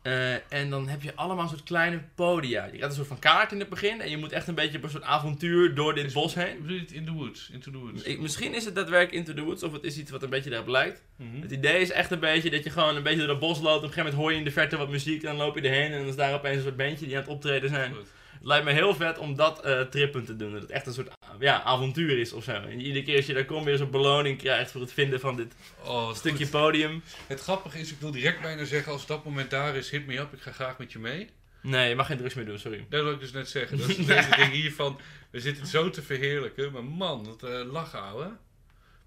[0.02, 2.64] Eh, en dan heb je allemaal een soort kleine podia.
[2.64, 4.76] Je krijgt een soort van kaart in het begin en je moet echt een beetje
[4.76, 6.56] op een soort avontuur door dit bos heen.
[6.60, 7.50] Bedoel je het in the woods?
[7.52, 8.02] Into the woods.
[8.02, 10.50] Ik, misschien is het daadwerkelijk Into the Woods of het is iets wat een beetje
[10.50, 11.02] daarop lijkt.
[11.16, 11.40] Mhm.
[11.40, 13.76] Het idee is echt een beetje dat je gewoon een beetje door het bos loopt.
[13.76, 15.92] Op een gegeven moment hoor je in de verte wat muziek, dan loop je erheen
[15.92, 17.94] en dan is daar opeens een soort bandje die aan het optreden zijn.
[17.94, 18.06] Goed.
[18.44, 20.52] Lijkt me heel vet om dat eh, trippen te doen.
[20.52, 22.52] Dat het echt een soort ja, avontuur is of zo.
[22.52, 25.36] En iedere keer als je daar komt weer zo'n beloning krijgt voor het vinden van
[25.36, 26.50] dit Oh, stukje goed.
[26.50, 27.02] podium.
[27.26, 30.18] Het grappige is, ik wil direct bijna zeggen, als dat moment daar is, hit me
[30.18, 31.30] up, ik ga graag met je mee.
[31.62, 32.86] Nee, je mag geen drugs meer doen, sorry.
[32.88, 33.78] Dat wil ik dus net zeggen.
[33.78, 34.98] Dat is het hele ding hiervan.
[35.30, 38.30] We zitten zo te verheerlijken, maar man, dat eh lachen ouwe.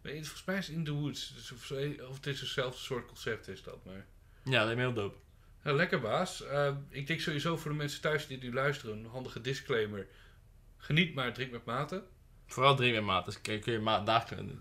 [0.04, 1.34] Volgens mij is het In the Woods.
[1.36, 4.06] Dus of het is hetzelfde soort concept is dat, maar...
[4.44, 5.16] Ja, dat is heel dope.
[5.66, 6.44] Ja, lekker baas.
[6.46, 10.08] Eh, ik denk sowieso voor de mensen thuis die nu luisteren, een handige disclaimer.
[10.78, 12.04] Geniet maar, drink met mate.
[12.48, 13.26] Vooral drie met maat.
[13.26, 14.04] Dus kun je, kun je ma-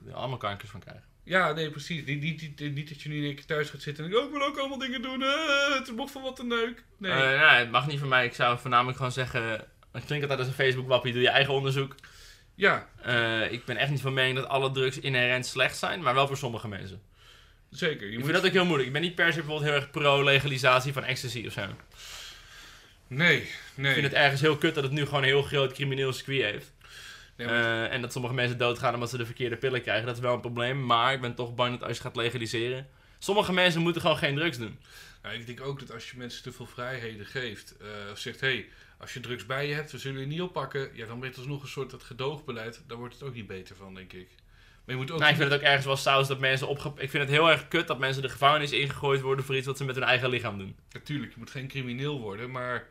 [0.04, 1.04] je allemaal kankers van krijgen.
[1.24, 2.04] Ja, nee, precies.
[2.04, 4.26] Niet, niet, niet, niet dat je nu in één keer thuis gaat zitten en denkt,
[4.26, 5.22] oh, ik wil ook allemaal dingen doen.
[5.22, 6.84] eh, het mocht van wat een neuk.
[6.96, 7.12] Nee.
[7.12, 8.24] Eh, het mag niet van mij.
[8.26, 9.64] Ik zou voornamelijk gewoon zeggen...
[9.92, 11.12] Ik drink altijd als een Facebook-wappie.
[11.12, 11.94] Doe je eigen onderzoek.
[12.54, 16.02] ja, Eh, ik ben echt niet van mening dat alle drugs inherent slecht zijn.
[16.02, 17.02] Maar wel voor sommige mensen.
[17.76, 18.06] Zeker.
[18.06, 18.24] Je Ik moet...
[18.26, 18.86] vind dat ook heel moeilijk.
[18.86, 21.66] Ik ben niet per se bijvoorbeeld heel erg pro-legalisatie van ecstasy of zo.
[23.06, 23.88] Nee, nee.
[23.88, 26.42] Ik vind het ergens heel kut dat het nu gewoon een heel groot crimineel circuit
[26.42, 26.72] heeft.
[27.36, 30.06] Nee, maar- Eh, en dat sommige mensen doodgaan omdat ze de verkeerde pillen krijgen.
[30.06, 30.86] Dat is wel een probleem.
[30.86, 32.86] Maar ik ben toch bang dat als je gaat legaliseren...
[33.18, 34.78] Sommige mensen moeten gewoon geen drugs doen.
[35.22, 38.40] Nou, ik denk ook dat als je mensen te veel vrijheden geeft, eh, of zegt
[38.40, 38.68] hé, hey,
[38.98, 41.36] als je drugs bij je hebt, we zullen je niet oppakken, ja, dan ben je
[41.36, 44.28] alsnog een soort dat gedoogbeleid, daar wordt het ook niet beter van, denk ik.
[44.84, 45.18] Maar je moet ook.
[45.18, 46.88] Nou, ik vind het ook ergens wel saus dat mensen opge...
[46.96, 49.76] Ik vind het heel erg kut dat mensen de gevangenis ingegooid worden voor iets wat
[49.76, 50.76] ze met hun eigen lichaam doen.
[50.92, 52.86] Natuurlijk, je moet geen crimineel worden, maar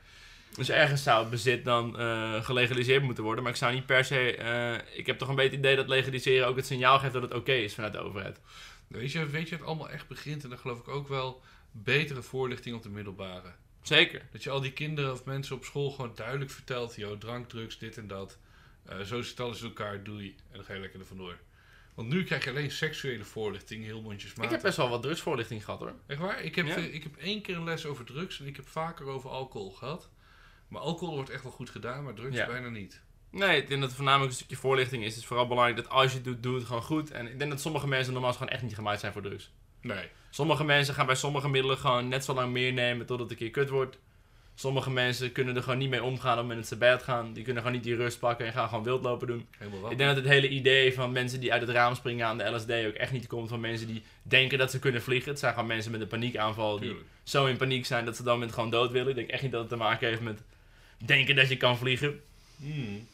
[0.55, 3.43] Dus ergens zou het bezit dan eh, gelegaliseerd moeten worden.
[3.43, 4.35] Maar ik zou niet per se...
[4.35, 7.21] eh, ik heb toch een beetje het idee dat legaliseren ook het signaal geeft dat
[7.21, 8.39] het oké is vanuit de overheid.
[8.87, 11.41] weet je, weet je, het allemaal echt begint en dan geloof ik ook wel
[11.71, 13.51] betere voorlichting op de middelbare.
[13.81, 14.21] Zeker.
[14.31, 17.77] Dat je al die kinderen of mensen op school gewoon duidelijk vertelt, joh, drank, drugs,
[17.77, 18.37] dit en dat.
[18.85, 20.35] Eh, zo zit alles in elkaar, doei.
[20.51, 21.37] En dan ga je lekker er vandoor.
[21.95, 24.45] Want nu krijg je alleen seksuele voorlichting, heel mondjesmaat.
[24.45, 25.93] Ik heb best wel wat drugsvoorlichting gehad hoor.
[26.07, 26.41] Echt waar?
[26.41, 26.75] Ik heb, Ja.
[26.75, 30.09] ik heb één keer een les over drugs en ik heb vaker over alcohol gehad.
[30.67, 32.45] Maar alcohol wordt echt wel goed gedaan, maar drugs Ja.
[32.47, 33.01] bijna niet.
[33.31, 35.09] Nee, ik denk dat het voornamelijk een stukje voorlichting is.
[35.09, 37.11] Het is vooral belangrijk dat als je het doet, doe het gewoon goed.
[37.11, 39.51] En ik denk dat sommige mensen normaal gewoon echt niet gemaakt zijn voor drugs.
[39.81, 40.09] Nee.
[40.29, 43.43] Sommige mensen gaan bij sommige middelen gewoon net zo lang meer nemen totdat het een
[43.43, 43.99] keer kut wordt.
[44.55, 47.33] Sommige mensen kunnen er gewoon niet mee omgaan het moment dat ze bed gaan.
[47.33, 49.47] Die kunnen gewoon niet die rust pakken en gaan gewoon wild lopen doen.
[49.89, 52.49] Ik denk dat het hele idee van mensen die uit het raam springen aan de
[52.49, 55.29] LSD ook echt niet komt van mensen die denken dat ze kunnen vliegen.
[55.29, 57.09] Het zijn gewoon mensen met een paniekaanval die Tuurlijk.
[57.23, 59.09] zo in paniek zijn dat ze dan met gewoon dood willen.
[59.09, 60.41] Ik denk echt niet dat het te maken heeft met
[60.97, 62.21] denken dat je kan vliegen.
[62.55, 63.07] Hmm.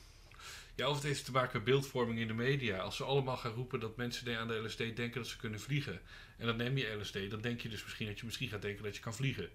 [0.76, 2.78] Ja, of het heeft te maken met beeldvorming in de media.
[2.78, 5.60] Als ze allemaal gaan roepen dat mensen die aan de LSD denken dat ze kunnen
[5.60, 6.02] vliegen.
[6.38, 8.84] En dan neem je LSD, dan denk je dus misschien dat je misschien gaat denken
[8.84, 9.50] dat je kan vliegen.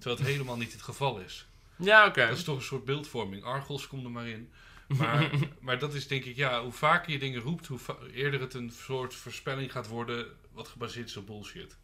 [0.00, 1.46] Terwijl het helemaal niet het geval is.
[1.76, 2.26] Ja, oké.
[2.26, 3.44] Dat is toch een soort beeldvorming.
[3.44, 4.50] Argos, kom er maar in.
[4.88, 5.30] Maar,
[5.60, 7.78] maar dat is denk ik, ja, hoe vaker je dingen roept, hoe
[8.12, 11.76] eerder het een soort voorspelling gaat worden wat gebaseerd is op bullshit.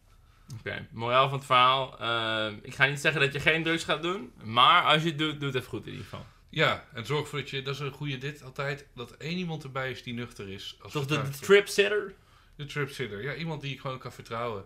[0.59, 1.99] Oké, moraal van het verhaal.
[1.99, 4.31] eh, ik ga niet zeggen dat je geen drugs gaat doen.
[4.43, 6.25] Maar als je het doet, doe het even goed in ieder geval.
[6.49, 9.63] Ja, en zorg ervoor dat je, dat is een goede dit altijd, dat één iemand
[9.63, 10.77] erbij is die nuchter is.
[10.81, 12.13] Als Toch de, de vertrouwd- trip sitter?
[12.55, 13.23] De tripsitter.
[13.23, 14.65] Ja, iemand die ik gewoon kan vertrouwen.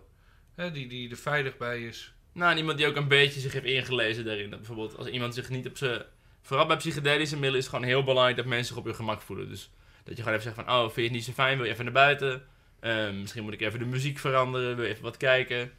[0.54, 2.12] Hè, die, die er veilig bij is.
[2.32, 4.50] Nou, en iemand die ook een beetje zich heeft ingelezen daarin.
[4.50, 6.02] Dat bijvoorbeeld als iemand zich niet op zijn...
[6.42, 9.22] Vooral bij psychedelische middelen is het gewoon heel belangrijk dat mensen zich op hun gemak
[9.22, 9.48] voelen.
[9.48, 9.70] Dus
[10.04, 11.56] dat je gewoon even zegt van, oh, vind je het niet zo fijn?
[11.56, 12.42] Wil je even naar buiten?
[12.80, 14.76] Eh, misschien moet ik even de muziek veranderen.
[14.76, 15.72] Wil je even wat kijken?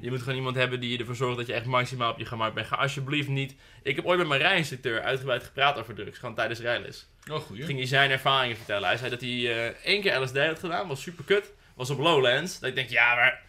[0.00, 2.54] Je moet gewoon iemand hebben die ervoor zorgt dat je echt maximaal op je gemak
[2.54, 2.66] bent.
[2.66, 3.54] Ga alsjeblieft niet...
[3.82, 6.18] Ik heb ooit met mijn rijinstructeur uitgebreid gepraat over drugs.
[6.18, 7.06] Gewoon tijdens rijles.
[7.30, 7.64] Oh, goeie.
[7.64, 8.88] Ging hij zijn ervaringen vertellen.
[8.88, 10.88] Hij zei dat hij eh, één keer LSD had gedaan.
[10.88, 11.52] Was super kut.
[11.74, 12.60] Was op Lowlands.
[12.60, 13.42] Dat ik denk, ja, maar...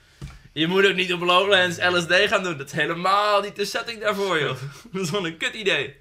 [0.54, 2.58] Je moet ook niet op Lowlands LSD gaan doen.
[2.58, 4.58] Dat is helemaal niet de setting daarvoor, joh.
[4.92, 5.96] dat is gewoon een kut idee.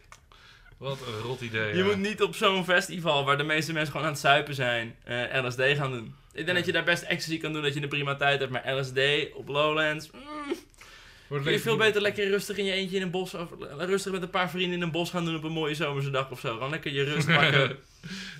[0.77, 1.69] Wat een rot idee.
[1.69, 1.85] Je ja.
[1.85, 5.45] moet niet op zo'n festival waar de meeste mensen gewoon aan het zuipen zijn, eh,
[5.45, 6.15] LSD gaan doen.
[6.33, 8.53] Ik denk dat je daar best ecstasy kan doen, dat je een prima tijd hebt.
[8.53, 8.99] Maar LSD
[9.35, 10.57] op Lowlands, mm,
[11.31, 13.49] Wordt je veel beter lekker rustig in je eentje in een bos, of
[13.79, 16.31] rustig met een paar vrienden in een bos gaan doen op een mooie zomerse dag
[16.31, 16.53] of zo.
[16.53, 17.79] Gewoon lekker je rust pakken.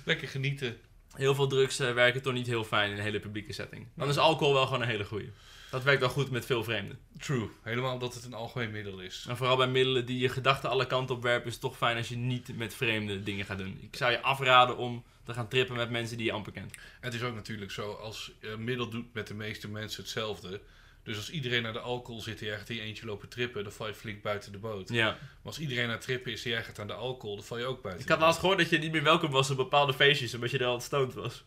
[0.05, 0.77] Lekker genieten.
[1.15, 3.87] Heel veel drugs eh, werken toch niet heel fijn in een hele publieke setting.
[3.95, 5.29] Dan is alcohol wel gewoon een hele goeie.
[5.71, 6.99] Dat werkt wel goed met veel vreemden.
[7.19, 7.49] True.
[7.61, 9.25] Helemaal omdat het een algemeen middel is.
[9.29, 11.97] En vooral bij middelen die je gedachten alle kanten op werpen, is het toch fijn
[11.97, 13.77] als je niet met vreemde dingen gaat doen.
[13.81, 16.73] Ik zou je afraden om te gaan trippen met mensen die je amper kent.
[16.99, 20.61] Het is ook natuurlijk zo, als eh, middel doet met de meeste mensen hetzelfde.
[21.03, 23.63] Dus als iedereen naar de alcohol zit en jij gaat in je eentje lopen trippen,
[23.63, 24.89] dan val je flink buiten de boot.
[24.89, 25.05] Ja.
[25.05, 27.65] Maar als iedereen het trippen is en jij gaat aan de alcohol, dan val je
[27.65, 30.33] ook buiten Ik had laatst gehoord dat je niet meer welkom was op bepaalde feestjes,
[30.33, 31.43] omdat je er al stoned was.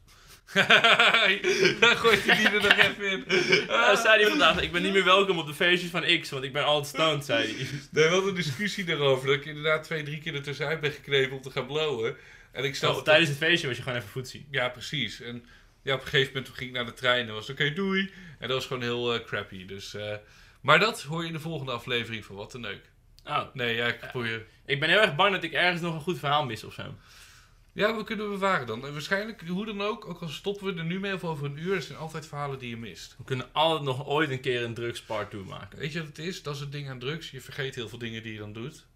[1.80, 3.24] Dan gooit hij die er nog even in.
[3.66, 6.44] Ja, zei hij vandaag, ik ben niet meer welkom op de feestjes van X, want
[6.44, 7.66] ik ben altijd stoned, zei hij.
[7.90, 9.26] We hadden een discussie daarover.
[9.26, 12.16] Dat ik inderdaad twee, drie keer ertussenuit ben geknepen om te gaan blowen.
[12.52, 14.46] En ik snap Oh, tijdens het feestje was je gewoon even voetzie.
[14.50, 15.20] Ja, precies.
[15.20, 15.44] En
[15.82, 18.12] ja, op een gegeven moment ging ik naar de trein en was oké, doei.
[18.38, 19.66] En dat was gewoon heel eh, crappy.
[19.66, 20.14] Dus, eh,
[20.60, 22.90] maar dat hoor je in de volgende aflevering van Wat een Neuk.
[23.24, 24.46] Oh, Nee, ja, ik probeer...
[24.66, 26.94] ik ben heel erg bang dat ik ergens nog een goed verhaal mis of zo.
[27.74, 28.86] Ja, we kunnen bewaren dan.
[28.86, 31.58] En waarschijnlijk, hoe dan ook, ook al stoppen we er nu mee of over een
[31.58, 33.14] uur, er zijn altijd verhalen die je mist.
[33.18, 35.78] We kunnen altijd nog ooit een keer een drugs part 2 maken.
[35.78, 36.42] Weet je wat het is?
[36.42, 37.30] Dat is het ding aan drugs.
[37.30, 38.86] Je vergeet heel veel dingen die je dan doet.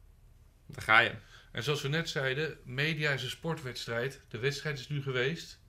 [0.66, 1.12] Daar ga je.
[1.52, 4.20] En zoals we net zeiden, media is een sportwedstrijd.
[4.28, 5.60] De wedstrijd is nu geweest.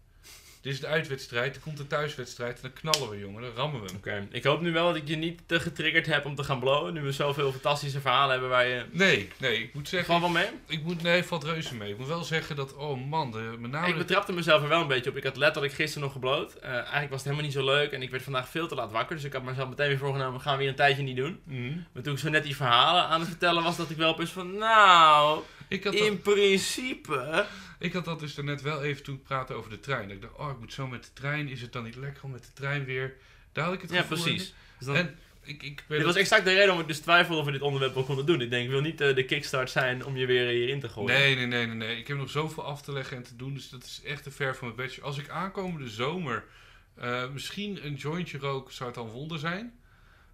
[0.62, 3.42] Dit is de uitwedstrijd, er komt een thuiswedstrijd en dan knallen we, jongen.
[3.42, 3.96] Dan rammen we hem.
[3.96, 6.60] Oké, ik hoop nu wel dat ik je niet te getriggerd heb om te gaan
[6.60, 6.94] blowen.
[6.94, 8.86] Nu we zoveel fantastische verhalen hebben waar je...
[8.92, 10.14] Nee, nee, ik moet zeggen...
[10.14, 10.50] Gewoon wel mee?
[10.68, 11.92] Ik moet, nee, valt reuze mee.
[11.92, 13.88] Ik moet wel zeggen dat, oh man, de, met name...
[13.88, 15.16] Ik de- betrapte mezelf er wel een beetje op.
[15.18, 16.54] Ik had letterlijk gisteren nog gebloot.
[16.54, 18.92] Eh, eigenlijk was het helemaal niet zo leuk en ik werd vandaag veel te laat
[18.92, 19.16] wakker.
[19.16, 21.40] Dus ik had mezelf meteen weer voorgenomen, we gaan weer een tijdje niet doen.
[21.44, 21.78] Mhm.
[21.94, 24.32] Maar toen ik zo net die verhalen aan het vertellen was, dat ik wel opeens
[24.32, 25.40] van, nou,
[25.70, 27.46] ik, had dat, in principe...
[27.80, 30.08] ik had dat dus daarnet wel even toen ik praatte over de trein.
[30.08, 31.48] Dat ik dacht, oh, ik moet zo met de trein.
[31.48, 33.16] Is het dan niet lekker om met de trein weer?
[33.52, 34.54] Daar had ik het Ja, gevoel precies.
[34.78, 37.46] Dus dan- En ik, ik dit was exact de reden waarom ik dus twijfelde of
[37.46, 38.42] we dit onderwerp wel konden doen.
[38.42, 41.20] Ik denk, ik wil niet eh, de kickstart zijn om je weer hierin te gooien.
[41.20, 41.98] Nee, nee, nee, nee, nee.
[41.98, 43.54] Ik heb nog zoveel af te leggen en te doen.
[43.54, 45.02] Dus dat is echt te ver van mijn bedje.
[45.02, 46.44] Als ik aankomende zomer
[46.96, 49.79] eh, misschien een jointje rook, zou het dan wonder zijn.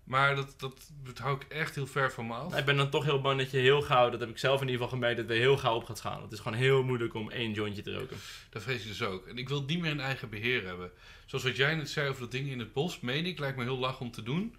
[0.06, 2.58] Maar dat, dat, dat hou ik echt heel ver van me af.
[2.58, 4.68] Ik ben dan toch heel bang dat je heel gauw, dat heb ik zelf in
[4.68, 6.22] ieder geval gemerkt, dat we heel gauw op gaat schalen.
[6.22, 8.18] Het is gewoon heel moeilijk om één jointje te roken.
[8.50, 9.28] Dat vrees ik dus ook.
[9.28, 10.92] En ik wil niet meer in eigen beheer hebben.
[11.26, 13.64] Zoals wat jij net zei over dat ding in het bos, meen ik, lijkt me
[13.64, 14.56] heel lach om te doen.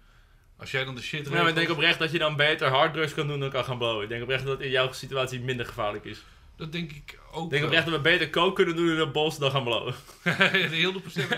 [0.57, 2.67] Als jij dan de shit Ja, maar ik denk regelt, oprecht dat je dan beter
[2.67, 4.03] harddrugs kan doen dan kan gaan blowen.
[4.03, 6.23] Ik denk oprecht dat in jouw situatie minder gevaarlijk is.
[6.55, 9.11] Dat denk ik ook Ik denk oprecht dat we beter coke kunnen doen in het
[9.11, 9.93] bos dan gaan blowen.
[10.23, 10.29] de
[10.71, 11.35] hele procent.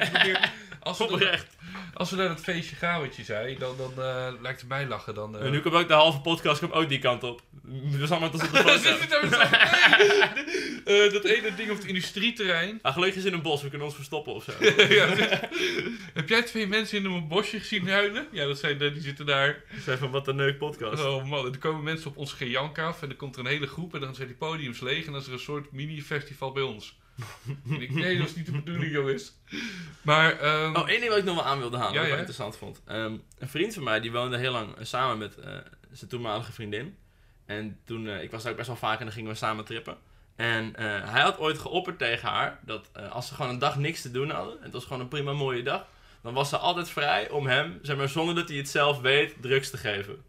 [0.80, 1.56] Als we, dan- Oprecht.
[1.94, 4.88] als we naar dat feestje gaan wat je zei, dan, dan eh, lijkt het mij
[4.88, 5.14] lachen.
[5.14, 7.42] Dan, eh, En nu komt ook de halve podcast komt ook die kant op.
[8.00, 8.64] We zijn maar tot op de
[9.10, 10.38] daar Nee.
[10.86, 12.80] Eh, dat ene ding op het industrieterrein.
[12.82, 14.52] Ah, gelukkig is in een bos, we kunnen ons verstoppen of zo.
[15.00, 15.40] ja, dit-
[16.14, 18.28] heb jij twee mensen in een bosje gezien huilen?
[18.32, 19.64] Ja, dat zijn die zitten daar.
[19.84, 21.04] Zijn van wat een neuk podcast.
[21.04, 23.68] Oh man, er komen mensen op ons gejank af en dan komt er een hele
[23.68, 26.64] groep en dan zijn die podiums leeg en dan is er een soort mini-festival bij
[26.64, 26.98] ons.
[27.70, 29.34] En ik, nee, dat was niet de bedoeling, jongens.
[30.02, 32.18] Maar, ehm, Oh, één ding wat ik nog wel aan wilde halen, Ja, wat ik
[32.18, 32.82] interessant vond.
[32.86, 35.58] Ehm, een vriend van mij, die woonde heel lang eh, samen met eh,
[35.92, 36.98] zijn toenmalige vriendin.
[37.46, 39.66] En toen, eh, ik was daar ook best wel vaak en dan gingen we samen
[39.66, 39.98] trippen.
[40.36, 40.74] En
[41.06, 44.30] hij had ooit geopperd tegen haar dat als ze gewoon een dag niks te doen
[44.30, 45.86] hadden, en het was gewoon een prima mooie dag,
[46.22, 49.36] dan was ze altijd vrij om hem, zeg maar zonder dat hij het zelf weet,
[49.42, 50.24] drugs te geven.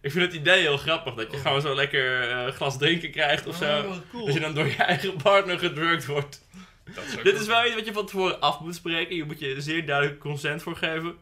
[0.00, 1.42] Ik vind het idee heel grappig, dat je Oh.
[1.42, 3.78] gewoon zo lekker eh, glas drinken krijgt of zo.
[3.78, 4.24] Oh, cool.
[4.24, 6.46] Dat je dan door je eigen partner gedrukt wordt.
[6.94, 9.16] Dat zou Dit is wel iets wat je van tevoren af moet spreken.
[9.16, 11.16] Je moet je zeer duidelijk consent voor geven.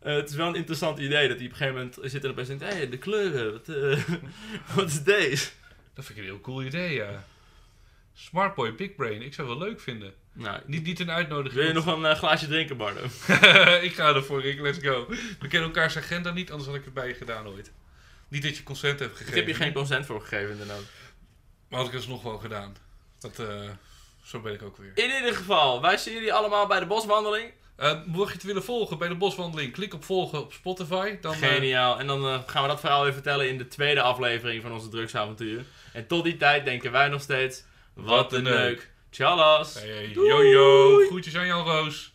[0.00, 2.30] Eh, het is wel een interessant idee dat hij op een gegeven moment zit en
[2.30, 3.98] opeens denkt: hé, hey, de kleuren, wat, eh,
[4.76, 5.48] wat is deze?
[5.94, 7.24] Dat vind ik een heel cool idee, ja.
[8.14, 10.12] Smart Boy, Big Brain, ik zou het wel leuk vinden.
[10.32, 11.54] Nou, Niet, niet een uitnodiging.
[11.54, 13.00] wil je nog een glaasje drinken, Bardo?
[13.88, 15.06] ik ga ervoor, Rick, let's go.
[15.08, 17.72] We kennen elkaars agenda niet, anders had ik het bij je gedaan ooit.
[18.32, 19.38] Niet dat je consent hebt Ik gegeven.
[19.38, 20.82] heb je geen consent voor gegeven, inderdaad.
[21.68, 22.76] Maar had ik het nog wel gedaan.
[23.18, 23.70] Dat, eh,
[24.24, 24.92] zo ben ik ook weer.
[24.94, 27.52] In ieder geval, wij zien jullie allemaal bij de boswandeling.
[27.76, 31.16] Eh, mocht je het willen volgen bij de boswandeling, klik op volgen op Spotify.
[31.20, 31.98] Dan, eh, Geniaal.
[31.98, 35.66] En dan gaan we dat verhaal weer vertellen in de tweede aflevering van onze drugsavonturen.
[35.92, 37.64] En tot die tijd denken wij nog steeds:
[37.94, 38.90] wat een neuk.
[39.10, 39.74] Tjallas.
[39.74, 42.11] hey, hey, yo yo, groetjes aan Jan Roos.